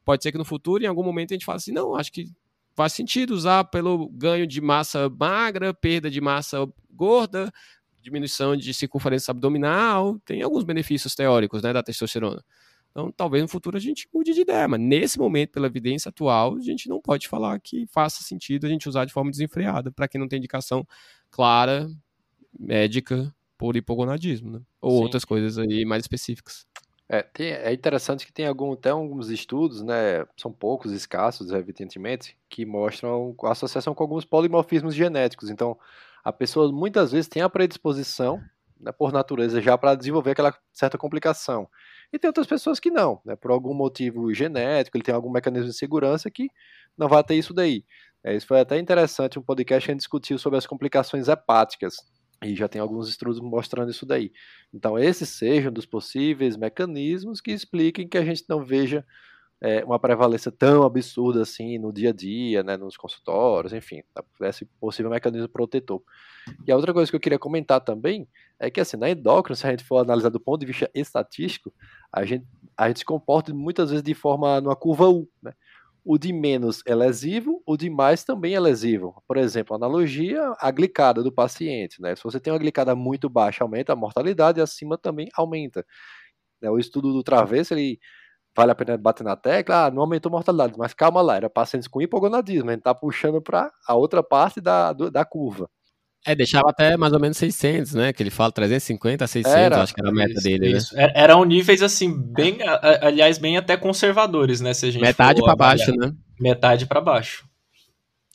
Pode 0.05 0.23
ser 0.23 0.31
que 0.31 0.37
no 0.37 0.45
futuro, 0.45 0.81
em 0.81 0.87
algum 0.87 1.03
momento, 1.03 1.31
a 1.31 1.35
gente 1.35 1.45
fale 1.45 1.57
assim, 1.57 1.73
não, 1.73 1.95
acho 1.95 2.13
que 2.13 2.31
faz 2.73 2.93
sentido 2.93 3.31
usar 3.31 3.65
pelo 3.65 4.07
ganho 4.09 4.47
de 4.47 4.61
massa 4.61 5.09
magra, 5.09 5.73
perda 5.73 6.09
de 6.09 6.21
massa 6.21 6.65
gorda, 6.91 7.51
diminuição 8.01 8.55
de 8.55 8.73
circunferência 8.73 9.31
abdominal, 9.31 10.17
tem 10.25 10.41
alguns 10.41 10.63
benefícios 10.63 11.13
teóricos, 11.13 11.61
né, 11.61 11.73
da 11.73 11.83
testosterona. 11.83 12.43
Então, 12.93 13.11
talvez 13.11 13.41
no 13.41 13.49
futuro 13.49 13.75
a 13.75 13.79
gente 13.79 14.07
mude 14.13 14.33
de 14.33 14.41
ideia, 14.41 14.67
mas 14.67 14.79
nesse 14.79 15.17
momento, 15.17 15.49
pela 15.49 15.65
evidência 15.65 16.09
atual, 16.09 16.55
a 16.55 16.61
gente 16.61 16.87
não 16.87 17.01
pode 17.01 17.27
falar 17.27 17.59
que 17.59 17.87
faça 17.87 18.23
sentido 18.23 18.67
a 18.67 18.69
gente 18.69 18.87
usar 18.87 19.03
de 19.05 19.11
forma 19.11 19.31
desenfreada, 19.31 19.91
para 19.91 20.07
quem 20.07 20.21
não 20.21 20.27
tem 20.27 20.37
indicação 20.37 20.87
clara, 21.31 21.89
médica, 22.57 23.33
por 23.57 23.75
hipogonadismo, 23.75 24.51
né? 24.51 24.61
Ou 24.79 24.97
Sim. 24.97 25.03
outras 25.03 25.25
coisas 25.25 25.57
aí 25.57 25.83
mais 25.85 26.03
específicas. 26.03 26.67
É, 27.09 27.23
tem, 27.23 27.47
é 27.51 27.73
interessante 27.73 28.25
que 28.27 28.31
tem 28.31 28.45
algum, 28.45 28.73
até 28.73 28.91
alguns 28.91 29.29
estudos, 29.29 29.81
né, 29.81 30.25
são 30.37 30.51
poucos, 30.51 30.91
escassos, 30.91 31.51
evidentemente, 31.51 32.37
que 32.47 32.65
mostram 32.65 33.35
a 33.43 33.51
associação 33.51 33.93
com 33.93 34.03
alguns 34.03 34.23
polimorfismos 34.23 34.95
genéticos. 34.95 35.49
Então, 35.49 35.77
a 36.23 36.31
pessoa 36.31 36.71
muitas 36.71 37.11
vezes 37.11 37.27
tem 37.27 37.41
a 37.41 37.49
predisposição, 37.49 38.41
né, 38.83 38.91
por 38.91 39.11
natureza, 39.11 39.61
já 39.61 39.77
para 39.77 39.95
desenvolver 39.95 40.31
aquela 40.31 40.55
certa 40.71 40.97
complicação. 40.97 41.67
E 42.11 42.19
tem 42.19 42.27
outras 42.27 42.45
pessoas 42.45 42.79
que 42.79 42.91
não, 42.91 43.21
né, 43.25 43.35
por 43.35 43.51
algum 43.51 43.73
motivo 43.73 44.33
genético, 44.33 44.97
ele 44.97 45.03
tem 45.03 45.15
algum 45.15 45.31
mecanismo 45.31 45.69
de 45.69 45.75
segurança 45.75 46.29
que 46.29 46.49
não 46.97 47.07
vai 47.07 47.23
ter 47.23 47.35
isso 47.35 47.53
daí. 47.53 47.83
É, 48.23 48.35
isso 48.35 48.47
foi 48.47 48.59
até 48.59 48.77
interessante, 48.77 49.39
um 49.39 49.41
podcast 49.41 49.85
que 49.85 49.91
a 49.91 49.93
gente 49.93 50.01
discutiu 50.01 50.37
sobre 50.37 50.57
as 50.57 50.67
complicações 50.67 51.27
hepáticas, 51.27 51.95
e 52.43 52.55
já 52.55 52.67
tem 52.67 52.81
alguns 52.81 53.09
estudos 53.09 53.39
mostrando 53.39 53.91
isso 53.91 54.05
daí. 54.05 54.31
Então, 54.73 54.99
esses 54.99 55.29
sejam 55.29 55.71
dos 55.71 55.85
possíveis 55.85 56.57
mecanismos 56.57 57.39
que 57.41 57.51
expliquem 57.51 58.07
que 58.07 58.17
a 58.17 58.23
gente 58.23 58.43
não 58.49 58.63
veja 58.63 59.05
é, 59.63 59.81
uma 59.85 59.97
prevalência 59.97 60.51
tão 60.51 60.83
absurda 60.83 61.41
assim 61.41 61.79
no 61.79 61.93
dia 61.93 62.09
a 62.09 62.13
dia, 62.13 62.61
né, 62.61 62.75
nos 62.75 62.97
consultórios, 62.97 63.71
enfim, 63.71 64.03
esse 64.41 64.65
possível 64.65 65.09
mecanismo 65.09 65.47
protetor. 65.47 66.03
E 66.67 66.71
a 66.71 66.75
outra 66.75 66.93
coisa 66.93 67.09
que 67.09 67.15
eu 67.15 67.19
queria 67.21 67.39
comentar 67.39 67.79
também 67.79 68.27
é 68.59 68.69
que, 68.69 68.81
assim, 68.81 68.97
na 68.97 69.09
endócrina, 69.09 69.55
se 69.55 69.65
a 69.65 69.69
gente 69.71 69.85
for 69.85 69.99
analisar 69.99 70.27
do 70.27 70.39
ponto 70.39 70.59
de 70.59 70.65
vista 70.65 70.91
estatístico, 70.93 71.73
a 72.11 72.25
gente, 72.25 72.45
a 72.77 72.89
gente 72.89 72.99
se 72.99 73.05
comporta 73.05 73.53
muitas 73.53 73.89
vezes 73.89 74.03
de 74.03 74.13
forma 74.13 74.59
numa 74.59 74.75
curva 74.75 75.07
U, 75.07 75.29
né? 75.41 75.53
O 76.05 76.17
de 76.17 76.33
menos 76.33 76.83
é 76.85 76.93
lesivo, 76.93 77.63
o 77.65 77.77
de 77.77 77.89
mais 77.89 78.25
também 78.25 78.55
é 78.55 78.59
lesivo. 78.59 79.23
Por 79.25 79.37
exemplo, 79.37 79.73
analogia, 79.73 80.53
a 80.59 80.69
glicada 80.69 81.23
do 81.23 81.31
paciente, 81.31 82.01
né? 82.01 82.13
Se 82.17 82.23
você 82.25 82.41
tem 82.41 82.51
uma 82.51 82.59
glicada 82.59 82.93
muito 82.93 83.29
baixa, 83.29 83.63
aumenta 83.63 83.93
a 83.93 83.95
mortalidade, 83.95 84.59
e 84.59 84.61
acima 84.61 84.97
também 84.97 85.29
aumenta. 85.33 85.85
Né, 86.61 86.69
o 86.69 86.77
estudo 86.77 87.13
do 87.13 87.23
travesso, 87.23 87.73
ele 87.73 87.99
vale 88.55 88.71
a 88.71 88.75
pena 88.75 88.97
bater 88.97 89.23
na 89.23 89.35
tecla, 89.35 89.85
ah, 89.85 89.91
não 89.91 90.01
aumentou 90.01 90.31
mortalidade, 90.31 90.73
mas 90.77 90.93
calma 90.93 91.21
lá, 91.21 91.37
era 91.37 91.49
pacientes 91.49 91.87
com 91.87 92.01
hipogonadismo, 92.01 92.69
a 92.69 92.73
gente 92.73 92.81
está 92.81 92.93
puxando 92.93 93.41
para 93.41 93.71
a 93.87 93.95
outra 93.95 94.21
parte 94.21 94.61
da, 94.61 94.93
do, 94.93 95.09
da 95.09 95.25
curva. 95.25 95.69
É, 96.25 96.33
deixava 96.33 96.69
até 96.69 96.95
mais 96.95 97.11
ou 97.11 97.19
menos 97.19 97.35
600, 97.35 97.95
né? 97.95 98.13
Que 98.13 98.23
ele 98.23 98.29
fala 98.29 98.49
350 98.49 99.25
a 99.25 99.27
600, 99.27 99.57
era, 99.57 99.81
acho 99.81 99.93
que 99.93 99.99
era 99.99 100.09
a 100.09 100.13
meta 100.13 100.31
isso, 100.31 100.43
dele, 100.43 100.71
né? 100.71 100.77
isso. 100.77 100.95
né? 100.95 101.11
Eram 101.13 101.43
níveis, 101.43 101.81
assim, 101.81 102.13
bem, 102.17 102.59
aliás, 103.01 103.37
bem 103.37 103.57
até 103.57 103.75
conservadores, 103.75 104.61
né? 104.61 104.73
Se 104.73 104.85
a 104.85 104.91
gente 104.91 105.01
Metade 105.01 105.41
para 105.41 105.55
baixo, 105.55 105.91
né? 105.91 106.13
Metade 106.39 106.85
para 106.85 107.01
baixo. 107.01 107.45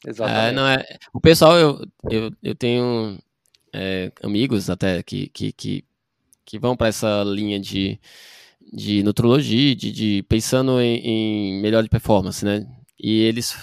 Exatamente. 0.07 0.51
É, 0.51 0.53
não 0.53 0.67
é... 0.69 0.85
O 1.15 1.21
pessoal, 1.21 1.57
eu, 1.57 1.81
eu, 2.11 2.31
eu 2.43 2.55
tenho 2.55 3.19
é, 3.73 4.13
amigos 4.23 4.69
até 4.69 5.03
que, 5.03 5.29
que, 5.29 5.51
que, 5.53 5.85
que 6.45 6.59
vão 6.59 6.77
para 6.77 6.89
essa 6.89 7.25
linha 7.25 7.59
de 7.59 7.99
de 8.73 9.03
nutrologia, 9.03 9.75
de, 9.75 9.93
de 9.93 10.23
pensando 10.29 10.81
em, 10.81 10.99
em 10.99 11.61
melhor 11.61 11.83
de 11.83 11.89
performance, 11.89 12.45
né? 12.45 12.67
E 12.99 13.23
eles 13.23 13.57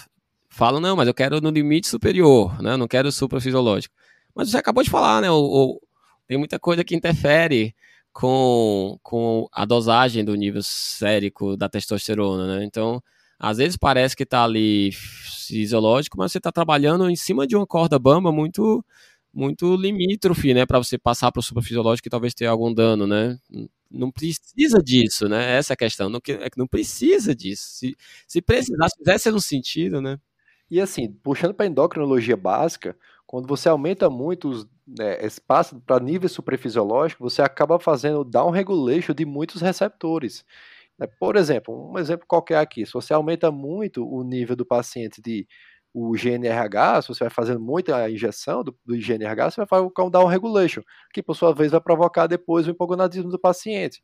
falam, 0.48 0.80
não, 0.80 0.96
mas 0.96 1.06
eu 1.06 1.14
quero 1.14 1.40
no 1.40 1.50
limite 1.50 1.86
superior, 1.86 2.60
né? 2.62 2.72
Eu 2.72 2.78
não 2.78 2.88
quero 2.88 3.12
suprafisiológico. 3.12 3.94
Mas 4.34 4.50
você 4.50 4.56
acabou 4.56 4.82
de 4.82 4.90
falar, 4.90 5.20
né? 5.22 5.30
O, 5.30 5.36
o, 5.36 5.80
tem 6.26 6.38
muita 6.38 6.58
coisa 6.58 6.82
que 6.82 6.96
interfere 6.96 7.74
com, 8.12 8.98
com 9.02 9.46
a 9.52 9.64
dosagem 9.64 10.24
do 10.24 10.34
nível 10.34 10.62
sérico 10.62 11.56
da 11.56 11.68
testosterona, 11.68 12.58
né? 12.58 12.64
Então, 12.64 13.02
às 13.38 13.58
vezes 13.58 13.76
parece 13.76 14.16
que 14.16 14.22
está 14.22 14.44
ali 14.44 14.90
fisiológico, 14.92 16.16
mas 16.18 16.32
você 16.32 16.38
está 16.38 16.50
trabalhando 16.50 17.08
em 17.10 17.16
cima 17.16 17.46
de 17.46 17.54
uma 17.54 17.66
corda 17.66 17.98
bamba 17.98 18.32
muito 18.32 18.84
muito 19.36 19.76
limítrofe, 19.76 20.54
né, 20.54 20.64
para 20.64 20.78
você 20.78 20.96
passar 20.98 21.30
para 21.30 21.40
o 21.40 21.42
suprafisiológico 21.42 22.08
e 22.08 22.10
talvez 22.10 22.32
ter 22.34 22.46
algum 22.46 22.72
dano, 22.72 23.06
né? 23.06 23.38
não 23.90 24.10
precisa 24.10 24.82
disso, 24.82 25.28
né? 25.28 25.56
Essa 25.56 25.72
é 25.72 25.74
a 25.74 25.76
questão. 25.76 26.08
Não, 26.08 26.20
é 26.26 26.50
que 26.50 26.58
não 26.58 26.66
precisa 26.66 27.34
disso. 27.34 27.64
Se, 27.68 27.96
se 28.26 28.42
precisasse, 28.42 28.96
fizesse 28.98 29.30
no 29.30 29.40
sentido, 29.40 30.00
né? 30.00 30.18
E 30.70 30.80
assim, 30.80 31.12
puxando 31.22 31.54
para 31.54 31.66
endocrinologia 31.66 32.36
básica, 32.36 32.96
quando 33.26 33.46
você 33.46 33.68
aumenta 33.68 34.10
muito 34.10 34.48
os 34.48 34.68
né, 34.86 35.24
espaço 35.24 35.80
para 35.80 36.02
nível 36.02 36.28
suprafisiológico, 36.28 37.22
você 37.22 37.42
acaba 37.42 37.78
fazendo 37.78 38.24
down 38.24 38.50
regulation 38.50 39.14
de 39.14 39.24
muitos 39.24 39.60
receptores. 39.60 40.44
Né? 40.98 41.06
Por 41.06 41.36
exemplo, 41.36 41.92
um 41.92 41.98
exemplo 41.98 42.26
qualquer 42.26 42.58
aqui, 42.58 42.86
se 42.86 42.92
você 42.92 43.12
aumenta 43.12 43.50
muito 43.50 44.06
o 44.08 44.22
nível 44.24 44.56
do 44.56 44.66
paciente 44.66 45.20
de 45.20 45.46
o 45.98 46.12
GNRH, 46.12 47.00
se 47.00 47.08
você 47.08 47.24
vai 47.24 47.30
fazendo 47.30 47.58
muita 47.58 48.10
injeção 48.10 48.62
do, 48.62 48.76
do 48.84 48.94
GNRH, 48.94 49.50
você 49.50 49.56
vai 49.62 49.66
fazer 49.66 49.90
um 49.98 50.10
down 50.10 50.26
regulation, 50.26 50.82
que 51.10 51.22
por 51.22 51.34
sua 51.34 51.54
vez 51.54 51.72
vai 51.72 51.80
provocar 51.80 52.26
depois 52.26 52.66
o 52.66 52.70
hipogonadismo 52.70 53.30
do 53.30 53.40
paciente. 53.40 54.02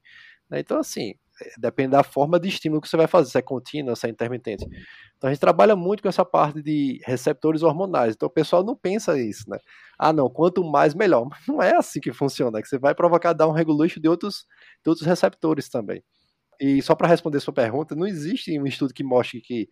Né? 0.49 0.61
Então, 0.61 0.79
assim, 0.79 1.13
é, 1.39 1.53
depende 1.59 1.91
da 1.91 2.03
forma 2.03 2.41
de 2.41 2.49
estímulo 2.49 2.81
que 2.81 2.89
você 2.89 2.97
vai 2.97 3.07
fazer, 3.07 3.33
se 3.33 3.37
é 3.37 3.43
contínua, 3.43 3.95
se 3.95 4.07
é 4.07 4.11
intermitente. 4.11 4.65
Então 5.19 5.29
a 5.29 5.33
gente 5.35 5.41
trabalha 5.41 5.77
muito 5.77 6.03
com 6.03 6.09
essa 6.09 6.25
parte 6.25 6.63
de 6.63 6.99
receptores 7.05 7.63
hormonais. 7.63 8.15
Então 8.15 8.27
o 8.27 8.33
pessoal 8.33 8.65
não 8.65 8.75
pensa 8.75 9.21
isso, 9.21 9.45
né? 9.51 9.59
Ah, 9.99 10.15
não, 10.15 10.31
quanto 10.31 10.65
mais 10.65 10.95
melhor. 10.95 11.29
Mas 11.29 11.41
não 11.47 11.63
é 11.63 11.77
assim 11.77 12.01
que 12.01 12.11
funciona, 12.11 12.59
é 12.59 12.63
que 12.63 12.69
você 12.69 12.79
vai 12.79 12.95
provocar 12.95 13.35
down 13.35 13.53
regulation 13.53 14.01
de 14.01 14.09
outros, 14.09 14.47
de 14.83 14.89
outros 14.89 15.07
receptores 15.07 15.69
também. 15.69 16.03
E 16.59 16.81
só 16.81 16.95
para 16.95 17.09
responder 17.09 17.39
sua 17.41 17.53
pergunta, 17.53 17.95
não 17.95 18.07
existe 18.07 18.59
um 18.59 18.67
estudo 18.67 18.95
que 18.95 19.05
mostre 19.05 19.43
que 19.43 19.69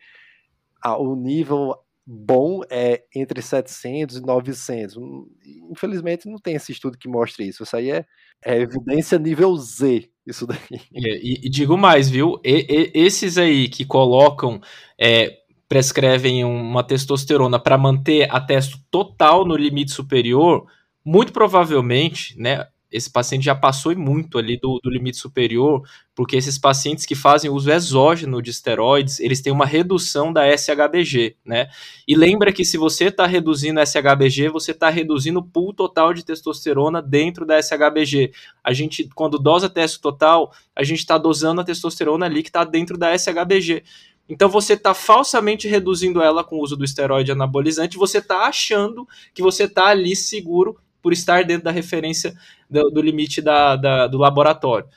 ah, 0.82 0.98
o 0.98 1.16
nível 1.16 1.74
bom 2.12 2.62
é 2.68 3.04
entre 3.14 3.40
700 3.40 4.16
e 4.16 4.20
900. 4.20 4.96
Hum, 4.96 5.26
infelizmente 5.70 6.28
não 6.28 6.38
tem 6.38 6.56
esse 6.56 6.72
estudo 6.72 6.98
que 6.98 7.08
mostre 7.08 7.46
isso. 7.46 7.62
Isso 7.62 7.76
aí 7.76 7.92
é, 7.92 8.04
é 8.44 8.60
evidência 8.60 9.16
nível 9.16 9.56
Z, 9.56 10.10
isso 10.26 10.44
daí. 10.44 10.58
E, 10.92 11.46
e, 11.46 11.48
digo 11.48 11.78
mais, 11.78 12.10
viu? 12.10 12.40
E, 12.44 12.66
e, 12.68 12.90
esses 12.94 13.38
aí 13.38 13.68
que 13.68 13.84
colocam, 13.84 14.60
é, 15.00 15.38
prescrevem 15.68 16.44
uma 16.44 16.82
testosterona 16.82 17.60
para 17.60 17.78
manter 17.78 18.28
a 18.28 18.40
testo 18.40 18.78
total 18.90 19.46
no 19.46 19.56
limite 19.56 19.92
superior, 19.92 20.66
muito 21.04 21.32
provavelmente, 21.32 22.36
né? 22.36 22.66
Esse 22.90 23.10
paciente 23.10 23.44
já 23.44 23.54
passou 23.54 23.94
muito 23.96 24.38
ali 24.38 24.58
do, 24.58 24.80
do, 24.82 24.90
limite 24.90 25.16
superior, 25.16 25.82
porque 26.14 26.36
esses 26.36 26.58
pacientes 26.58 27.06
que 27.06 27.14
fazem 27.14 27.50
uso 27.50 27.70
exógeno 27.70 28.42
de 28.42 28.50
esteroides, 28.50 29.20
eles 29.20 29.40
têm 29.40 29.52
uma 29.52 29.64
redução 29.64 30.32
da 30.32 30.46
SHBG, 30.46 31.36
né? 31.44 31.68
E 32.06 32.16
lembra 32.16 32.52
que 32.52 32.64
se 32.64 32.76
você 32.76 33.04
está 33.04 33.26
reduzindo 33.26 33.78
a 33.78 33.86
SHBG, 33.86 34.48
você 34.48 34.72
está 34.72 34.90
reduzindo 34.90 35.38
o 35.38 35.44
pool 35.44 35.72
total 35.72 36.12
de 36.12 36.24
testosterona 36.24 37.00
dentro 37.00 37.46
da 37.46 37.62
SHBG. 37.62 38.32
A 38.64 38.72
gente, 38.72 39.08
quando 39.14 39.38
dosa 39.38 39.68
testo 39.68 40.00
total, 40.00 40.52
a 40.74 40.82
gente 40.82 40.98
está 40.98 41.16
dosando 41.16 41.60
a 41.60 41.64
testosterona 41.64 42.26
ali 42.26 42.42
que 42.42 42.48
está 42.48 42.64
dentro 42.64 42.98
da 42.98 43.16
SHBG. 43.16 43.84
Então 44.28 44.48
você 44.48 44.74
está 44.74 44.94
falsamente 44.94 45.66
reduzindo 45.66 46.22
ela 46.22 46.44
com 46.44 46.56
o 46.56 46.62
uso 46.62 46.76
do 46.76 46.84
esteroide 46.84 47.32
anabolizante, 47.32 47.96
você 47.96 48.18
está 48.18 48.46
achando 48.46 49.06
que 49.34 49.42
você 49.42 49.64
está 49.64 49.86
ali 49.86 50.14
seguro 50.14 50.76
por 51.02 51.12
estar 51.12 51.44
dentro 51.44 51.64
da 51.64 51.70
referência 51.70 52.34
do, 52.68 52.90
do 52.90 53.02
limite 53.02 53.40
da, 53.40 53.76
da, 53.76 54.06
do 54.06 54.18
laboratório. 54.18 54.88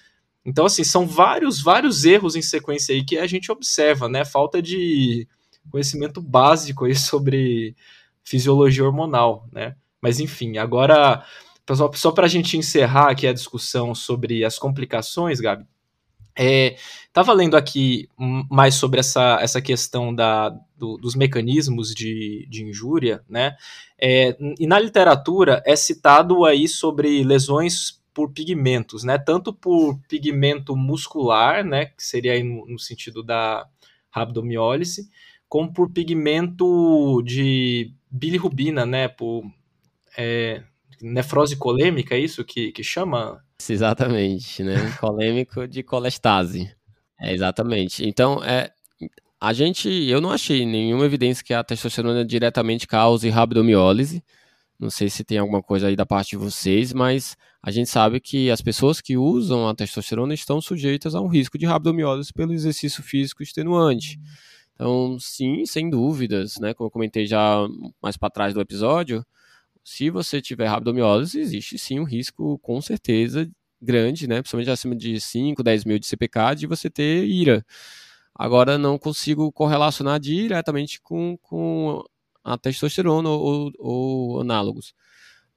Então, 0.45 0.65
assim, 0.65 0.83
são 0.83 1.07
vários, 1.07 1.61
vários 1.61 2.03
erros 2.03 2.35
em 2.35 2.41
sequência 2.41 2.93
aí 2.93 3.03
que 3.03 3.17
a 3.17 3.25
gente 3.27 3.51
observa, 3.51 4.09
né? 4.09 4.25
Falta 4.25 4.61
de 4.61 5.27
conhecimento 5.69 6.21
básico 6.21 6.85
aí 6.85 6.95
sobre 6.95 7.75
fisiologia 8.23 8.83
hormonal, 8.83 9.47
né? 9.51 9.75
Mas, 10.01 10.19
enfim, 10.19 10.57
agora, 10.57 11.25
pessoal, 11.65 11.91
só 11.93 12.11
para 12.11 12.25
a 12.25 12.29
gente 12.29 12.57
encerrar 12.57 13.09
aqui 13.09 13.25
a 13.25 13.33
discussão 13.33 13.95
sobre 13.95 14.43
as 14.43 14.59
complicações, 14.59 15.39
Gabi, 15.39 15.65
é, 16.37 16.75
lendo 17.33 17.55
aqui 17.55 18.09
mais 18.49 18.75
sobre 18.75 18.99
essa, 18.99 19.37
essa 19.41 19.61
questão 19.61 20.13
da, 20.13 20.49
do, 20.77 20.97
dos 20.97 21.15
mecanismos 21.15 21.93
de, 21.93 22.47
de 22.49 22.63
injúria, 22.63 23.23
né? 23.29 23.55
É, 23.99 24.35
e 24.59 24.65
na 24.65 24.79
literatura 24.79 25.61
é 25.65 25.75
citado 25.75 26.43
aí 26.43 26.67
sobre 26.67 27.23
lesões 27.23 28.01
por 28.13 28.31
pigmentos, 28.31 29.03
né? 29.03 29.17
Tanto 29.17 29.53
por 29.53 29.99
pigmento 30.07 30.75
muscular, 30.75 31.63
né? 31.63 31.87
Que 31.87 32.03
seria 32.03 32.33
aí 32.33 32.43
no, 32.43 32.65
no 32.67 32.79
sentido 32.79 33.23
da 33.23 33.67
rabdomiólise, 34.09 35.09
como 35.47 35.71
por 35.71 35.91
pigmento 35.91 37.21
de 37.23 37.93
bilirrubina, 38.09 38.85
né? 38.85 39.07
Por 39.07 39.43
é, 40.17 40.63
nefrose 41.01 41.55
colêmica, 41.55 42.15
é 42.15 42.19
isso 42.19 42.43
que, 42.43 42.71
que 42.71 42.83
chama? 42.83 43.43
Exatamente, 43.69 44.63
né? 44.63 44.75
Colêmico 44.99 45.67
de 45.67 45.83
colestase. 45.83 46.71
É, 47.19 47.33
exatamente. 47.33 48.05
Então, 48.05 48.43
é, 48.43 48.71
a 49.39 49.53
gente, 49.53 49.89
eu 49.89 50.21
não 50.21 50.31
achei 50.31 50.65
nenhuma 50.65 51.05
evidência 51.05 51.43
que 51.43 51.53
a 51.53 51.63
testosterona 51.63 52.23
diretamente 52.23 52.87
cause 52.87 53.29
rabdomiólise, 53.29 54.23
Não 54.79 54.89
sei 54.89 55.09
se 55.09 55.23
tem 55.23 55.37
alguma 55.37 55.61
coisa 55.61 55.87
aí 55.87 55.95
da 55.95 56.05
parte 56.05 56.31
de 56.31 56.37
vocês, 56.37 56.93
mas 56.93 57.37
a 57.61 57.71
gente 57.71 57.89
sabe 57.89 58.19
que 58.19 58.49
as 58.49 58.61
pessoas 58.61 58.99
que 58.99 59.17
usam 59.17 59.67
a 59.67 59.75
testosterona 59.75 60.33
estão 60.33 60.59
sujeitas 60.59 61.15
a 61.15 61.21
um 61.21 61.27
risco 61.27 61.57
de 61.57 61.65
rabdomiólise 61.65 62.33
pelo 62.33 62.53
exercício 62.53 63.01
físico 63.03 63.43
extenuante. 63.43 64.19
Então, 64.73 65.17
sim, 65.19 65.65
sem 65.65 65.89
dúvidas, 65.89 66.57
né? 66.59 66.73
Como 66.73 66.87
eu 66.87 66.91
comentei 66.91 67.25
já 67.25 67.65
mais 68.01 68.17
para 68.17 68.29
trás 68.29 68.53
do 68.53 68.61
episódio, 68.61 69.25
se 69.83 70.09
você 70.09 70.41
tiver 70.41 70.67
rabdomiólise, 70.67 71.39
existe 71.39 71.77
sim 71.77 71.99
um 71.99 72.03
risco, 72.03 72.57
com 72.59 72.81
certeza, 72.81 73.49
grande, 73.81 74.27
né? 74.27 74.41
Principalmente 74.41 74.69
acima 74.71 74.95
de 74.95 75.19
5, 75.19 75.61
10 75.63 75.85
mil 75.85 75.99
de 75.99 76.07
CPK, 76.07 76.55
de 76.55 76.67
você 76.67 76.89
ter 76.89 77.25
ira. 77.25 77.65
Agora, 78.35 78.77
não 78.77 78.97
consigo 78.97 79.51
correlacionar 79.51 80.19
diretamente 80.19 81.01
com, 81.01 81.37
com 81.41 82.03
a 82.43 82.57
testosterona 82.57 83.29
ou, 83.29 83.71
ou 83.79 84.41
análogos. 84.41 84.93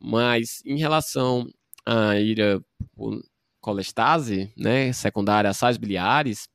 Mas 0.01 0.62
em 0.64 0.79
relação 0.79 1.49
à 1.87 2.18
ira 2.18 2.61
por 2.95 3.22
colestase, 3.61 4.53
né, 4.57 4.93
secundária 4.93 5.51
a 5.51 5.55
sais 5.55 5.77
biliares, 5.77 6.49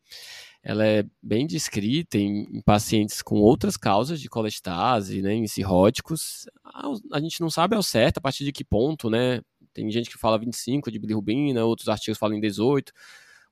ela 0.64 0.86
é 0.86 1.04
bem 1.22 1.48
descrita 1.48 2.18
em, 2.18 2.44
em, 2.58 2.62
pacientes 2.62 3.22
com 3.22 3.36
outras 3.40 3.78
causas 3.78 4.22
de 4.22 4.30
colestase, 4.30 5.22
né, 5.22 5.34
em 5.34 5.48
cirróticos. 5.48 6.46
A, 6.64 6.88
a, 7.14 7.20
gente 7.20 7.42
não 7.42 7.50
sabe 7.50 7.76
ao 7.76 7.84
certo 7.84 8.20
a 8.20 8.22
partir 8.22 8.46
de 8.46 8.52
que 8.52 8.64
ponto, 8.64 9.10
né? 9.10 9.42
Tem 9.74 9.90
gente 9.90 10.10
que 10.10 10.18
fala 10.18 10.38
25 10.38 10.92
de 10.92 11.00
bilirrubina, 11.00 11.66
outros 11.66 11.88
artigos 11.90 12.18
falam 12.20 12.38
em 12.38 12.42
18 12.42 12.94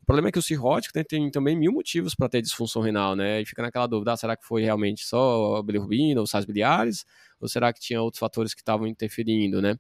problema 0.10 0.30
é 0.30 0.32
que 0.32 0.40
o 0.40 0.42
cirrótico 0.42 0.92
tem, 0.92 1.04
tem 1.04 1.30
também 1.30 1.56
mil 1.56 1.72
motivos 1.72 2.16
para 2.16 2.28
ter 2.28 2.42
disfunção 2.42 2.82
renal, 2.82 3.16
né? 3.16 3.42
E 3.42 3.46
fica 3.46 3.62
naquela 3.62 3.86
dúvida, 3.86 4.14
ah, 4.14 4.18
será 4.18 4.36
que 4.36 4.44
foi 4.44 4.64
realmente 4.64 5.06
só 5.06 5.58
a 5.58 5.64
bilirrubina 5.64 6.20
ou 6.20 6.26
sais 6.26 6.46
biliares? 6.46 7.06
Ou 7.40 7.48
será 7.48 7.72
que 7.72 7.80
tinha 7.80 8.02
outros 8.02 8.20
fatores 8.20 8.56
que 8.56 8.62
estavam 8.62 8.88
interferindo, 8.88 9.62
né? 9.62 9.78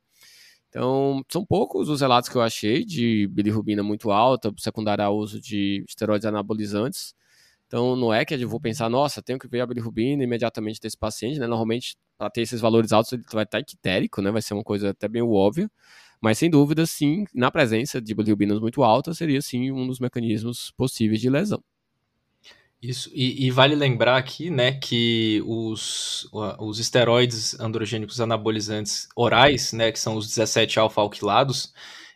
Então, 0.69 1.23
são 1.31 1.43
poucos 1.43 1.89
os 1.89 2.01
relatos 2.01 2.29
que 2.29 2.35
eu 2.35 2.43
achei 2.43 2.85
de 2.85 3.27
bilirrubina 3.31 3.81
muito 3.81 4.11
alta, 4.11 4.53
secundária 4.59 5.03
ao 5.03 5.17
uso 5.17 5.41
de 5.41 5.83
esteroides 5.87 6.27
anabolizantes. 6.27 7.15
Então, 7.69 7.95
não 7.95 8.11
é 8.11 8.25
que 8.25 8.33
eu 8.33 8.49
vou 8.49 8.59
pensar, 8.59 8.89
nossa, 8.89 9.21
tenho 9.21 9.37
que 9.37 9.47
ver 9.47 9.61
a 9.61 9.67
bilirrubina 9.67 10.23
imediatamente 10.23 10.81
desse 10.81 10.97
paciente, 10.97 11.39
né? 11.39 11.45
Normalmente, 11.45 11.95
para 12.17 12.27
ter 12.27 12.41
esses 12.41 12.59
valores 12.59 12.91
altos, 12.91 13.13
ele 13.13 13.21
vai 13.31 13.43
estar 13.43 13.59
ictérico, 13.59 14.23
né? 14.23 14.31
Vai 14.31 14.41
ser 14.41 14.55
uma 14.55 14.63
coisa 14.63 14.89
até 14.89 15.07
bem 15.07 15.21
óbvia. 15.21 15.69
Mas 16.19 16.39
sem 16.39 16.49
dúvida, 16.49 16.83
sim, 16.87 17.25
na 17.31 17.51
presença 17.51 18.01
de 18.01 18.15
bilirrubinas 18.15 18.59
muito 18.59 18.81
altas, 18.81 19.19
seria 19.19 19.39
sim 19.39 19.71
um 19.71 19.85
dos 19.85 19.99
mecanismos 19.99 20.71
possíveis 20.75 21.21
de 21.21 21.29
lesão. 21.29 21.63
Isso, 22.81 23.11
e, 23.13 23.45
e, 23.45 23.51
vale 23.51 23.75
lembrar 23.75 24.17
aqui, 24.17 24.49
né, 24.49 24.71
que 24.71 25.43
os, 25.45 26.27
os 26.57 26.79
esteroides 26.79 27.59
androgênicos 27.59 28.19
anabolizantes 28.19 29.07
orais, 29.15 29.73
né, 29.73 29.91
que 29.91 29.99
são 29.99 30.15
os 30.15 30.27
17 30.27 30.79
alfa-alquilados, 30.79 31.71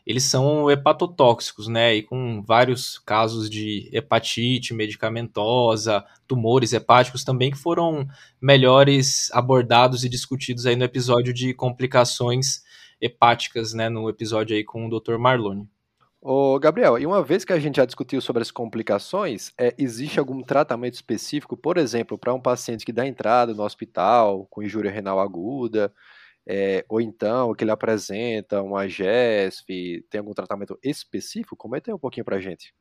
eles 0.05 0.23
são 0.23 0.69
hepatotóxicos, 0.69 1.67
né, 1.67 1.95
e 1.95 2.03
com 2.03 2.41
vários 2.41 2.99
casos 2.99 3.49
de 3.49 3.89
hepatite 3.93 4.73
medicamentosa, 4.73 6.03
tumores 6.27 6.73
hepáticos 6.73 7.23
também 7.23 7.51
que 7.51 7.57
foram 7.57 8.07
melhores 8.41 9.29
abordados 9.31 10.03
e 10.03 10.09
discutidos 10.09 10.65
aí 10.65 10.75
no 10.75 10.83
episódio 10.83 11.33
de 11.33 11.53
complicações 11.53 12.63
hepáticas, 12.99 13.73
né, 13.73 13.89
no 13.89 14.09
episódio 14.09 14.55
aí 14.55 14.63
com 14.63 14.87
o 14.87 14.99
Dr. 14.99 15.17
Marlone. 15.17 15.67
Ô, 16.25 16.57
Gabriel, 16.57 16.97
e 16.97 17.05
uma 17.05 17.21
vez 17.21 17.43
que 17.43 17.51
a 17.51 17.59
gente 17.59 17.75
já 17.75 17.85
discutiu 17.85 18.21
sobre 18.21 18.41
as 18.41 18.49
complicações, 18.49 19.51
é, 19.57 19.75
existe 19.77 20.19
algum 20.19 20.41
tratamento 20.41 20.93
específico, 20.93 21.57
por 21.57 21.77
exemplo, 21.77 22.17
para 22.17 22.33
um 22.33 22.39
paciente 22.39 22.85
que 22.85 22.93
dá 22.93 23.05
entrada 23.05 23.53
no 23.53 23.61
hospital 23.61 24.47
com 24.49 24.63
injúria 24.63 24.89
renal 24.89 25.19
aguda, 25.19 25.93
é, 26.45 26.85
ou 26.89 26.99
então 26.99 27.53
que 27.53 27.63
ele 27.63 27.71
apresenta 27.71 28.61
uma 28.61 28.87
GESF, 28.87 30.05
tem 30.09 30.19
algum 30.19 30.33
tratamento 30.33 30.77
específico? 30.83 31.55
Comenta 31.55 31.89
aí 31.89 31.95
um 31.95 31.99
pouquinho 31.99 32.25
para 32.25 32.37
a 32.37 32.41
gente. 32.41 32.73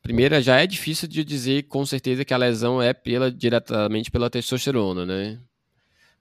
Primeiro, 0.00 0.40
já 0.40 0.60
é 0.60 0.66
difícil 0.66 1.08
de 1.08 1.24
dizer 1.24 1.64
com 1.64 1.84
certeza 1.84 2.24
que 2.24 2.32
a 2.32 2.36
lesão 2.36 2.80
é 2.80 2.92
pela, 2.92 3.30
diretamente 3.30 4.10
pela 4.10 4.30
testosterona, 4.30 5.04
né? 5.04 5.40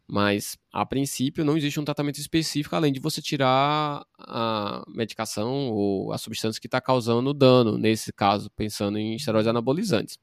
Mas, 0.10 0.58
a 0.72 0.86
princípio, 0.86 1.44
não 1.44 1.58
existe 1.58 1.80
um 1.80 1.86
tratamento 1.86 2.18
específico 2.18 2.76
além 2.76 2.94
de 2.94 3.00
você 3.00 3.22
tirar 3.22 4.06
a 4.18 4.84
medicação 4.88 5.70
ou 5.70 6.14
a 6.14 6.18
substância 6.18 6.62
que 6.62 6.68
está 6.68 6.80
causando 6.80 7.34
dano, 7.34 7.78
nesse 7.78 8.14
caso, 8.14 8.50
pensando 8.52 8.98
em 8.98 9.16
esteroides 9.16 9.50
anabolizantes. 9.50 10.18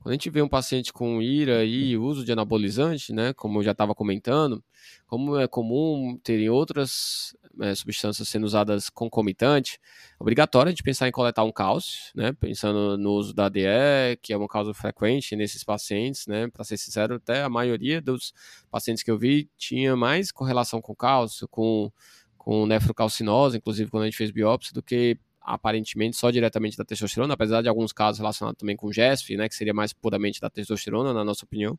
Quando 0.00 0.10
a 0.10 0.12
gente 0.12 0.30
vê 0.30 0.40
um 0.40 0.48
paciente 0.48 0.92
com 0.92 1.20
ira 1.20 1.64
e 1.64 1.96
uso 1.96 2.24
de 2.24 2.32
anabolizante, 2.32 3.12
né, 3.12 3.32
como 3.32 3.58
eu 3.58 3.62
já 3.62 3.72
estava 3.72 3.94
comentando, 3.94 4.62
como 5.06 5.38
é 5.38 5.48
comum 5.48 6.18
terem 6.22 6.48
outras 6.48 7.36
é, 7.60 7.74
substâncias 7.74 8.28
sendo 8.28 8.44
usadas 8.44 8.88
concomitante, 8.88 9.80
é 10.18 10.22
obrigatório 10.22 10.68
a 10.68 10.70
gente 10.70 10.82
pensar 10.82 11.08
em 11.08 11.12
coletar 11.12 11.44
um 11.44 11.52
cálcio, 11.52 12.12
né, 12.14 12.32
pensando 12.32 12.96
no 12.96 13.12
uso 13.12 13.34
da 13.34 13.46
ADE, 13.46 14.18
que 14.22 14.32
é 14.32 14.36
uma 14.36 14.48
causa 14.48 14.72
frequente 14.72 15.34
nesses 15.34 15.64
pacientes, 15.64 16.26
né, 16.26 16.48
para 16.48 16.64
ser 16.64 16.76
sincero, 16.76 17.16
até 17.16 17.42
a 17.42 17.48
maioria 17.48 18.00
dos 18.00 18.32
pacientes 18.70 19.02
que 19.02 19.10
eu 19.10 19.18
vi 19.18 19.48
tinha 19.56 19.96
mais 19.96 20.30
correlação 20.30 20.80
com 20.80 20.94
cálcio, 20.94 21.48
com, 21.48 21.90
com 22.36 22.66
nefrocalcinose, 22.66 23.58
inclusive 23.58 23.90
quando 23.90 24.04
a 24.04 24.06
gente 24.06 24.16
fez 24.16 24.30
biópsia, 24.30 24.72
do 24.72 24.82
que 24.82 25.18
aparentemente 25.54 26.16
só 26.16 26.30
diretamente 26.30 26.76
da 26.76 26.84
testosterona, 26.84 27.34
apesar 27.34 27.62
de 27.62 27.68
alguns 27.68 27.92
casos 27.92 28.18
relacionados 28.18 28.58
também 28.58 28.76
com 28.76 28.92
GESF, 28.92 29.36
né, 29.36 29.48
que 29.48 29.54
seria 29.54 29.72
mais 29.72 29.92
puramente 29.92 30.40
da 30.40 30.50
testosterona, 30.50 31.12
na 31.12 31.24
nossa 31.24 31.44
opinião. 31.44 31.78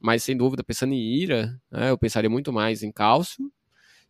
Mas 0.00 0.22
sem 0.22 0.36
dúvida, 0.36 0.62
pensando 0.62 0.92
em 0.92 0.98
ira, 0.98 1.58
né, 1.70 1.90
eu 1.90 1.98
pensaria 1.98 2.28
muito 2.28 2.52
mais 2.52 2.82
em 2.82 2.92
cálcio 2.92 3.50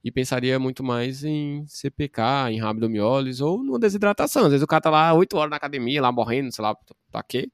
e 0.02 0.10
pensaria 0.10 0.58
muito 0.58 0.82
mais 0.82 1.24
em 1.24 1.64
CPK, 1.66 2.50
em 2.50 2.58
rabdomiólise 2.60 3.42
ou 3.42 3.62
numa 3.62 3.78
desidratação. 3.78 4.44
Às 4.44 4.50
vezes 4.50 4.64
o 4.64 4.66
cara 4.66 4.82
tá 4.82 4.90
lá 4.90 5.14
8 5.14 5.36
horas 5.36 5.50
na 5.50 5.56
academia, 5.56 6.02
lá 6.02 6.12
morrendo, 6.12 6.52
sei 6.52 6.62
lá, 6.62 6.76
pra 7.10 7.22
quê? 7.22 7.50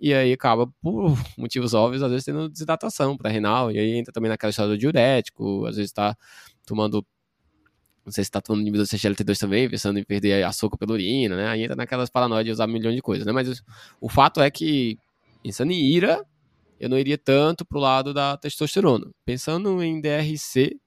E 0.00 0.12
aí 0.12 0.32
acaba, 0.32 0.66
por 0.82 1.14
motivos 1.38 1.72
óbvios, 1.74 2.02
às 2.02 2.10
vezes 2.10 2.24
tendo 2.24 2.48
desidratação 2.48 3.16
para 3.16 3.30
renal, 3.30 3.70
e 3.70 3.78
aí 3.78 3.92
entra 3.96 4.12
também 4.12 4.28
naquela 4.28 4.50
história 4.50 4.72
do 4.72 4.78
diurético, 4.78 5.64
às 5.64 5.76
vezes 5.76 5.90
está 5.90 6.16
tomando 6.66 7.06
não 8.06 8.12
sei 8.12 8.22
se 8.22 8.30
tá 8.30 8.40
tomando 8.40 8.70
do 8.70 8.84
CGLT2 8.84 9.36
também, 9.36 9.68
pensando 9.68 9.98
em 9.98 10.04
perder 10.04 10.44
açúcar 10.44 10.78
pela 10.78 10.92
urina, 10.92 11.36
né? 11.36 11.48
Aí 11.48 11.64
entra 11.64 11.74
naquelas 11.74 12.08
paranoias 12.08 12.44
de 12.44 12.52
usar 12.52 12.68
milhões 12.68 12.94
de 12.94 13.02
coisas, 13.02 13.26
né? 13.26 13.32
Mas 13.32 13.60
o 14.00 14.08
fato 14.08 14.40
é 14.40 14.48
que, 14.48 14.96
pensando 15.42 15.72
em 15.72 15.84
ira, 15.84 16.24
eu 16.78 16.88
não 16.88 16.96
iria 16.96 17.18
tanto 17.18 17.64
pro 17.64 17.80
lado 17.80 18.14
da 18.14 18.36
testosterona. 18.36 19.10
Pensando 19.24 19.82
em 19.82 20.00
DRC 20.00 20.78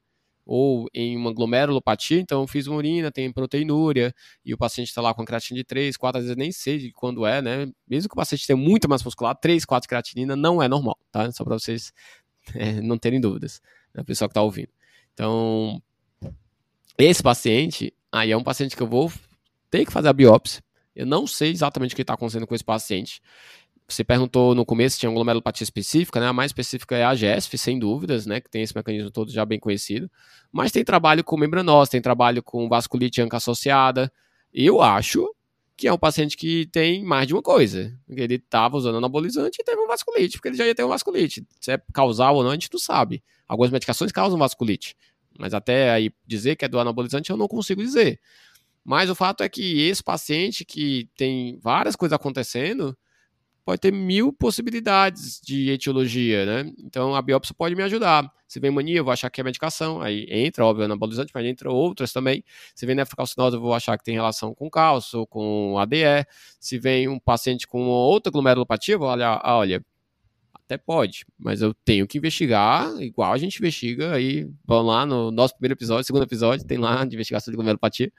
ou 0.46 0.88
em 0.94 1.18
uma 1.18 1.34
glomerulopatia, 1.34 2.22
então 2.22 2.48
fiz 2.48 2.68
uma 2.68 2.78
urina, 2.78 3.12
tem 3.12 3.32
proteinúria, 3.34 4.14
e 4.44 4.54
o 4.54 4.58
paciente 4.58 4.88
está 4.88 5.02
lá 5.02 5.14
com 5.14 5.26
creatina 5.26 5.58
de 5.58 5.66
3, 5.66 5.98
4, 5.98 6.20
às 6.20 6.24
vezes 6.24 6.38
nem 6.38 6.54
sei 6.54 6.78
de 6.78 6.92
quando 6.94 7.26
é, 7.26 7.42
né? 7.42 7.70
Mesmo 7.86 8.08
que 8.08 8.14
o 8.14 8.16
paciente 8.16 8.48
tenha 8.48 8.58
muito 8.58 8.88
mais 8.88 9.04
muscular, 9.04 9.36
3, 9.36 9.66
4 9.66 9.90
creatinina 9.90 10.38
não 10.38 10.64
é 10.64 10.70
normal, 10.70 10.98
tá? 11.12 11.30
Só 11.34 11.44
para 11.44 11.60
vocês 11.60 11.92
é, 12.56 12.82
não 12.82 12.98
terem 12.98 13.20
dúvidas, 13.20 13.62
né? 13.94 14.02
O 14.02 14.06
pessoal 14.06 14.30
que 14.30 14.34
tá 14.34 14.42
ouvindo. 14.42 14.70
Então, 15.14 15.82
esse 17.00 17.24
paciente, 17.24 17.93
aí 18.12 18.32
é 18.32 18.38
um 18.38 18.43
paciente 18.43 18.76
que 18.76 18.84
eu 18.84 18.88
vou 18.88 19.12
ter 19.72 19.86
que 19.86 19.91
fazer 19.91 20.10
a 20.10 20.14
biópsia. 20.14 20.62
Eu 20.95 21.06
não 21.06 21.26
sei 21.26 21.52
exatamente 21.52 21.93
o 21.93 21.95
que 21.95 22.02
está 22.02 22.14
acontecendo 22.14 22.45
com 22.45 22.54
esse 22.54 22.64
paciente. 22.64 23.22
Você 23.88 24.04
perguntou 24.04 24.54
no 24.54 24.66
começo 24.66 24.95
se 24.95 25.00
tinha 25.00 25.12
glomerulopatia 25.12 25.64
específica, 25.64 26.20
né? 26.20 26.28
A 26.28 26.34
mais 26.34 26.50
específica 26.50 26.95
é 26.95 27.04
a 27.04 27.16
GESF, 27.16 27.58
sem 27.58 27.80
dúvidas, 27.80 28.26
né? 28.26 28.39
Que 28.39 28.50
tem 28.50 28.62
esse 28.62 28.76
mecanismo 28.76 29.10
todo 29.10 29.32
já 29.32 29.43
bem 29.45 29.60
conhecido. 29.60 30.12
Mas 30.52 30.72
tem 30.72 30.84
trabalho 30.84 31.24
com 31.24 31.38
membranose, 31.38 31.89
tem 31.89 32.02
trabalho 32.02 32.43
com 32.43 32.68
vasculite 32.68 33.22
anca 33.22 33.38
associada. 33.38 34.12
Eu 34.54 34.82
acho 34.82 35.34
que 35.76 35.88
é 35.88 35.93
um 35.93 35.97
paciente 35.97 36.36
que 36.36 36.68
tem 36.68 37.04
mais 37.04 37.26
de 37.26 37.34
uma 37.34 37.41
coisa. 37.41 37.97
Ele 38.10 38.36
estava 38.36 38.76
usando 38.76 38.97
anabolizante 38.97 39.62
e 39.62 39.64
teve 39.64 39.80
um 39.82 39.88
vasculite, 39.88 40.38
porque 40.38 40.50
ele 40.50 40.58
já 40.58 40.68
ia 40.68 40.76
ter 40.76 40.84
um 40.84 40.89
vasculite. 40.89 41.47
Se 41.62 41.72
é 41.72 41.82
causal 41.93 42.36
ou 42.36 42.43
não, 42.43 42.50
a 42.52 42.54
gente 42.54 42.70
não 42.72 42.80
sabe. 42.80 43.24
Algumas 43.47 43.72
medicações 43.72 44.12
causam 44.12 44.38
vasculite. 44.38 44.95
Mas 45.40 45.54
até 45.54 45.92
aí 45.92 46.12
dizer 46.28 46.56
que 46.56 46.66
é 46.66 46.68
do 46.68 46.80
anabolizante 46.80 47.30
eu 47.32 47.38
não 47.38 47.48
consigo 47.48 47.82
dizer. 47.82 48.20
Mas 48.84 49.10
o 49.10 49.16
fato 49.16 49.44
é 49.44 49.50
que 49.50 49.82
esse 49.82 50.04
paciente 50.04 50.66
que 50.66 51.10
tem 51.16 51.58
várias 51.62 51.96
coisas 51.96 52.16
acontecendo 52.16 52.98
pode 53.70 53.82
ter 53.82 53.92
mil 53.94 54.34
possibilidades 54.34 55.40
de 55.44 55.70
etiologia, 55.70 56.46
né? 56.46 56.72
Então 56.80 57.14
a 57.16 57.22
biópsia 57.22 57.54
pode 57.56 57.76
me 57.76 57.84
ajudar. 57.84 58.28
Se 58.48 58.60
vem 58.60 58.72
mania, 58.72 58.98
eu 58.98 59.04
vou 59.04 59.14
achar 59.14 59.30
que 59.30 59.40
é 59.40 59.44
medicação, 59.44 60.02
aí 60.02 60.26
entra, 60.28 60.66
óbvio, 60.66 60.86
anabolizante, 60.86 61.32
mas 61.36 61.46
entra 61.46 61.72
outras 61.72 62.12
também. 62.12 62.44
Se 62.74 62.88
vem 62.88 62.96
nefrocalcinose, 62.96 63.56
eu 63.56 63.62
vou 63.62 63.76
achar 63.76 63.96
que 63.96 64.04
tem 64.04 64.16
relação 64.16 64.56
com 64.56 64.68
cálcio, 64.72 65.28
com 65.28 65.78
ADE. 65.78 66.26
Se 66.60 66.80
vem 66.80 67.08
um 67.08 67.20
paciente 67.20 67.68
com 67.68 67.86
outra 67.88 68.32
glomerulopatia, 68.32 68.96
eu 68.96 69.00
vou 69.00 69.10
olhar, 69.10 69.40
ah, 69.44 69.58
olha, 69.58 69.86
até 70.70 70.78
pode, 70.78 71.26
mas 71.36 71.64
eu 71.64 71.74
tenho 71.74 72.08
que 72.08 72.20
investigar, 72.20 72.96
igual 73.02 73.34
a 73.34 73.38
gente 73.40 73.58
investiga 73.58 74.14
aí, 74.14 74.48
vamos 74.64 74.86
lá 74.86 75.04
no 75.04 75.32
nosso 75.32 75.56
primeiro 75.56 75.74
episódio, 75.74 76.06
segundo 76.06 76.24
episódio, 76.24 76.64
tem 76.64 76.78
lá 76.78 77.04
de 77.04 77.16
investigação 77.16 77.52
de 77.52 77.56
glomerulopatia, 77.56 78.14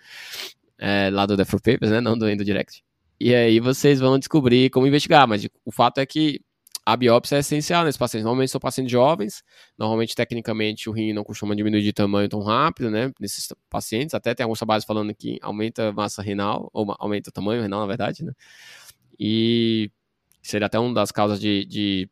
é, 0.76 1.10
lá 1.12 1.26
do 1.26 1.36
The 1.36 1.44
Papers, 1.44 1.92
né, 1.92 2.00
não 2.00 2.18
do 2.18 2.28
Endo 2.28 2.44
Direct. 2.44 2.82
E 3.20 3.32
aí 3.32 3.60
vocês 3.60 4.00
vão 4.00 4.18
descobrir 4.18 4.68
como 4.70 4.84
investigar, 4.84 5.28
mas 5.28 5.46
o 5.64 5.70
fato 5.70 5.98
é 5.98 6.06
que 6.06 6.40
a 6.84 6.96
biópsia 6.96 7.36
é 7.36 7.38
essencial 7.40 7.84
nesse 7.84 7.98
paciente. 7.98 8.24
Normalmente 8.24 8.50
são 8.50 8.60
pacientes 8.60 8.90
jovens, 8.90 9.44
normalmente, 9.78 10.14
tecnicamente, 10.14 10.88
o 10.88 10.92
rim 10.92 11.12
não 11.12 11.22
costuma 11.22 11.54
diminuir 11.54 11.82
de 11.82 11.92
tamanho 11.92 12.28
tão 12.28 12.40
rápido, 12.40 12.90
né? 12.90 13.12
Nesses 13.20 13.48
pacientes, 13.68 14.14
até 14.14 14.34
tem 14.34 14.42
alguns 14.42 14.58
trabalhos 14.58 14.84
falando 14.84 15.14
que 15.14 15.38
aumenta 15.42 15.90
a 15.90 15.92
massa 15.92 16.22
renal, 16.22 16.70
ou 16.72 16.96
aumenta 16.98 17.28
o 17.28 17.32
tamanho 17.32 17.62
renal, 17.62 17.80
na 17.80 17.86
verdade, 17.86 18.24
né? 18.24 18.32
E 19.18 19.90
seria 20.42 20.66
até 20.66 20.78
uma 20.78 20.94
das 20.94 21.12
causas 21.12 21.38
de, 21.38 21.66
de 21.66 22.10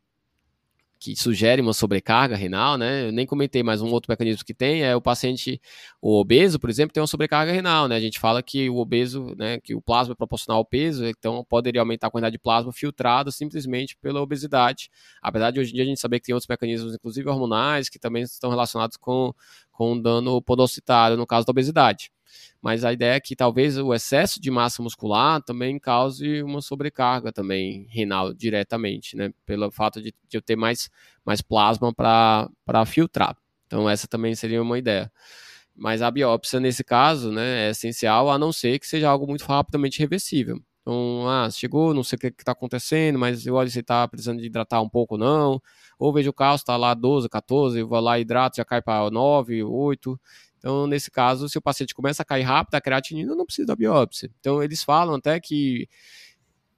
que 0.99 1.15
sugere 1.15 1.61
uma 1.61 1.73
sobrecarga 1.73 2.35
renal, 2.35 2.77
né? 2.77 3.07
Eu 3.07 3.11
nem 3.11 3.25
comentei, 3.25 3.63
mas 3.63 3.81
um 3.81 3.89
outro 3.89 4.11
mecanismo 4.11 4.43
que 4.43 4.53
tem 4.53 4.83
é 4.83 4.95
o 4.95 5.01
paciente, 5.01 5.61
o 6.01 6.19
obeso, 6.19 6.59
por 6.59 6.69
exemplo, 6.69 6.93
tem 6.93 7.01
uma 7.01 7.07
sobrecarga 7.07 7.51
renal, 7.51 7.87
né? 7.87 7.95
A 7.95 7.99
gente 7.99 8.19
fala 8.19 8.43
que 8.43 8.69
o 8.69 8.77
obeso, 8.77 9.33
né, 9.37 9.59
que 9.61 9.73
o 9.73 9.81
plasma 9.81 10.11
é 10.13 10.15
proporcional 10.15 10.59
ao 10.59 10.65
peso, 10.65 11.05
então 11.05 11.45
poderia 11.47 11.81
aumentar 11.81 12.07
a 12.07 12.11
quantidade 12.11 12.33
de 12.33 12.39
plasma 12.39 12.73
filtrado 12.73 13.31
simplesmente 13.31 13.97
pela 14.01 14.21
obesidade. 14.21 14.89
Apesar 15.21 15.51
de 15.51 15.59
hoje 15.59 15.71
em 15.71 15.75
dia 15.75 15.83
a 15.83 15.87
gente 15.87 15.99
saber 16.01 16.19
que 16.19 16.25
tem 16.25 16.35
outros 16.35 16.49
mecanismos, 16.49 16.93
inclusive 16.93 17.29
hormonais, 17.29 17.87
que 17.89 17.97
também 17.97 18.23
estão 18.23 18.49
relacionados 18.49 18.97
com, 18.97 19.33
com 19.71 19.99
dano 19.99 20.41
podocitário 20.41 21.15
no 21.15 21.25
caso 21.25 21.45
da 21.45 21.51
obesidade 21.51 22.11
mas 22.61 22.83
a 22.83 22.91
ideia 22.93 23.15
é 23.15 23.19
que 23.19 23.35
talvez 23.35 23.77
o 23.77 23.93
excesso 23.93 24.41
de 24.41 24.51
massa 24.51 24.81
muscular 24.83 25.41
também 25.41 25.79
cause 25.79 26.43
uma 26.43 26.61
sobrecarga 26.61 27.31
também 27.31 27.87
renal 27.89 28.33
diretamente, 28.33 29.15
né? 29.15 29.31
Pelo 29.45 29.71
fato 29.71 30.01
de, 30.01 30.13
de 30.27 30.37
eu 30.37 30.41
ter 30.41 30.55
mais, 30.55 30.89
mais 31.25 31.41
plasma 31.41 31.93
para 31.93 32.85
filtrar. 32.85 33.35
Então 33.67 33.89
essa 33.89 34.07
também 34.07 34.35
seria 34.35 34.61
uma 34.61 34.77
ideia. 34.77 35.11
Mas 35.75 36.01
a 36.01 36.11
biópsia, 36.11 36.59
nesse 36.59 36.83
caso, 36.83 37.31
né, 37.31 37.67
é 37.67 37.69
essencial, 37.71 38.29
a 38.29 38.37
não 38.37 38.51
ser 38.51 38.79
que 38.79 38.87
seja 38.87 39.09
algo 39.09 39.25
muito 39.25 39.45
rapidamente 39.45 39.99
reversível. 39.99 40.61
Então, 40.81 41.29
ah, 41.29 41.49
chegou, 41.51 41.93
não 41.93 42.03
sei 42.03 42.17
o 42.17 42.19
que 42.19 42.27
está 42.27 42.51
acontecendo, 42.51 43.19
mas 43.19 43.45
eu 43.45 43.53
olho 43.55 43.69
se 43.69 43.79
está 43.79 44.07
precisando 44.07 44.39
de 44.39 44.47
hidratar 44.47 44.81
um 44.81 44.89
pouco 44.89 45.15
ou 45.15 45.19
não. 45.19 45.61
Ou 45.99 46.11
vejo 46.11 46.31
o 46.31 46.33
cálcio, 46.33 46.63
está 46.63 46.75
lá 46.75 46.93
12, 46.93 47.29
14, 47.29 47.79
eu 47.79 47.87
vou 47.87 47.99
lá, 47.99 48.19
hidrato, 48.19 48.57
já 48.57 48.65
cai 48.65 48.81
para 48.81 49.09
9, 49.11 49.63
8. 49.63 50.19
Então, 50.59 50.85
nesse 50.87 51.09
caso, 51.09 51.49
se 51.49 51.57
o 51.57 51.61
paciente 51.61 51.95
começa 51.95 52.21
a 52.21 52.25
cair 52.25 52.43
rápido, 52.43 52.75
a 52.75 52.81
creatinina 52.81 53.35
não 53.35 53.45
precisa 53.45 53.67
da 53.67 53.75
biópsia. 53.75 54.29
Então, 54.39 54.61
eles 54.61 54.83
falam 54.83 55.15
até 55.15 55.39
que, 55.39 55.87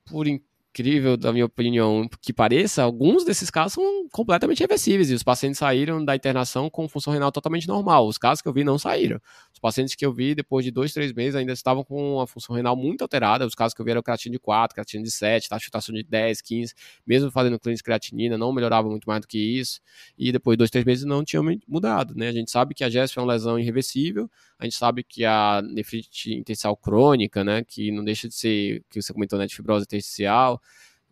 por, 0.05 0.27
incrível, 0.27 1.17
da 1.17 1.33
minha 1.33 1.45
opinião, 1.45 2.07
que 2.21 2.31
pareça, 2.33 2.83
alguns 2.83 3.25
desses 3.25 3.49
casos 3.49 3.73
são 3.73 4.07
completamente 4.09 4.61
reversíveis 4.61 5.11
e 5.11 5.13
os 5.13 5.23
pacientes 5.23 5.59
saíram 5.59 6.03
da 6.03 6.15
internação 6.15 6.69
com 6.69 6.87
função 6.87 7.11
renal 7.11 7.31
totalmente 7.31 7.67
normal. 7.67 8.07
Os 8.07 8.17
casos 8.17 8.41
que 8.41 8.47
eu 8.47 8.53
vi 8.53 8.63
não 8.63 8.77
saíram. 8.79 9.19
Pacientes 9.61 9.93
que 9.93 10.03
eu 10.03 10.11
vi 10.11 10.33
depois 10.33 10.65
de 10.65 10.71
dois, 10.71 10.91
três 10.91 11.13
meses 11.13 11.35
ainda 11.35 11.53
estavam 11.53 11.83
com 11.83 12.19
a 12.19 12.25
função 12.25 12.55
renal 12.55 12.75
muito 12.75 13.03
alterada. 13.03 13.45
Os 13.45 13.53
casos 13.53 13.75
que 13.75 13.81
eu 13.81 13.85
vi 13.85 13.91
eram 13.91 14.01
creatina 14.01 14.33
de 14.33 14.39
4, 14.39 14.73
creatina 14.73 15.03
de 15.03 15.11
7, 15.11 15.47
taxa 15.47 15.59
de 15.59 15.65
filtração 15.65 15.93
de 15.93 16.01
10, 16.01 16.41
15, 16.41 16.73
mesmo 17.05 17.29
fazendo 17.29 17.59
clínica 17.59 17.77
de 17.77 17.83
creatinina, 17.83 18.39
não 18.39 18.51
melhorava 18.51 18.89
muito 18.89 19.05
mais 19.05 19.21
do 19.21 19.27
que 19.27 19.37
isso. 19.37 19.79
E 20.17 20.31
depois 20.31 20.55
de 20.55 20.57
dois, 20.57 20.71
três 20.71 20.83
meses 20.83 21.05
não 21.05 21.23
tinham 21.23 21.45
mudado. 21.67 22.15
Né? 22.15 22.27
A 22.29 22.31
gente 22.31 22.49
sabe 22.49 22.73
que 22.73 22.83
a 22.83 22.89
GESF 22.89 23.19
é 23.19 23.21
uma 23.21 23.31
lesão 23.31 23.59
irreversível, 23.59 24.29
a 24.57 24.63
gente 24.63 24.75
sabe 24.75 25.03
que 25.03 25.23
a 25.23 25.61
nefrite 25.61 26.33
intersticial 26.33 26.75
crônica, 26.75 27.43
né, 27.43 27.63
que 27.63 27.91
não 27.91 28.03
deixa 28.03 28.27
de 28.27 28.33
ser, 28.33 28.83
que 28.89 28.99
você 28.99 29.13
comentou, 29.13 29.37
né, 29.37 29.45
de 29.45 29.55
fibrose 29.55 29.83
intersticial, 29.83 30.59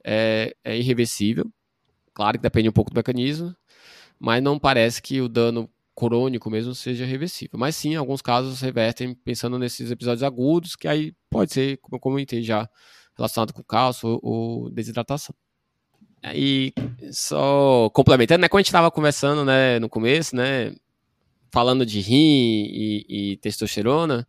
é, 0.03 0.55
é 0.63 0.75
irreversível. 0.75 1.51
Claro 2.13 2.37
que 2.37 2.41
depende 2.41 2.67
um 2.67 2.73
pouco 2.73 2.91
do 2.91 2.97
mecanismo, 2.97 3.55
mas 4.19 4.41
não 4.41 4.57
parece 4.57 5.01
que 5.01 5.21
o 5.21 5.29
dano 5.29 5.69
crônico 5.99 6.49
mesmo 6.49 6.73
seja 6.73 7.05
reversível. 7.05 7.59
Mas 7.59 7.75
sim, 7.75 7.95
alguns 7.95 8.21
casos 8.21 8.61
revertem 8.61 9.13
pensando 9.13 9.59
nesses 9.59 9.91
episódios 9.91 10.23
agudos, 10.23 10.77
que 10.77 10.87
aí 10.87 11.13
pode 11.29 11.51
ser, 11.51 11.77
como 11.77 11.97
eu 11.97 11.99
comentei 11.99 12.41
já, 12.41 12.69
relacionado 13.17 13.53
com 13.53 13.61
cálcio 13.61 14.17
ou, 14.23 14.69
desidratação. 14.71 15.35
E 16.33 16.73
só 17.11 17.89
complementando, 17.89 18.41
né, 18.41 18.47
quando 18.47 18.59
a 18.59 18.61
gente 18.61 18.69
estava 18.69 18.89
conversando 18.89 19.43
né, 19.43 19.77
no 19.79 19.89
começo, 19.89 20.35
né, 20.35 20.73
falando 21.51 21.85
de 21.85 21.99
rim 21.99 22.65
e, 22.69 23.33
e 23.33 23.37
testosterona, 23.37 24.25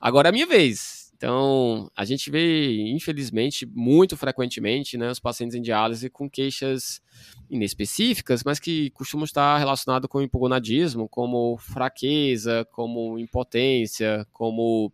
agora 0.00 0.28
é 0.28 0.30
a 0.30 0.32
minha 0.32 0.46
vez. 0.46 1.01
Então, 1.22 1.88
a 1.94 2.04
gente 2.04 2.32
vê, 2.32 2.82
infelizmente, 2.90 3.64
muito 3.64 4.16
frequentemente, 4.16 4.98
né, 4.98 5.08
os 5.08 5.20
pacientes 5.20 5.54
em 5.54 5.62
diálise 5.62 6.10
com 6.10 6.28
queixas 6.28 7.00
inespecíficas, 7.48 8.42
mas 8.42 8.58
que 8.58 8.90
costumam 8.90 9.24
estar 9.24 9.56
relacionados 9.56 10.08
com 10.08 10.20
hipogonadismo, 10.20 11.08
como 11.08 11.56
fraqueza, 11.58 12.66
como 12.72 13.20
impotência, 13.20 14.26
como 14.32 14.92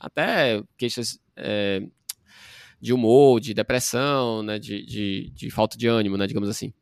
até 0.00 0.62
queixas 0.78 1.20
é, 1.36 1.82
de 2.80 2.94
humor, 2.94 3.38
de 3.38 3.52
depressão, 3.52 4.42
né, 4.42 4.58
de, 4.58 4.82
de, 4.86 5.30
de 5.34 5.50
falta 5.50 5.76
de 5.76 5.86
ânimo, 5.86 6.16
né, 6.16 6.26
digamos 6.26 6.48
assim. 6.48 6.72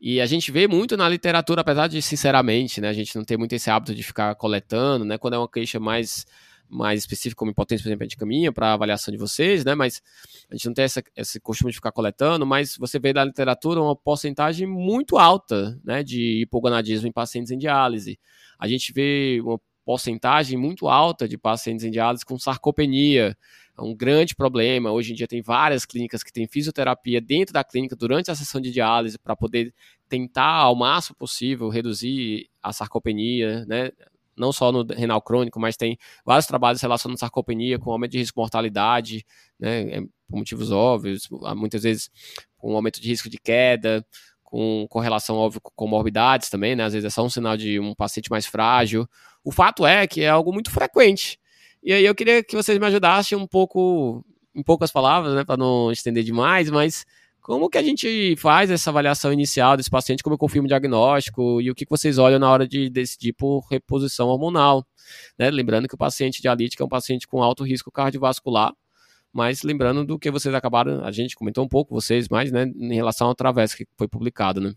E 0.00 0.20
a 0.20 0.26
gente 0.26 0.50
vê 0.50 0.66
muito 0.66 0.96
na 0.96 1.08
literatura, 1.08 1.60
apesar 1.60 1.86
de, 1.86 2.02
sinceramente, 2.02 2.80
né, 2.80 2.88
a 2.88 2.92
gente 2.92 3.14
não 3.14 3.22
ter 3.22 3.36
muito 3.36 3.52
esse 3.52 3.70
hábito 3.70 3.94
de 3.94 4.02
ficar 4.02 4.34
coletando, 4.34 5.04
né, 5.04 5.16
quando 5.18 5.34
é 5.34 5.38
uma 5.38 5.48
queixa 5.48 5.78
mais, 5.78 6.26
mais 6.72 7.00
específica, 7.00 7.38
como 7.38 7.50
impotência, 7.50 7.82
por 7.82 7.88
exemplo, 7.88 8.02
a 8.02 8.06
gente 8.06 8.16
caminha 8.16 8.50
para 8.50 8.72
avaliação 8.72 9.12
de 9.12 9.18
vocês, 9.18 9.64
né, 9.64 9.74
mas 9.74 10.02
a 10.50 10.54
gente 10.54 10.66
não 10.66 10.74
tem 10.74 10.84
essa, 10.84 11.02
esse 11.14 11.38
costume 11.38 11.70
de 11.70 11.76
ficar 11.76 11.92
coletando, 11.92 12.46
mas 12.46 12.76
você 12.76 12.98
vê 12.98 13.12
na 13.12 13.24
literatura 13.24 13.80
uma 13.80 13.94
porcentagem 13.94 14.66
muito 14.66 15.18
alta, 15.18 15.78
né, 15.84 16.02
de 16.02 16.42
hipogonadismo 16.42 17.06
em 17.06 17.12
pacientes 17.12 17.52
em 17.52 17.58
diálise. 17.58 18.18
A 18.58 18.66
gente 18.66 18.92
vê 18.92 19.40
uma 19.42 19.60
porcentagem 19.84 20.56
muito 20.56 20.88
alta 20.88 21.28
de 21.28 21.36
pacientes 21.36 21.84
em 21.84 21.90
diálise 21.90 22.24
com 22.24 22.38
sarcopenia, 22.38 23.36
é 23.76 23.82
um 23.82 23.94
grande 23.94 24.34
problema. 24.34 24.92
Hoje 24.92 25.12
em 25.12 25.14
dia 25.14 25.26
tem 25.26 25.40
várias 25.40 25.86
clínicas 25.86 26.22
que 26.22 26.32
têm 26.32 26.46
fisioterapia 26.46 27.20
dentro 27.20 27.54
da 27.54 27.64
clínica 27.64 27.96
durante 27.96 28.30
a 28.30 28.34
sessão 28.34 28.60
de 28.60 28.70
diálise 28.70 29.18
para 29.18 29.34
poder 29.34 29.74
tentar 30.08 30.56
ao 30.56 30.76
máximo 30.76 31.16
possível 31.16 31.68
reduzir 31.68 32.50
a 32.62 32.72
sarcopenia, 32.72 33.64
né? 33.66 33.90
Não 34.36 34.52
só 34.52 34.72
no 34.72 34.84
renal 34.84 35.20
crônico, 35.20 35.60
mas 35.60 35.76
tem 35.76 35.98
vários 36.24 36.46
trabalhos 36.46 36.80
relacionados 36.80 37.22
à 37.22 37.26
sarcopenia 37.26 37.78
com 37.78 37.90
aumento 37.90 38.12
de 38.12 38.18
risco 38.18 38.36
de 38.36 38.40
mortalidade, 38.40 39.24
né? 39.58 39.98
É, 39.98 40.00
por 40.28 40.38
motivos 40.38 40.70
óbvios, 40.70 41.28
muitas 41.56 41.82
vezes 41.82 42.10
com 42.56 42.74
aumento 42.74 43.00
de 43.00 43.08
risco 43.08 43.28
de 43.28 43.38
queda, 43.38 44.04
com 44.42 44.86
correlação 44.88 45.36
óbvio 45.36 45.60
com 45.60 45.70
comorbidades 45.74 46.48
também, 46.48 46.76
né? 46.76 46.84
Às 46.84 46.92
vezes 46.92 47.06
é 47.06 47.10
só 47.10 47.24
um 47.24 47.30
sinal 47.30 47.56
de 47.56 47.80
um 47.80 47.94
paciente 47.94 48.30
mais 48.30 48.46
frágil. 48.46 49.08
O 49.44 49.50
fato 49.50 49.86
é 49.86 50.06
que 50.06 50.22
é 50.22 50.28
algo 50.28 50.52
muito 50.52 50.70
frequente. 50.70 51.38
E 51.82 51.92
aí 51.92 52.04
eu 52.04 52.14
queria 52.14 52.44
que 52.44 52.54
vocês 52.54 52.78
me 52.78 52.86
ajudassem 52.86 53.36
um 53.36 53.46
pouco, 53.46 54.24
em 54.54 54.62
poucas 54.62 54.92
palavras, 54.92 55.34
né, 55.34 55.44
para 55.44 55.56
não 55.56 55.90
estender 55.90 56.22
demais, 56.22 56.70
mas 56.70 57.04
como 57.42 57.68
que 57.68 57.76
a 57.76 57.82
gente 57.82 58.36
faz 58.36 58.70
essa 58.70 58.90
avaliação 58.90 59.32
inicial 59.32 59.76
desse 59.76 59.90
paciente, 59.90 60.22
como 60.22 60.34
eu 60.34 60.38
confirmo 60.38 60.66
o 60.66 60.68
diagnóstico 60.68 61.60
e 61.60 61.70
o 61.70 61.74
que 61.74 61.84
vocês 61.90 62.16
olham 62.16 62.38
na 62.38 62.48
hora 62.48 62.66
de 62.66 62.88
decidir 62.88 63.32
por 63.32 63.66
reposição 63.68 64.28
hormonal, 64.28 64.86
né? 65.38 65.50
Lembrando 65.50 65.88
que 65.88 65.94
o 65.94 65.98
paciente 65.98 66.40
dialítico 66.40 66.82
é 66.82 66.86
um 66.86 66.88
paciente 66.88 67.26
com 67.26 67.42
alto 67.42 67.64
risco 67.64 67.90
cardiovascular, 67.90 68.72
mas 69.32 69.62
lembrando 69.62 70.04
do 70.04 70.18
que 70.18 70.30
vocês 70.30 70.54
acabaram, 70.54 71.04
a 71.04 71.10
gente 71.10 71.34
comentou 71.34 71.64
um 71.64 71.68
pouco, 71.68 71.92
vocês 71.94 72.28
mais, 72.28 72.52
né, 72.52 72.64
em 72.76 72.94
relação 72.94 73.26
ao 73.26 73.34
Travessa 73.34 73.76
que 73.76 73.86
foi 73.98 74.06
publicado, 74.06 74.60
né? 74.60 74.72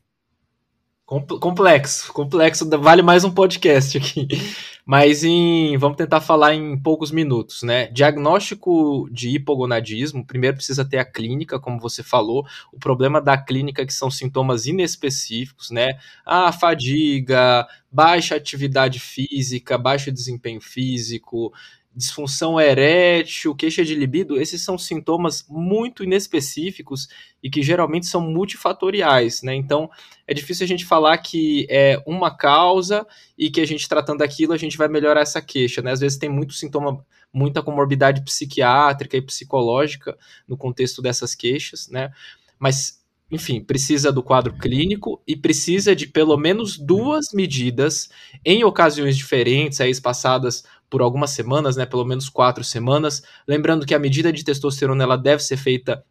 Complexo, 1.05 2.11
complexo, 2.11 2.67
vale 2.79 3.03
mais 3.03 3.23
um 3.23 3.29
podcast 3.29 3.95
aqui. 3.95 4.27
Mas 4.83 5.23
em, 5.23 5.77
vamos 5.77 5.97
tentar 5.97 6.19
falar 6.19 6.55
em 6.55 6.75
poucos 6.79 7.11
minutos, 7.11 7.61
né? 7.61 7.85
Diagnóstico 7.91 9.07
de 9.11 9.29
hipogonadismo, 9.29 10.25
primeiro 10.25 10.57
precisa 10.57 10.83
ter 10.83 10.97
a 10.97 11.05
clínica, 11.05 11.59
como 11.59 11.79
você 11.79 12.01
falou. 12.01 12.43
O 12.73 12.79
problema 12.79 13.21
da 13.21 13.37
clínica 13.37 13.83
é 13.83 13.85
que 13.85 13.93
são 13.93 14.09
sintomas 14.09 14.65
inespecíficos, 14.65 15.69
né? 15.69 15.99
A 16.25 16.51
fadiga, 16.51 17.67
baixa 17.91 18.35
atividade 18.35 18.99
física, 18.99 19.77
baixo 19.77 20.11
desempenho 20.11 20.59
físico, 20.59 21.53
disfunção 21.95 22.59
erétil, 22.59 23.55
queixa 23.55 23.85
de 23.85 23.95
libido, 23.95 24.39
esses 24.39 24.61
são 24.61 24.77
sintomas 24.77 25.45
muito 25.47 26.03
inespecíficos 26.03 27.07
e 27.41 27.49
que 27.49 27.63
geralmente 27.63 28.05
são 28.05 28.19
multifatoriais, 28.19 29.41
né? 29.41 29.55
Então 29.55 29.89
é 30.27 30.33
difícil 30.33 30.65
a 30.65 30.67
gente 30.67 30.85
falar 30.85 31.17
que 31.19 31.65
é 31.69 32.01
uma 32.05 32.35
causa 32.35 33.07
e 33.37 33.49
que 33.49 33.61
a 33.61 33.65
gente 33.65 33.87
tratando 33.87 34.21
aquilo 34.23 34.51
a 34.51 34.57
gente 34.57 34.77
vai 34.77 34.89
melhorar 34.89 35.21
essa 35.21 35.41
queixa, 35.41 35.81
né? 35.81 35.91
Às 35.91 36.01
vezes 36.01 36.17
tem 36.17 36.29
muito 36.29 36.53
sintoma, 36.53 37.05
muita 37.31 37.63
comorbidade 37.63 38.23
psiquiátrica 38.23 39.15
e 39.15 39.21
psicológica 39.21 40.17
no 40.47 40.57
contexto 40.57 41.01
dessas 41.01 41.33
queixas, 41.33 41.87
né? 41.87 42.11
Mas 42.59 43.05
enfim, 43.31 43.59
precisa 43.59 44.11
do 44.11 44.21
quadro 44.21 44.53
clínico 44.53 45.21
e 45.27 45.35
precisa 45.35 45.95
de 45.95 46.05
pelo 46.07 46.37
menos 46.37 46.77
duas 46.77 47.33
medidas 47.33 48.09
em 48.43 48.63
ocasiões 48.63 49.17
diferentes, 49.17 49.81
aí 49.81 49.89
espaçadas 49.89 50.63
por 50.89 51.01
algumas 51.01 51.31
semanas, 51.31 51.75
né, 51.75 51.85
pelo 51.85 52.05
menos 52.05 52.29
quatro 52.29 52.63
semanas. 52.63 53.23
Lembrando 53.47 53.85
que 53.85 53.95
a 53.95 53.99
medida 53.99 54.31
de 54.31 54.43
testosterona 54.43 55.03
ela 55.03 55.17
deve 55.17 55.43
ser 55.43 55.57
feita 55.57 56.03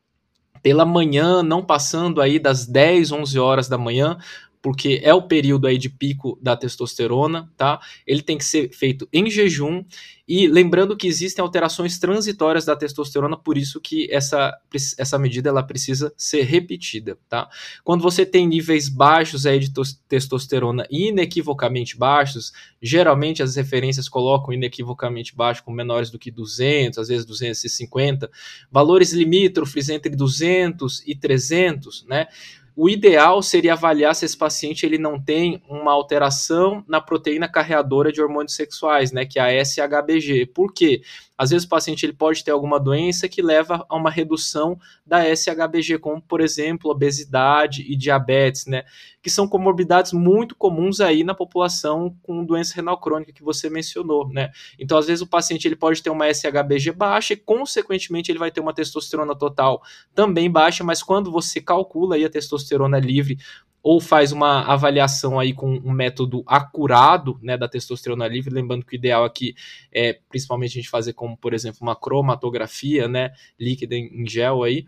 pela 0.63 0.85
manhã, 0.85 1.43
não 1.43 1.65
passando 1.65 2.21
aí 2.21 2.39
das 2.39 2.67
10, 2.67 3.13
11 3.13 3.39
horas 3.39 3.69
da 3.69 3.77
manhã, 3.77 4.17
porque 4.65 4.99
é 5.03 5.13
o 5.13 5.21
período 5.21 5.67
aí 5.67 5.77
de 5.77 5.91
pico 5.91 6.39
da 6.41 6.57
testosterona, 6.57 7.53
tá? 7.55 7.79
Ele 8.07 8.23
tem 8.23 8.39
que 8.39 8.45
ser 8.47 8.71
feito 8.73 9.07
em 9.13 9.31
jejum 9.31 9.85
e 10.27 10.47
lembrando 10.47 10.97
que 10.97 11.07
existem 11.07 11.43
alterações 11.43 11.99
transitórias 11.99 12.65
da 12.65 12.75
testosterona, 12.75 13.37
por 13.37 13.59
isso 13.59 13.79
que 13.79 14.11
essa, 14.11 14.59
essa 14.97 15.19
medida 15.19 15.51
ela 15.51 15.63
precisa 15.63 16.15
ser 16.17 16.45
repetida, 16.45 17.19
tá? 17.29 17.47
Quando 17.85 18.01
você 18.01 18.25
tem 18.25 18.49
níveis 18.49 18.89
baixos 18.89 19.45
aí 19.45 19.59
de 19.59 19.71
testosterona 20.09 20.87
inequivocamente 20.91 21.95
baixos, 21.99 22.51
geralmente 22.81 23.43
as 23.43 23.57
referências 23.57 24.09
colocam 24.09 24.55
inequivocamente 24.55 25.37
baixo 25.37 25.63
com 25.63 25.73
menores 25.73 26.09
do 26.09 26.19
que 26.19 26.31
200, 26.31 27.01
às 27.01 27.09
vezes 27.09 27.27
250, 27.27 28.31
valores 28.73 29.13
limítrofes 29.13 29.91
entre 29.91 30.17
200 30.17 31.07
e 31.07 31.15
300, 31.15 32.07
né? 32.07 32.29
O 32.77 32.89
ideal 32.89 33.41
seria 33.41 33.75
avaliar 33.75 34.15
se 34.17 34.25
esse 34.25 34.37
paciente 34.37 34.85
ele 34.85 34.99
não 34.99 35.21
tem 35.21 35.63
uma 35.69 35.93
alteração 35.93 36.85
na 36.89 37.01
proteína 37.01 37.49
carreadora 37.49 38.11
de 38.11 38.21
hormônios 38.21 38.57
sexuais, 38.57 39.13
né, 39.13 39.25
que 39.25 39.39
é 39.39 39.61
a 39.61 39.65
SHBG. 39.65 40.47
Por 40.47 40.73
quê? 40.73 41.01
Às 41.37 41.51
vezes 41.51 41.67
o 41.67 41.69
paciente 41.69 42.05
ele 42.07 42.13
pode 42.13 42.45
ter 42.45 42.51
alguma 42.51 42.79
doença 42.79 43.29
que 43.29 43.43
leva 43.43 43.85
a 43.89 43.97
uma 43.97 44.11
redução 44.11 44.79
da 45.05 45.25
SHBG, 45.25 45.99
como 45.99 46.23
por 46.23 46.41
exemplo 46.41 46.91
obesidade 46.91 47.83
e 47.83 47.97
diabetes, 47.97 48.67
né, 48.67 48.85
que 49.23 49.29
são 49.31 49.49
comorbidades 49.49 50.13
muito 50.13 50.55
comuns 50.55 51.01
aí 51.01 51.25
na 51.25 51.35
população 51.35 52.17
com 52.23 52.45
doença 52.45 52.75
renal 52.75 53.01
crônica 53.01 53.33
que 53.33 53.43
você 53.43 53.69
mencionou, 53.69 54.29
né. 54.29 54.51
Então 54.79 54.97
às 54.97 55.07
vezes 55.07 55.23
o 55.23 55.27
paciente 55.27 55.67
ele 55.67 55.77
pode 55.77 56.03
ter 56.03 56.11
uma 56.11 56.29
SHBG 56.33 56.93
baixa 56.93 57.35
e 57.35 57.37
consequentemente 57.37 58.31
ele 58.31 58.39
vai 58.39 58.51
ter 58.51 58.61
uma 58.61 58.75
testosterona 58.75 59.35
total 59.37 59.83
também 60.15 60.51
baixa, 60.51 60.85
mas 60.85 61.03
quando 61.03 61.31
você 61.31 61.61
calcula 61.61 62.15
aí 62.17 62.25
a 62.25 62.31
testosterona 62.31 62.99
livre 62.99 63.39
ou 63.85 64.01
faz 64.01 64.33
uma 64.33 64.63
avaliação 64.63 65.39
aí 65.39 65.53
com 65.53 65.77
um 65.85 65.93
método 65.93 66.43
acurado 66.47 67.39
né, 67.43 67.55
da 67.55 67.69
testosterona 67.69 68.27
livre, 68.27 68.55
lembrando 68.55 68.83
que 68.83 68.95
o 68.95 68.99
ideal 68.99 69.25
aqui 69.25 69.55
é 69.93 70.19
principalmente 70.31 70.71
a 70.71 70.81
gente 70.81 70.89
fazer 70.89 71.13
como, 71.13 71.37
por 71.37 71.53
exemplo, 71.53 71.81
uma 71.83 71.95
cromatografia 71.95 73.07
né, 73.07 73.33
líquida 73.61 73.95
em 73.95 74.27
gel 74.27 74.63
aí, 74.63 74.87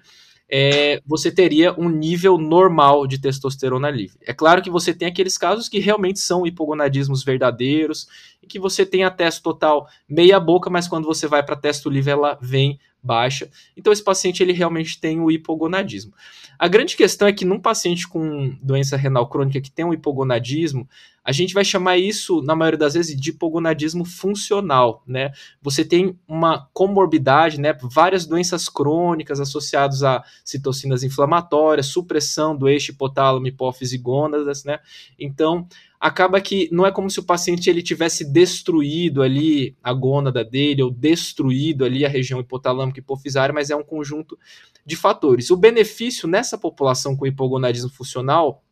é, 0.49 1.03
você 1.05 1.30
teria 1.30 1.78
um 1.78 1.90
nível 1.90 2.38
normal 2.38 3.07
de 3.07 3.20
testosterona 3.20 3.90
livre. 3.90 4.16
É 4.22 4.32
claro 4.32 4.62
que 4.62 4.70
você 4.70 4.94
tem 4.94 5.09
aqueles 5.09 5.36
casos 5.36 5.68
que 5.68 5.78
realmente 5.78 6.18
são 6.18 6.47
hipogonadismos 6.47 7.22
verdadeiros, 7.22 8.07
e 8.42 8.47
que 8.47 8.59
você 8.59 8.86
tem 8.86 9.05
a 9.05 9.11
testo 9.11 9.42
total 9.42 9.86
meia 10.09 10.40
boca, 10.40 10.70
mas 10.70 10.88
quando 10.88 11.05
você 11.05 11.26
vai 11.26 11.42
para 11.42 11.57
testo 11.57 11.90
livre 11.90 12.12
ela 12.12 12.38
vem 12.40 12.78
baixa. 13.07 13.48
Então 13.76 13.92
esse 13.92 14.02
paciente 14.02 14.42
ele 14.42 14.52
realmente 14.52 15.00
tem 15.00 15.20
o 15.20 15.30
hipogonadismo. 15.30 16.12
A 16.59 16.68
grande 16.68 16.96
questão 16.96 17.28
é 17.28 17.32
que 17.32 17.44
num 17.44 17.61
paciente 17.61 18.09
com 18.09 18.57
doença 18.62 18.96
renal 18.96 19.28
crônica 19.28 19.61
que 19.61 19.70
tem 19.70 19.84
um 19.84 19.92
hipogonadismo, 19.92 20.88
a 21.22 21.32
gente 21.32 21.52
vai 21.52 21.64
chamar 21.64 21.98
isso, 21.98 22.40
na 22.42 22.54
maioria 22.54 22.78
das 22.78 22.94
vezes, 22.94 23.20
de 23.20 23.30
hipogonadismo 23.30 24.04
funcional, 24.04 25.02
né? 25.04 25.32
Você 25.61 25.84
tem 25.84 26.16
uma 26.26 26.68
comorbidade, 26.72 27.61
né? 27.61 27.76
Várias 27.82 28.24
doenças 28.24 28.68
crônicas 28.68 29.40
associadas 29.40 30.04
a 30.04 30.22
citocinas 30.44 31.02
inflamatórias, 31.02 31.86
supressão 31.86 32.57
do 32.57 32.68
eixo 32.68 32.92
hipotálamo, 32.92 33.48
hipófise 33.48 33.98
gônadas, 33.98 34.62
né? 34.62 34.78
Então, 35.18 35.66
acaba 36.01 36.40
que 36.40 36.68
não 36.72 36.86
é 36.86 36.92
como 36.92 37.11
se 37.11 37.18
o 37.18 37.24
paciente 37.24 37.68
ele 37.70 37.82
tivesse 37.82 38.24
destruído 38.30 39.22
ali 39.22 39.76
a 39.82 39.92
gônada 39.92 40.44
dele 40.44 40.82
ou 40.82 40.90
destruído 40.90 41.84
ali 41.84 42.05
a 42.05 42.09
região 42.09 42.40
hipotalâmica 42.40 43.01
hipofisária, 43.01 43.53
mas 43.53 43.70
é 43.70 43.76
um 43.76 43.82
conjunto 43.82 44.38
de 44.84 44.97
fatores. 44.97 45.51
O 45.51 45.57
benefício 45.57 46.28
nessa 46.28 46.57
população 46.57 47.16
com 47.16 47.26
hipogonadismo 47.26 47.90
funcional, 47.90 48.62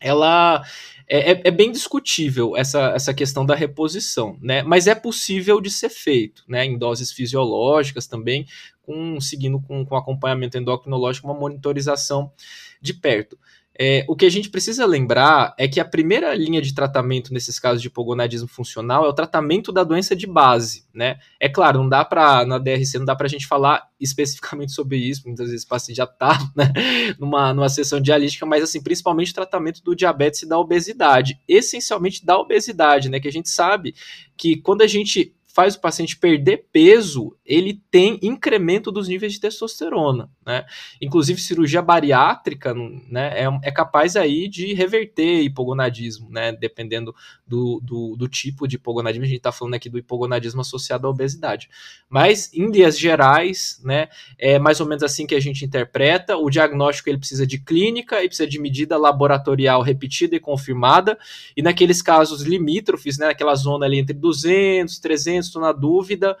ela 0.00 0.64
é, 1.06 1.32
é, 1.32 1.40
é, 1.44 1.50
bem 1.50 1.70
discutível 1.70 2.56
essa, 2.56 2.92
essa 2.94 3.12
questão 3.12 3.44
da 3.44 3.54
reposição, 3.54 4.38
né? 4.40 4.62
Mas 4.62 4.86
é 4.86 4.94
possível 4.94 5.60
de 5.60 5.70
ser 5.70 5.90
feito, 5.90 6.44
né? 6.48 6.64
Em 6.64 6.78
doses 6.78 7.12
fisiológicas 7.12 8.06
também, 8.06 8.46
com, 8.80 9.20
seguindo 9.20 9.60
com, 9.60 9.84
com 9.84 9.96
acompanhamento 9.96 10.56
endocrinológico, 10.56 11.28
uma 11.28 11.38
monitorização 11.38 12.32
de 12.80 12.94
perto. 12.94 13.38
É, 13.78 14.04
o 14.08 14.16
que 14.16 14.26
a 14.26 14.30
gente 14.30 14.50
precisa 14.50 14.84
lembrar 14.84 15.54
é 15.56 15.66
que 15.66 15.80
a 15.80 15.84
primeira 15.84 16.34
linha 16.34 16.60
de 16.60 16.74
tratamento 16.74 17.32
nesses 17.32 17.58
casos 17.58 17.80
de 17.80 17.88
hipogonadismo 17.88 18.48
funcional 18.48 19.04
é 19.04 19.08
o 19.08 19.12
tratamento 19.12 19.72
da 19.72 19.84
doença 19.84 20.14
de 20.14 20.26
base, 20.26 20.84
né? 20.92 21.18
É 21.38 21.48
claro, 21.48 21.78
não 21.78 21.88
dá 21.88 22.04
para 22.04 22.44
na 22.44 22.58
DRC 22.58 22.98
não 22.98 23.06
dá 23.06 23.16
para 23.16 23.26
a 23.26 23.30
gente 23.30 23.46
falar 23.46 23.88
especificamente 24.00 24.72
sobre 24.72 24.98
isso, 24.98 25.22
muitas 25.24 25.48
vezes 25.48 25.64
o 25.64 25.68
paciente 25.68 25.96
já 25.96 26.04
está 26.04 26.38
né, 26.54 26.72
numa, 27.18 27.54
numa 27.54 27.68
sessão 27.68 28.00
dialítica, 28.00 28.44
mas 28.44 28.62
assim, 28.62 28.82
principalmente 28.82 29.30
o 29.30 29.34
tratamento 29.34 29.82
do 29.82 29.94
diabetes 29.94 30.42
e 30.42 30.48
da 30.48 30.58
obesidade, 30.58 31.40
essencialmente 31.48 32.24
da 32.24 32.38
obesidade, 32.38 33.08
né? 33.08 33.18
Que 33.20 33.28
a 33.28 33.32
gente 33.32 33.48
sabe 33.48 33.94
que 34.36 34.56
quando 34.56 34.82
a 34.82 34.86
gente 34.86 35.34
faz 35.52 35.74
o 35.74 35.80
paciente 35.80 36.16
perder 36.16 36.66
peso, 36.72 37.36
ele 37.44 37.82
tem 37.90 38.18
incremento 38.22 38.92
dos 38.92 39.08
níveis 39.08 39.32
de 39.32 39.40
testosterona, 39.40 40.30
né? 40.46 40.64
Inclusive 41.00 41.40
cirurgia 41.40 41.82
bariátrica, 41.82 42.74
né, 43.08 43.44
é, 43.44 43.68
é 43.68 43.70
capaz 43.70 44.16
aí 44.16 44.48
de 44.48 44.72
reverter 44.74 45.42
hipogonadismo, 45.42 46.30
né? 46.30 46.52
Dependendo 46.52 47.14
do, 47.46 47.80
do, 47.82 48.16
do 48.16 48.28
tipo 48.28 48.68
de 48.68 48.76
hipogonadismo, 48.76 49.24
a 49.24 49.28
gente 49.28 49.38
está 49.38 49.50
falando 49.50 49.74
aqui 49.74 49.88
do 49.88 49.98
hipogonadismo 49.98 50.60
associado 50.60 51.06
à 51.06 51.10
obesidade. 51.10 51.68
Mas 52.08 52.52
em 52.54 52.70
linhas 52.70 52.98
gerais, 52.98 53.80
né, 53.84 54.08
é 54.38 54.58
mais 54.58 54.80
ou 54.80 54.86
menos 54.86 55.02
assim 55.02 55.26
que 55.26 55.34
a 55.34 55.40
gente 55.40 55.64
interpreta. 55.64 56.36
O 56.36 56.48
diagnóstico 56.48 57.08
ele 57.08 57.18
precisa 57.18 57.46
de 57.46 57.58
clínica 57.58 58.22
e 58.22 58.28
precisa 58.28 58.48
de 58.48 58.60
medida 58.60 58.96
laboratorial 58.96 59.82
repetida 59.82 60.36
e 60.36 60.40
confirmada. 60.40 61.18
E 61.56 61.62
naqueles 61.62 62.00
casos 62.00 62.42
limítrofes, 62.42 63.18
né, 63.18 63.26
naquela 63.26 63.54
zona 63.54 63.86
ali 63.86 63.98
entre 63.98 64.14
200, 64.14 64.98
300 64.98 65.39
estou 65.46 65.60
na 65.60 65.72
dúvida, 65.72 66.36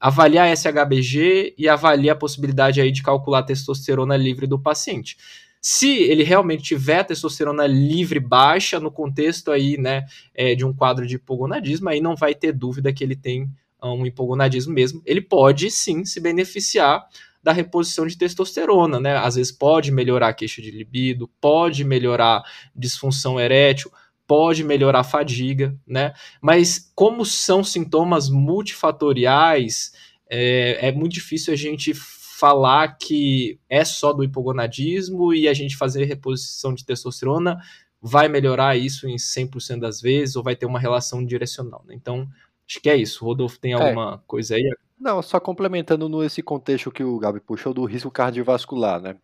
avaliar 0.00 0.54
SHBG 0.56 1.54
e 1.58 1.68
avaliar 1.68 2.16
a 2.16 2.18
possibilidade 2.18 2.80
aí 2.80 2.92
de 2.92 3.02
calcular 3.02 3.40
a 3.40 3.42
testosterona 3.42 4.16
livre 4.16 4.46
do 4.46 4.58
paciente. 4.58 5.16
Se 5.60 6.02
ele 6.02 6.22
realmente 6.22 6.62
tiver 6.62 7.02
testosterona 7.02 7.66
livre 7.66 8.20
baixa 8.20 8.78
no 8.78 8.92
contexto 8.92 9.50
aí, 9.50 9.76
né, 9.76 10.04
é, 10.34 10.54
de 10.54 10.64
um 10.64 10.72
quadro 10.72 11.06
de 11.06 11.16
hipogonadismo, 11.16 11.88
aí 11.88 12.00
não 12.00 12.14
vai 12.14 12.34
ter 12.34 12.52
dúvida 12.52 12.92
que 12.92 13.02
ele 13.02 13.16
tem 13.16 13.50
ah, 13.80 13.92
um 13.92 14.06
hipogonadismo 14.06 14.72
mesmo. 14.72 15.02
Ele 15.04 15.20
pode 15.20 15.70
sim 15.70 16.04
se 16.04 16.20
beneficiar 16.20 17.04
da 17.42 17.52
reposição 17.52 18.06
de 18.06 18.18
testosterona, 18.18 19.00
né? 19.00 19.16
Às 19.16 19.36
vezes 19.36 19.52
pode 19.52 19.92
melhorar 19.92 20.28
a 20.28 20.34
queixa 20.34 20.60
de 20.60 20.70
libido, 20.70 21.30
pode 21.40 21.84
melhorar 21.84 22.42
disfunção 22.74 23.38
erétil, 23.38 23.90
pode 24.28 24.62
melhorar 24.62 25.00
a 25.00 25.04
fadiga, 25.04 25.74
né? 25.86 26.12
Mas 26.40 26.92
como 26.94 27.24
são 27.24 27.64
sintomas 27.64 28.28
multifatoriais, 28.28 29.92
é, 30.30 30.88
é 30.88 30.92
muito 30.92 31.14
difícil 31.14 31.52
a 31.52 31.56
gente 31.56 31.94
falar 31.94 32.98
que 32.98 33.58
é 33.68 33.84
só 33.84 34.12
do 34.12 34.22
hipogonadismo 34.22 35.32
e 35.34 35.48
a 35.48 35.54
gente 35.54 35.76
fazer 35.76 36.04
reposição 36.04 36.74
de 36.74 36.84
testosterona 36.84 37.58
vai 38.00 38.28
melhorar 38.28 38.76
isso 38.76 39.08
em 39.08 39.16
100% 39.16 39.80
das 39.80 40.00
vezes 40.00 40.36
ou 40.36 40.42
vai 40.42 40.54
ter 40.54 40.66
uma 40.66 40.78
relação 40.78 41.24
direcional. 41.24 41.82
Né? 41.86 41.94
Então, 41.94 42.28
acho 42.68 42.80
que 42.80 42.90
é 42.90 42.96
isso. 42.96 43.24
Rodolfo, 43.24 43.58
tem 43.58 43.72
é. 43.72 43.74
alguma 43.74 44.14
é. 44.14 44.20
coisa 44.26 44.54
aí? 44.54 44.70
Não, 45.00 45.22
só 45.22 45.40
complementando 45.40 46.08
nesse 46.08 46.42
contexto 46.42 46.92
que 46.92 47.02
o 47.02 47.18
Gabi 47.18 47.40
puxou 47.40 47.72
do 47.72 47.84
risco 47.84 48.10
cardiovascular, 48.10 49.00
né? 49.00 49.16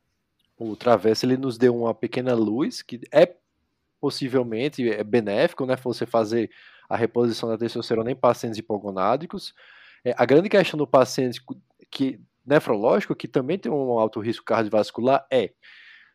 O 0.56 0.74
Travesso 0.74 1.26
ele 1.26 1.36
nos 1.36 1.58
deu 1.58 1.76
uma 1.76 1.92
pequena 1.92 2.34
luz 2.34 2.80
que 2.80 3.00
é 3.12 3.34
possivelmente 4.04 4.86
é 4.86 5.02
benéfico, 5.02 5.64
né, 5.64 5.76
você 5.76 6.04
fazer 6.04 6.50
a 6.90 6.94
reposição 6.94 7.48
da 7.48 7.56
testosterona 7.56 8.10
em 8.10 8.14
pacientes 8.14 8.58
hipogonádicos. 8.58 9.54
É, 10.04 10.14
a 10.14 10.26
grande 10.26 10.50
questão 10.50 10.76
do 10.76 10.86
paciente 10.86 11.40
que 11.90 12.20
nefrológico, 12.44 13.16
que 13.16 13.26
também 13.26 13.58
tem 13.58 13.72
um 13.72 13.98
alto 13.98 14.20
risco 14.20 14.44
cardiovascular, 14.44 15.26
é, 15.32 15.52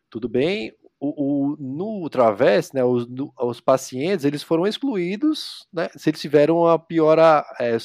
tudo 0.07 0.29
bem, 0.29 0.71
o, 0.99 1.53
o, 1.53 1.57
no 1.57 2.07
Travesse, 2.11 2.75
né, 2.75 2.83
os, 2.83 3.07
os 3.39 3.59
pacientes, 3.59 4.23
eles 4.23 4.43
foram 4.43 4.67
excluídos, 4.67 5.67
né, 5.73 5.89
se 5.97 6.11
eles 6.11 6.21
tiveram 6.21 6.57
uma 6.57 6.77
piora 6.77 7.43
é, 7.59 7.75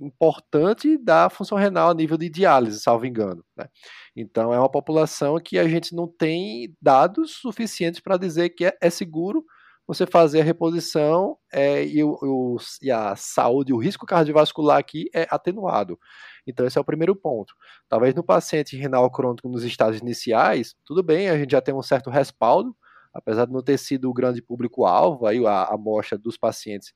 importante 0.00 0.98
da 0.98 1.30
função 1.30 1.56
renal 1.56 1.90
a 1.90 1.94
nível 1.94 2.16
de 2.16 2.28
diálise, 2.28 2.80
salvo 2.80 3.06
engano. 3.06 3.44
Né? 3.56 3.68
Então, 4.14 4.52
é 4.52 4.58
uma 4.58 4.70
população 4.70 5.38
que 5.38 5.58
a 5.58 5.68
gente 5.68 5.94
não 5.94 6.06
tem 6.06 6.74
dados 6.80 7.36
suficientes 7.40 8.00
para 8.00 8.16
dizer 8.16 8.50
que 8.50 8.66
é, 8.66 8.76
é, 8.80 8.90
seguro 8.90 9.44
você 9.86 10.04
fazer 10.04 10.40
a 10.40 10.44
reposição 10.44 11.38
é, 11.52 11.84
e, 11.86 12.02
o, 12.02 12.56
e, 12.82 12.90
a 12.90 13.14
saúde, 13.14 13.72
o 13.72 13.78
risco 13.78 14.04
cardiovascular 14.04 14.78
aqui 14.78 15.08
é 15.14 15.26
atenuado. 15.30 15.98
Então, 16.46 16.66
esse 16.66 16.76
é 16.76 16.80
o 16.80 16.84
primeiro 16.84 17.14
ponto. 17.14 17.54
Talvez 17.88 18.14
no 18.14 18.24
paciente 18.24 18.76
renal 18.76 19.10
crônico 19.10 19.48
nos 19.48 19.62
estágios 19.62 20.02
iniciais, 20.02 20.74
tudo 20.84 21.02
bem, 21.02 21.28
a 21.28 21.38
gente 21.38 21.52
já 21.52 21.60
tem 21.60 21.74
um 21.74 21.82
certo 21.82 22.10
respaldo, 22.10 22.76
apesar 23.14 23.46
de 23.46 23.52
não 23.52 23.62
ter 23.62 23.78
sido 23.78 24.10
o 24.10 24.12
grande 24.12 24.42
público-alvo, 24.42 25.26
aí 25.26 25.44
a 25.46 25.64
amostra 25.64 26.18
dos 26.18 26.36
pacientes 26.36 26.92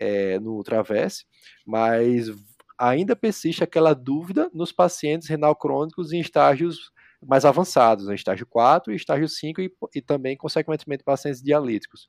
é, 0.00 0.40
no 0.40 0.62
Travesse, 0.64 1.26
mas 1.66 2.28
ainda 2.78 3.14
persiste 3.14 3.62
aquela 3.62 3.94
dúvida 3.94 4.50
nos 4.54 4.72
pacientes 4.72 5.28
renal 5.28 5.54
crônicos 5.54 6.12
em 6.12 6.20
estágios 6.20 6.90
mais 7.22 7.44
avançados, 7.44 8.06
né, 8.06 8.14
estágio 8.14 8.46
4 8.46 8.92
e 8.92 8.96
estágio 8.96 9.28
5, 9.28 9.60
e, 9.60 9.70
e 9.94 10.00
também, 10.00 10.36
consequentemente, 10.36 11.04
pacientes 11.04 11.42
dialíticos. 11.42 12.08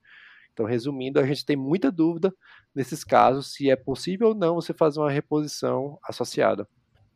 Então, 0.54 0.66
resumindo, 0.66 1.20
a 1.20 1.26
gente 1.26 1.46
tem 1.46 1.58
muita 1.58 1.92
dúvida 1.92 2.34
nesses 2.74 3.04
casos 3.04 3.54
se 3.54 3.70
é 3.70 3.76
possível 3.76 4.30
ou 4.30 4.36
não 4.36 4.56
você 4.56 4.74
fazer 4.74 5.00
uma 5.00 5.12
reposição 5.12 5.98
associada. 6.04 6.68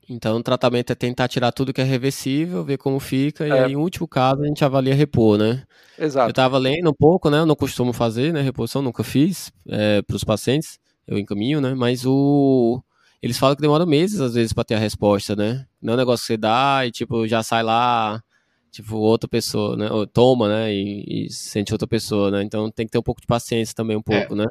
Então, 0.07 0.37
o 0.37 0.43
tratamento 0.43 0.91
é 0.91 0.95
tentar 0.95 1.27
tirar 1.27 1.51
tudo 1.51 1.73
que 1.73 1.81
é 1.81 1.83
reversível, 1.83 2.63
ver 2.63 2.77
como 2.77 2.99
fica, 2.99 3.43
é. 3.43 3.47
e 3.47 3.51
aí, 3.51 3.71
em 3.73 3.75
último 3.75 4.07
caso, 4.07 4.43
a 4.43 4.47
gente 4.47 4.63
avalia 4.63 4.93
repor, 4.93 5.37
né? 5.37 5.63
Exato. 5.97 6.27
Eu 6.27 6.31
estava 6.31 6.57
lendo 6.57 6.89
um 6.89 6.93
pouco, 6.93 7.29
né? 7.29 7.39
Eu 7.39 7.45
não 7.45 7.55
costumo 7.55 7.91
fazer, 7.91 8.31
né? 8.31 8.41
Reposição, 8.41 8.81
nunca 8.81 9.03
fiz 9.03 9.51
é, 9.67 10.01
para 10.03 10.15
os 10.15 10.23
pacientes, 10.23 10.79
eu 11.07 11.17
encaminho, 11.17 11.59
né? 11.59 11.73
Mas 11.73 12.05
o. 12.05 12.81
Eles 13.21 13.39
falam 13.39 13.55
que 13.55 13.61
demora 13.61 13.85
meses, 13.85 14.19
às 14.19 14.35
vezes, 14.35 14.53
para 14.53 14.63
ter 14.63 14.75
a 14.75 14.79
resposta, 14.79 15.35
né? 15.35 15.65
Não 15.81 15.93
é 15.93 15.95
um 15.95 15.99
negócio 15.99 16.23
que 16.23 16.27
você 16.27 16.37
dá 16.37 16.85
e, 16.85 16.91
tipo, 16.91 17.27
já 17.27 17.41
sai 17.41 17.63
lá, 17.63 18.21
tipo, 18.71 18.97
outra 18.97 19.27
pessoa, 19.27 19.75
né? 19.75 19.89
Ou 19.89 20.05
toma, 20.05 20.47
né? 20.47 20.71
E, 20.71 21.25
e 21.25 21.31
sente 21.31 21.73
outra 21.73 21.87
pessoa, 21.87 22.29
né? 22.29 22.43
Então 22.43 22.69
tem 22.69 22.85
que 22.85 22.91
ter 22.91 22.99
um 22.99 23.03
pouco 23.03 23.21
de 23.21 23.27
paciência 23.27 23.73
também, 23.73 23.97
um 23.97 24.03
pouco, 24.03 24.33
é. 24.33 24.37
né? 24.37 24.45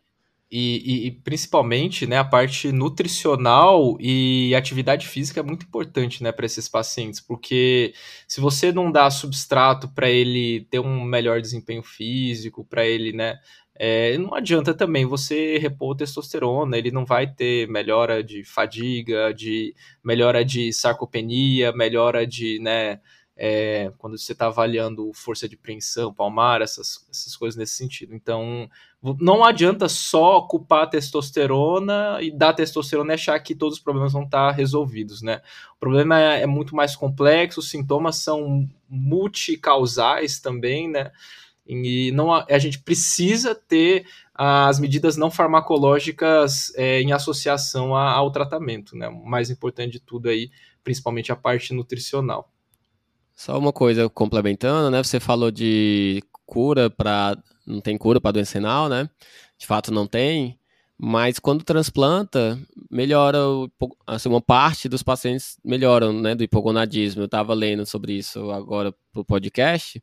E, 0.56 1.08
e, 1.08 1.10
principalmente 1.10 2.06
né, 2.06 2.16
a 2.16 2.24
parte 2.24 2.70
nutricional 2.70 3.96
e 3.98 4.54
atividade 4.54 5.08
física 5.08 5.40
é 5.40 5.42
muito 5.42 5.66
importante 5.66 6.22
né, 6.22 6.30
para 6.30 6.46
esses 6.46 6.68
pacientes, 6.68 7.20
porque 7.20 7.92
se 8.28 8.40
você 8.40 8.70
não 8.70 8.92
dá 8.92 9.10
substrato 9.10 9.88
para 9.88 10.08
ele 10.08 10.64
ter 10.70 10.78
um 10.78 11.02
melhor 11.02 11.40
desempenho 11.40 11.82
físico, 11.82 12.64
para 12.64 12.86
ele, 12.86 13.12
né, 13.12 13.36
é, 13.74 14.16
não 14.16 14.32
adianta 14.32 14.72
também 14.72 15.04
você 15.04 15.58
repor 15.58 15.96
testosterona, 15.96 16.78
ele 16.78 16.92
não 16.92 17.04
vai 17.04 17.26
ter 17.26 17.68
melhora 17.68 18.22
de 18.22 18.44
fadiga, 18.44 19.34
de 19.34 19.74
melhora 20.04 20.44
de 20.44 20.72
sarcopenia, 20.72 21.72
melhora 21.72 22.24
de, 22.24 22.60
né, 22.60 23.00
é, 23.36 23.92
quando 23.98 24.16
você 24.16 24.32
está 24.32 24.46
avaliando 24.46 25.12
força 25.12 25.48
de 25.48 25.56
preensão, 25.56 26.14
palmar, 26.14 26.62
essas, 26.62 27.04
essas 27.10 27.36
coisas 27.36 27.58
nesse 27.58 27.74
sentido. 27.74 28.14
Então, 28.14 28.68
não 29.20 29.44
adianta 29.44 29.86
só 29.88 30.40
culpar 30.40 30.84
a 30.84 30.86
testosterona 30.86 32.18
e 32.22 32.30
dar 32.30 32.54
testosterona 32.54 33.12
e 33.12 33.14
achar 33.14 33.38
que 33.38 33.54
todos 33.54 33.76
os 33.76 33.84
problemas 33.84 34.12
vão 34.14 34.22
estar 34.22 34.50
resolvidos, 34.52 35.20
né? 35.20 35.42
O 35.76 35.78
problema 35.78 36.18
é, 36.18 36.42
é 36.42 36.46
muito 36.46 36.74
mais 36.74 36.96
complexo, 36.96 37.60
os 37.60 37.68
sintomas 37.68 38.16
são 38.16 38.66
multicausais 38.88 40.40
também, 40.40 40.88
né? 40.88 41.10
E 41.66 42.12
não, 42.12 42.32
a 42.32 42.58
gente 42.58 42.78
precisa 42.78 43.54
ter 43.54 44.06
as 44.34 44.80
medidas 44.80 45.16
não 45.16 45.30
farmacológicas 45.30 46.72
é, 46.74 47.00
em 47.00 47.12
associação 47.12 47.94
ao 47.94 48.30
tratamento, 48.30 48.96
né? 48.96 49.08
O 49.08 49.24
mais 49.24 49.50
importante 49.50 49.92
de 49.92 50.00
tudo 50.00 50.28
aí, 50.28 50.50
principalmente 50.82 51.30
a 51.30 51.36
parte 51.36 51.74
nutricional. 51.74 52.50
Só 53.34 53.58
uma 53.58 53.72
coisa 53.72 54.08
complementando, 54.08 54.90
né? 54.90 55.02
Você 55.02 55.20
falou 55.20 55.50
de 55.50 56.22
cura 56.46 56.88
para 56.88 57.36
não 57.66 57.80
tem 57.80 57.96
cura 57.98 58.20
para 58.20 58.32
doença 58.32 58.54
renal, 58.58 58.88
né? 58.88 59.08
De 59.58 59.66
fato 59.66 59.92
não 59.92 60.06
tem, 60.06 60.58
mas 60.98 61.38
quando 61.38 61.64
transplanta, 61.64 62.58
melhora 62.90 63.38
o, 63.46 63.70
assim, 64.06 64.28
uma 64.28 64.40
parte 64.40 64.88
dos 64.88 65.02
pacientes 65.02 65.58
melhoram, 65.64 66.12
né, 66.12 66.34
do 66.34 66.44
hipogonadismo. 66.44 67.22
Eu 67.22 67.26
estava 67.26 67.52
lendo 67.54 67.84
sobre 67.84 68.12
isso 68.14 68.50
agora 68.50 68.94
pro 69.12 69.24
podcast, 69.24 70.02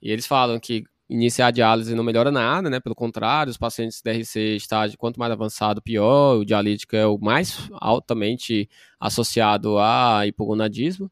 e 0.00 0.10
eles 0.10 0.26
falam 0.26 0.58
que 0.58 0.84
iniciar 1.08 1.48
a 1.48 1.50
diálise 1.50 1.94
não 1.94 2.02
melhora 2.02 2.30
nada, 2.30 2.70
né? 2.70 2.80
Pelo 2.80 2.94
contrário, 2.94 3.50
os 3.50 3.58
pacientes 3.58 4.00
DRC 4.02 4.56
estágio 4.56 4.98
quanto 4.98 5.20
mais 5.20 5.30
avançado, 5.30 5.82
pior. 5.82 6.38
O 6.38 6.44
dialítico 6.44 6.96
é 6.96 7.06
o 7.06 7.18
mais 7.18 7.68
altamente 7.74 8.68
associado 8.98 9.78
a 9.78 10.26
hipogonadismo. 10.26 11.10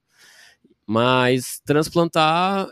Mas 0.86 1.60
transplantar 1.64 2.66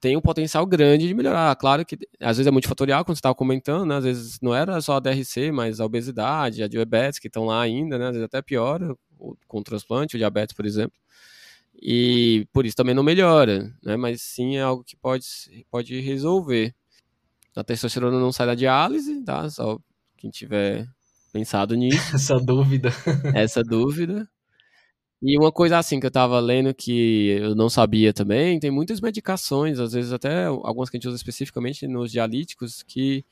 tem 0.00 0.16
um 0.16 0.20
potencial 0.20 0.64
grande 0.66 1.08
de 1.08 1.14
melhorar. 1.14 1.54
Claro 1.56 1.84
que 1.84 1.98
às 2.20 2.36
vezes 2.36 2.46
é 2.46 2.50
multifatorial, 2.50 3.04
como 3.04 3.14
você 3.14 3.20
estava 3.20 3.34
comentando, 3.34 3.86
né? 3.86 3.96
Às 3.96 4.04
vezes 4.04 4.40
não 4.40 4.54
era 4.54 4.80
só 4.80 4.96
a 4.96 5.00
DRC, 5.00 5.50
mas 5.52 5.80
a 5.80 5.84
obesidade, 5.84 6.62
a 6.62 6.68
diabetes, 6.68 7.18
que 7.18 7.26
estão 7.26 7.44
lá 7.46 7.60
ainda, 7.60 7.98
né? 7.98 8.06
Às 8.06 8.12
vezes 8.12 8.24
até 8.24 8.40
piora 8.40 8.94
com 9.46 9.58
o 9.58 9.62
transplante, 9.62 10.16
o 10.16 10.18
diabetes, 10.18 10.54
por 10.54 10.66
exemplo. 10.66 10.98
E 11.80 12.46
por 12.52 12.66
isso 12.66 12.76
também 12.76 12.94
não 12.94 13.02
melhora, 13.02 13.72
né? 13.82 13.96
Mas 13.96 14.22
sim 14.22 14.56
é 14.56 14.62
algo 14.62 14.84
que 14.84 14.96
pode, 14.96 15.26
pode 15.70 16.00
resolver. 16.00 16.74
A 17.56 17.64
testosterona 17.64 18.18
não 18.18 18.32
sai 18.32 18.46
da 18.46 18.54
diálise, 18.54 19.22
tá? 19.24 19.48
Só 19.50 19.78
quem 20.16 20.30
tiver 20.30 20.86
pensado 21.32 21.74
nisso. 21.74 21.96
Essa 22.14 22.38
dúvida. 22.38 22.90
Essa 23.34 23.62
dúvida. 23.62 24.28
E 25.24 25.38
uma 25.38 25.52
coisa 25.52 25.78
assim 25.78 26.00
que 26.00 26.06
eu 26.06 26.10
tava 26.10 26.40
lendo 26.40 26.74
que 26.74 27.28
eu 27.40 27.54
não 27.54 27.70
sabia 27.70 28.12
também, 28.12 28.58
tem 28.58 28.70
muitas 28.72 29.00
medicações, 29.00 29.78
às 29.78 29.92
vezes 29.92 30.12
até 30.12 30.46
algumas 30.46 30.90
que 30.90 30.96
a 30.96 30.98
gente 30.98 31.06
usa 31.08 31.16
especificamente 31.16 31.86
nos 31.86 32.10
dialíticos, 32.10 32.82
que, 32.82 33.24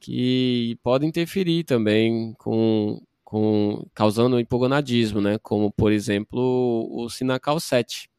que 0.00 0.78
podem 0.82 1.08
interferir 1.10 1.64
também 1.64 2.34
com, 2.38 3.00
com 3.24 3.86
causando 3.94 4.40
hipogonadismo, 4.40 5.20
né? 5.20 5.38
Como, 5.40 5.72
por 5.72 5.92
exemplo, 5.92 6.88
o 6.92 7.08
Sinacal 7.10 7.60
7. 7.60 8.10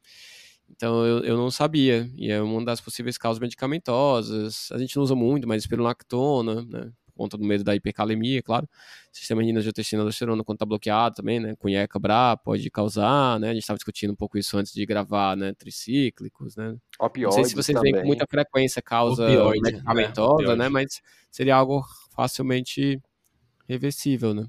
Então 0.70 1.06
eu, 1.06 1.20
eu 1.26 1.38
não 1.38 1.52
sabia, 1.52 2.10
e 2.18 2.32
é 2.32 2.42
uma 2.42 2.64
das 2.66 2.82
possíveis 2.82 3.18
causas 3.18 3.40
medicamentosas. 3.42 4.70
A 4.74 4.78
gente 4.80 4.96
não 4.98 5.04
usa 5.04 5.16
muito, 5.16 5.48
mas 5.48 5.64
espirulactona, 5.64 6.64
né? 6.66 6.92
Conta 7.20 7.38
do 7.38 7.44
medo 7.44 7.66
da 7.66 7.76
hipercalemia, 7.76 8.42
claro. 8.42 8.68
Sistema 9.12 9.44
de 9.44 9.52
angiotensina 9.52 10.02
aldosterona 10.02 10.42
quando 10.42 10.56
está 10.56 10.66
bloqueado 10.66 11.16
também, 11.16 11.38
né? 11.38 11.54
Cunheca 11.60 12.00
BRA 12.00 12.38
pode 12.38 12.70
causar, 12.72 13.38
né? 13.42 13.50
A 13.50 13.54
gente 13.54 13.64
estava 13.64 13.78
discutindo 13.78 14.12
um 14.12 14.16
pouco 14.16 14.38
isso 14.38 14.58
antes 14.58 14.72
de 14.74 14.86
gravar, 14.86 15.36
né? 15.36 15.54
Tricíclicos, 15.54 16.56
né? 16.56 16.78
Opioides 16.98 17.36
Não 17.36 17.44
sei 17.44 17.50
se 17.50 17.56
vocês 17.56 17.82
veem 17.82 17.94
com 17.94 18.08
muita 18.08 18.26
frequência 18.26 18.82
causa 18.82 19.26
Opioide, 19.26 19.62
né? 19.62 19.72
medicamentosa, 19.72 20.56
né? 20.56 20.64
né? 20.64 20.70
Mas 20.70 21.02
seria 21.30 21.58
algo 21.58 21.84
facilmente 22.16 23.02
reversível, 23.68 24.34
né? 24.34 24.48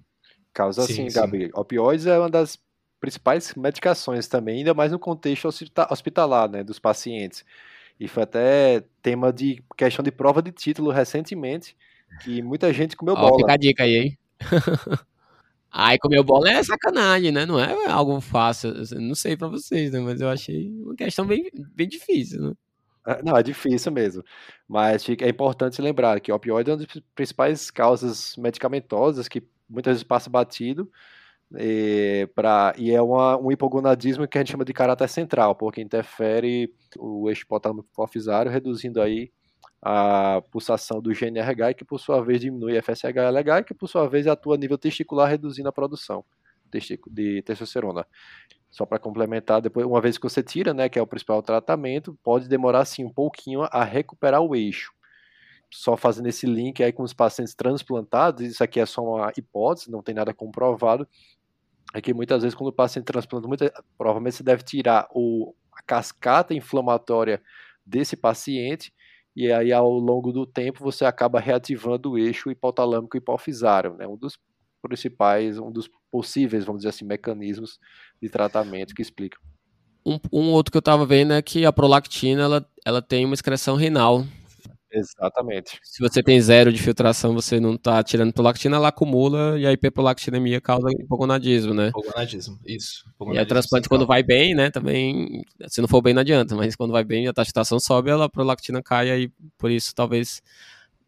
Causa 0.52 0.82
sim, 0.82 1.08
sim, 1.08 1.14
Gabi. 1.14 1.50
Opioides 1.52 2.06
é 2.06 2.16
uma 2.18 2.30
das 2.30 2.56
principais 3.00 3.52
medicações 3.54 4.28
também, 4.28 4.58
ainda 4.58 4.74
mais 4.74 4.92
no 4.92 4.98
contexto 4.98 5.48
hospitalar, 5.90 6.48
né? 6.48 6.62
Dos 6.62 6.78
pacientes. 6.78 7.44
E 8.00 8.08
foi 8.08 8.22
até 8.22 8.82
tema 9.02 9.30
de 9.30 9.62
questão 9.76 10.02
de 10.02 10.10
prova 10.10 10.40
de 10.40 10.50
título 10.50 10.90
recentemente, 10.90 11.76
que 12.22 12.42
muita 12.42 12.72
gente 12.72 12.96
comeu 12.96 13.14
Ó, 13.14 13.20
bola. 13.20 13.36
Fica 13.38 13.52
a 13.52 13.56
dica 13.56 13.84
aí, 13.84 13.96
hein? 13.96 14.18
Ai, 15.72 15.98
comer 15.98 16.22
bola 16.24 16.50
é 16.50 16.62
sacanagem, 16.62 17.30
né? 17.30 17.46
Não 17.46 17.58
é 17.58 17.86
algo 17.86 18.20
fácil. 18.20 18.74
Não 18.98 19.14
sei 19.14 19.36
para 19.36 19.46
vocês, 19.46 19.92
né? 19.92 20.00
Mas 20.00 20.20
eu 20.20 20.28
achei 20.28 20.68
uma 20.68 20.96
questão 20.96 21.24
bem, 21.24 21.48
bem 21.74 21.88
difícil, 21.88 22.42
né? 22.42 22.52
É, 23.06 23.22
não, 23.22 23.36
é 23.36 23.42
difícil 23.42 23.92
mesmo. 23.92 24.22
Mas 24.68 25.06
é 25.08 25.28
importante 25.28 25.80
lembrar 25.80 26.20
que 26.20 26.32
o 26.32 26.34
opioide 26.34 26.70
é 26.70 26.74
uma 26.74 26.84
das 26.84 27.02
principais 27.14 27.70
causas 27.70 28.34
medicamentosas 28.36 29.28
que 29.28 29.42
muitas 29.68 29.92
vezes 29.92 30.04
passa 30.04 30.28
batido. 30.28 30.90
E, 31.56 32.28
pra, 32.34 32.74
e 32.76 32.92
é 32.92 33.00
uma, 33.00 33.36
um 33.36 33.50
hipogonadismo 33.50 34.26
que 34.26 34.38
a 34.38 34.40
gente 34.40 34.52
chama 34.52 34.64
de 34.64 34.72
caráter 34.72 35.08
central, 35.08 35.54
porque 35.54 35.80
interfere 35.80 36.72
o 36.98 37.28
eixo 37.28 37.42
hipotálamo 37.42 37.84
hipofisário, 37.92 38.50
reduzindo 38.50 39.00
aí 39.00 39.30
a 39.82 40.42
pulsação 40.50 41.00
do 41.00 41.10
GNRH, 41.10 41.74
que 41.74 41.84
por 41.84 41.98
sua 41.98 42.22
vez 42.22 42.40
diminui 42.40 42.76
a 42.76 42.82
FSH-LH, 42.82 43.64
que 43.64 43.74
por 43.74 43.88
sua 43.88 44.08
vez 44.08 44.26
atua 44.26 44.54
a 44.54 44.58
nível 44.58 44.76
testicular, 44.76 45.28
reduzindo 45.28 45.68
a 45.68 45.72
produção 45.72 46.24
de 47.10 47.42
testosterona. 47.42 48.06
Só 48.70 48.86
para 48.86 48.98
complementar, 48.98 49.60
depois, 49.60 49.84
uma 49.84 50.00
vez 50.00 50.16
que 50.16 50.22
você 50.22 50.42
tira, 50.42 50.72
né, 50.72 50.88
que 50.88 50.98
é 50.98 51.02
o 51.02 51.06
principal 51.06 51.42
tratamento, 51.42 52.16
pode 52.22 52.48
demorar 52.48 52.84
sim 52.84 53.04
um 53.04 53.12
pouquinho 53.12 53.62
a 53.62 53.82
recuperar 53.82 54.40
o 54.40 54.54
eixo. 54.54 54.92
Só 55.72 55.96
fazendo 55.96 56.28
esse 56.28 56.46
link 56.46 56.82
aí 56.82 56.92
com 56.92 57.02
os 57.02 57.12
pacientes 57.12 57.54
transplantados, 57.54 58.42
isso 58.42 58.62
aqui 58.62 58.78
é 58.78 58.86
só 58.86 59.02
uma 59.02 59.32
hipótese, 59.36 59.90
não 59.90 60.02
tem 60.02 60.14
nada 60.14 60.32
comprovado, 60.32 61.06
é 61.92 62.00
que 62.00 62.14
muitas 62.14 62.42
vezes 62.42 62.56
quando 62.56 62.68
o 62.68 62.72
paciente 62.72 63.04
transplanta, 63.06 63.48
muita, 63.48 63.72
provavelmente 63.98 64.36
você 64.36 64.42
deve 64.42 64.62
tirar 64.62 65.08
o, 65.12 65.54
a 65.72 65.82
cascata 65.82 66.54
inflamatória 66.54 67.42
desse 67.84 68.16
paciente 68.16 68.92
e 69.34 69.50
aí 69.52 69.72
ao 69.72 69.90
longo 69.90 70.32
do 70.32 70.44
tempo 70.44 70.82
você 70.82 71.04
acaba 71.04 71.40
reativando 71.40 72.12
o 72.12 72.18
eixo 72.18 72.50
hipotalâmico 72.50 73.16
hipofisário, 73.16 73.94
né? 73.94 74.06
Um 74.06 74.16
dos 74.16 74.38
principais, 74.82 75.58
um 75.58 75.70
dos 75.70 75.88
possíveis, 76.10 76.64
vamos 76.64 76.80
dizer 76.80 76.90
assim, 76.90 77.04
mecanismos 77.04 77.78
de 78.20 78.28
tratamento 78.28 78.94
que 78.94 79.02
explicam. 79.02 79.40
Um, 80.04 80.18
um 80.32 80.50
outro 80.50 80.72
que 80.72 80.78
eu 80.78 80.80
estava 80.80 81.04
vendo 81.04 81.32
é 81.34 81.42
que 81.42 81.64
a 81.66 81.72
prolactina 81.72 82.42
ela, 82.42 82.66
ela 82.84 83.02
tem 83.02 83.24
uma 83.24 83.34
excreção 83.34 83.76
renal 83.76 84.24
Exatamente. 84.92 85.78
Se 85.82 86.00
você 86.00 86.22
tem 86.22 86.40
zero 86.40 86.72
de 86.72 86.82
filtração, 86.82 87.32
você 87.32 87.60
não 87.60 87.74
está 87.74 88.02
tirando 88.02 88.32
prolactina, 88.32 88.76
ela 88.76 88.88
acumula 88.88 89.58
e 89.58 89.66
a 89.66 89.72
hiperprolactinemia 89.72 90.60
causa 90.60 90.88
hipogonadismo, 90.90 91.72
né? 91.72 91.88
Hipogonadismo, 91.88 92.58
isso. 92.66 93.04
Hipogonadismo 93.14 93.34
e 93.34 93.38
a 93.38 93.46
transplante 93.46 93.88
quando 93.88 94.06
vai 94.06 94.22
bem, 94.22 94.54
né, 94.54 94.70
também, 94.70 95.42
se 95.68 95.80
não 95.80 95.88
for 95.88 96.02
bem 96.02 96.12
não 96.12 96.20
adianta, 96.20 96.56
mas 96.56 96.74
quando 96.74 96.92
vai 96.92 97.04
bem 97.04 97.28
a 97.28 97.32
taxa 97.32 97.46
de 97.46 97.50
filtração 97.50 97.78
sobe, 97.78 98.10
a 98.10 98.28
prolactina 98.28 98.82
cai 98.82 99.10
aí, 99.10 99.30
por 99.56 99.70
isso 99.70 99.94
talvez 99.94 100.42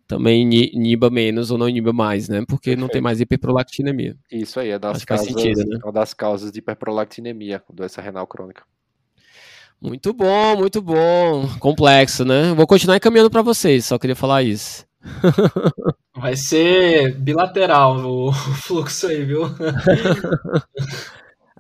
também 0.06 0.42
iniba 0.42 1.10
menos 1.10 1.50
ou 1.50 1.58
não 1.58 1.68
iniba 1.68 1.92
mais, 1.92 2.28
né? 2.28 2.40
Porque 2.46 2.70
Perfeito. 2.70 2.80
não 2.80 2.88
tem 2.88 3.00
mais 3.00 3.20
hiperprolactinemia. 3.20 4.16
Isso 4.30 4.60
aí, 4.60 4.70
é 4.70 4.78
das, 4.78 5.04
causas, 5.04 5.26
sentido, 5.26 5.64
né? 5.66 5.78
é 5.80 5.86
uma 5.86 5.92
das 5.92 6.12
causas 6.12 6.52
de 6.52 6.58
hiperprolactinemia, 6.58 7.62
doença 7.72 8.00
renal 8.02 8.26
crônica. 8.26 8.62
Muito 9.82 10.12
bom, 10.12 10.56
muito 10.58 10.80
bom. 10.80 11.48
Complexo, 11.58 12.24
né? 12.24 12.54
Vou 12.54 12.68
continuar 12.68 12.96
encaminhando 12.96 13.28
para 13.28 13.42
vocês, 13.42 13.84
só 13.84 13.98
queria 13.98 14.14
falar 14.14 14.44
isso. 14.44 14.86
Vai 16.16 16.36
ser 16.36 17.18
bilateral 17.18 17.96
o 17.96 18.30
fluxo 18.62 19.08
aí, 19.08 19.24
viu? 19.24 19.42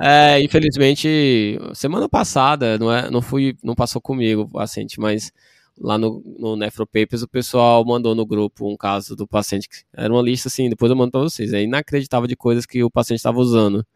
É, 0.04 0.42
infelizmente, 0.42 1.58
semana 1.74 2.08
passada, 2.08 2.76
não, 2.76 2.90
é, 2.90 3.08
não 3.08 3.22
fui, 3.22 3.56
não 3.62 3.74
passou 3.74 4.00
comigo 4.00 4.42
o 4.42 4.48
paciente, 4.48 4.98
mas 4.98 5.30
lá 5.78 5.96
no, 5.96 6.20
no 6.38 6.56
Nefropapers 6.56 7.22
o 7.22 7.28
pessoal 7.28 7.84
mandou 7.84 8.12
no 8.12 8.26
grupo 8.26 8.68
um 8.68 8.76
caso 8.76 9.14
do 9.14 9.28
paciente, 9.28 9.68
era 9.92 10.12
uma 10.12 10.22
lista 10.22 10.48
assim, 10.48 10.68
depois 10.68 10.90
eu 10.90 10.96
mando 10.96 11.12
para 11.12 11.20
vocês, 11.20 11.52
é 11.52 11.62
inacreditável 11.62 12.26
de 12.26 12.34
coisas 12.34 12.66
que 12.66 12.82
o 12.82 12.90
paciente 12.90 13.18
estava 13.18 13.38
usando. 13.38 13.86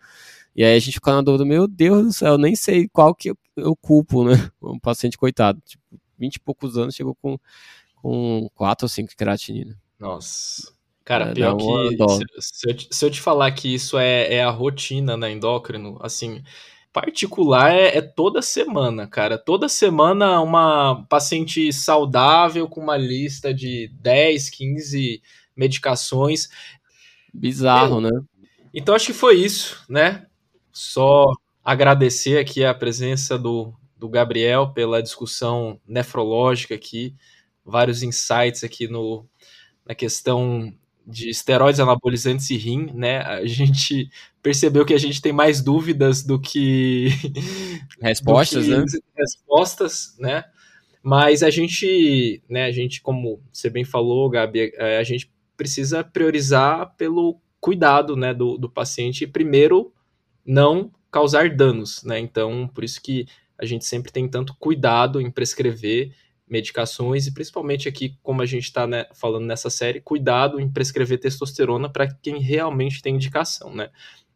E 0.55 0.63
aí 0.63 0.77
a 0.77 0.79
gente 0.79 0.95
fica 0.95 1.13
na 1.13 1.23
dúvida, 1.23 1.45
meu 1.45 1.67
Deus 1.67 2.05
do 2.05 2.13
céu, 2.13 2.33
eu 2.33 2.39
nem 2.39 2.55
sei 2.55 2.87
qual 2.89 3.13
que 3.13 3.33
eu, 3.57 3.77
culpo, 3.77 4.25
né? 4.25 4.33
Um 4.63 4.79
paciente 4.79 5.17
coitado, 5.17 5.61
tipo, 5.65 5.83
20 6.19 6.37
e 6.37 6.41
poucos 6.41 6.77
anos, 6.77 6.95
chegou 6.95 7.15
com, 7.15 7.39
com 7.97 8.49
4 8.55 8.85
ou 8.85 8.89
5 8.89 9.11
de 9.11 9.17
creatinina. 9.17 9.77
Nossa. 9.99 10.75
Cara, 11.05 11.31
é, 11.31 11.35
pior 11.35 11.57
que 11.57 11.63
se, 11.63 12.27
se, 12.41 12.71
eu, 12.71 12.77
se, 12.91 13.05
eu, 13.05 13.11
te 13.11 13.21
falar 13.21 13.53
que 13.53 13.73
isso 13.73 13.97
é, 13.97 14.35
é 14.35 14.43
a 14.43 14.51
rotina 14.51 15.17
na 15.17 15.31
endócrino, 15.31 15.99
assim, 16.03 16.43
particular 16.93 17.73
é, 17.73 17.99
é, 17.99 18.01
toda 18.01 18.41
semana, 18.41 19.07
cara. 19.07 19.37
Toda 19.37 19.69
semana 19.69 20.41
uma 20.41 21.05
paciente 21.09 21.73
saudável 21.73 22.67
com 22.67 22.81
uma 22.81 22.97
lista 22.97 23.53
de 23.53 23.89
10, 24.01 24.51
15 24.51 25.23
medicações. 25.55 26.49
Bizarro, 27.33 27.97
eu, 27.97 28.01
né? 28.01 28.11
Então 28.73 28.95
acho 28.95 29.07
que 29.07 29.13
foi 29.13 29.37
isso, 29.37 29.85
né? 29.89 30.27
Só 30.73 31.33
agradecer 31.67 32.39
aqui 32.39 32.65
a 32.65 32.73
presença 32.73 33.37
do, 33.37 33.75
do 33.99 34.09
Gabriel 34.09 34.73
pela 34.73 35.03
discussão 35.03 35.81
nefrológica 35.85 36.77
aqui, 36.77 37.13
vários 37.65 38.05
insights 38.05 38.63
aqui 38.63 38.87
no, 38.87 39.27
na 39.85 39.93
questão 39.93 40.73
de 41.05 41.29
esteroides 41.29 41.81
anabolizantes 41.81 42.49
e 42.51 42.57
rim, 42.57 42.93
né? 42.95 43.19
A 43.23 43.45
gente 43.47 44.09
percebeu 44.41 44.87
que 44.87 44.95
a 44.95 44.99
gente 44.99 45.21
tem 45.21 45.33
mais 45.33 45.61
dúvidas 45.61 46.23
do 46.23 46.41
que 46.41 47.09
respostas, 48.01 48.69
do 48.69 48.73
que 48.73 48.81
né? 48.81 49.01
Respostas, 49.17 50.15
né? 50.21 50.45
Mas 51.03 51.43
a 51.43 51.51
gente, 51.51 52.45
né, 52.49 52.67
a 52.67 52.73
gente, 52.73 53.01
como 53.03 53.41
você 53.53 53.69
bem 53.69 53.85
falou, 53.85 54.31
Gabi, 54.31 54.73
é, 54.77 54.99
a 54.99 55.05
gente 55.05 55.33
precisa 55.57 56.05
priorizar 56.05 56.95
pelo 56.97 57.41
cuidado, 57.61 58.15
né, 58.15 58.33
do, 58.33 58.57
do 58.57 58.71
paciente 58.71 59.27
primeiro 59.27 59.93
não 60.45 60.93
causar 61.17 61.49
danos, 61.49 62.03
né? 62.05 62.19
Então, 62.19 62.69
por 62.69 62.85
isso 62.85 63.01
que 63.01 63.27
a 63.57 63.65
gente 63.65 63.87
sempre 63.87 64.13
tem 64.13 64.29
tanto 64.29 64.55
cuidado 64.59 65.19
em 65.19 65.31
prescrever 65.31 66.13
medicações 66.47 67.27
e 67.27 67.33
principalmente 67.33 67.89
aqui, 67.89 68.19
como 68.23 68.43
a 68.43 68.47
gente 68.47 68.65
está 68.65 68.87
né, 68.87 69.07
falando 69.15 69.47
nessa 69.47 69.71
série, 69.71 69.99
cuidado 69.99 70.61
em 70.61 70.71
prescrever 70.71 71.19
testosterona 71.19 71.89
para 71.89 72.07
quem 72.07 72.39
realmente 72.39 73.01
tem 73.01 73.15
indicação, 73.15 73.75
né? 73.75 73.89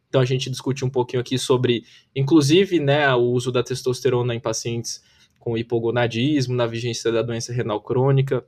Então 0.09 0.19
a 0.19 0.25
gente 0.25 0.49
discute 0.49 0.83
um 0.83 0.89
pouquinho 0.89 1.21
aqui 1.21 1.37
sobre, 1.37 1.85
inclusive, 2.15 2.79
né, 2.79 3.13
o 3.13 3.29
uso 3.29 3.51
da 3.51 3.61
testosterona 3.61 4.33
em 4.33 4.39
pacientes 4.39 5.03
com 5.37 5.55
hipogonadismo, 5.55 6.55
na 6.55 6.65
vigência 6.65 7.11
da 7.11 7.21
doença 7.21 7.53
renal 7.53 7.79
crônica, 7.79 8.43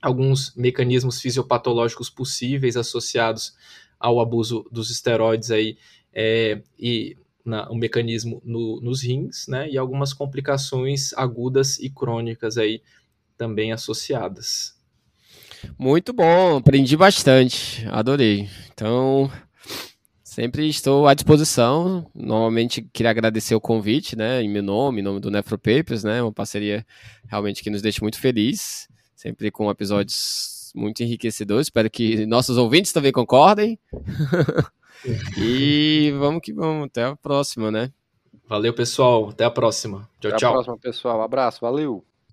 alguns 0.00 0.56
mecanismos 0.56 1.20
fisiopatológicos 1.20 2.08
possíveis 2.08 2.74
associados 2.74 3.54
ao 4.00 4.18
abuso 4.18 4.66
dos 4.72 4.90
esteroides 4.90 5.50
aí 5.50 5.76
é, 6.10 6.62
e 6.78 7.18
na, 7.46 7.70
um 7.70 7.76
mecanismo 7.76 8.42
no, 8.44 8.80
nos 8.80 9.02
rins, 9.02 9.46
né, 9.46 9.70
e 9.70 9.78
algumas 9.78 10.12
complicações 10.12 11.12
agudas 11.14 11.78
e 11.78 11.88
crônicas 11.88 12.58
aí 12.58 12.82
também 13.38 13.72
associadas. 13.72 14.74
Muito 15.78 16.12
bom, 16.12 16.56
aprendi 16.56 16.96
bastante, 16.96 17.86
adorei. 17.88 18.48
Então, 18.72 19.30
sempre 20.22 20.68
estou 20.68 21.06
à 21.06 21.14
disposição. 21.14 22.10
Normalmente 22.14 22.82
queria 22.92 23.10
agradecer 23.10 23.54
o 23.54 23.60
convite, 23.60 24.16
né, 24.16 24.42
em 24.42 24.48
meu 24.48 24.62
nome, 24.62 25.00
em 25.00 25.04
nome 25.04 25.20
do 25.20 25.30
Nefropapers, 25.30 26.04
né, 26.04 26.20
uma 26.20 26.32
parceria 26.32 26.84
realmente 27.26 27.62
que 27.62 27.70
nos 27.70 27.80
deixa 27.80 28.00
muito 28.02 28.18
feliz, 28.18 28.88
sempre 29.14 29.50
com 29.50 29.70
episódios 29.70 30.72
muito 30.74 31.02
enriquecedores. 31.02 31.68
Espero 31.68 31.90
que 31.90 32.26
nossos 32.26 32.58
ouvintes 32.58 32.92
também 32.92 33.12
concordem. 33.12 33.78
e 35.38 36.12
vamos 36.18 36.40
que 36.42 36.52
vamos. 36.52 36.86
Até 36.86 37.04
a 37.04 37.16
próxima, 37.16 37.70
né? 37.70 37.92
Valeu, 38.48 38.74
pessoal. 38.74 39.28
Até 39.30 39.44
a 39.44 39.50
próxima. 39.50 40.08
Tchau, 40.20 40.30
Até 40.30 40.36
tchau. 40.36 40.36
Até 40.36 40.46
a 40.46 40.52
próxima, 40.52 40.78
pessoal. 40.78 41.22
abraço. 41.22 41.60
Valeu. 41.60 42.04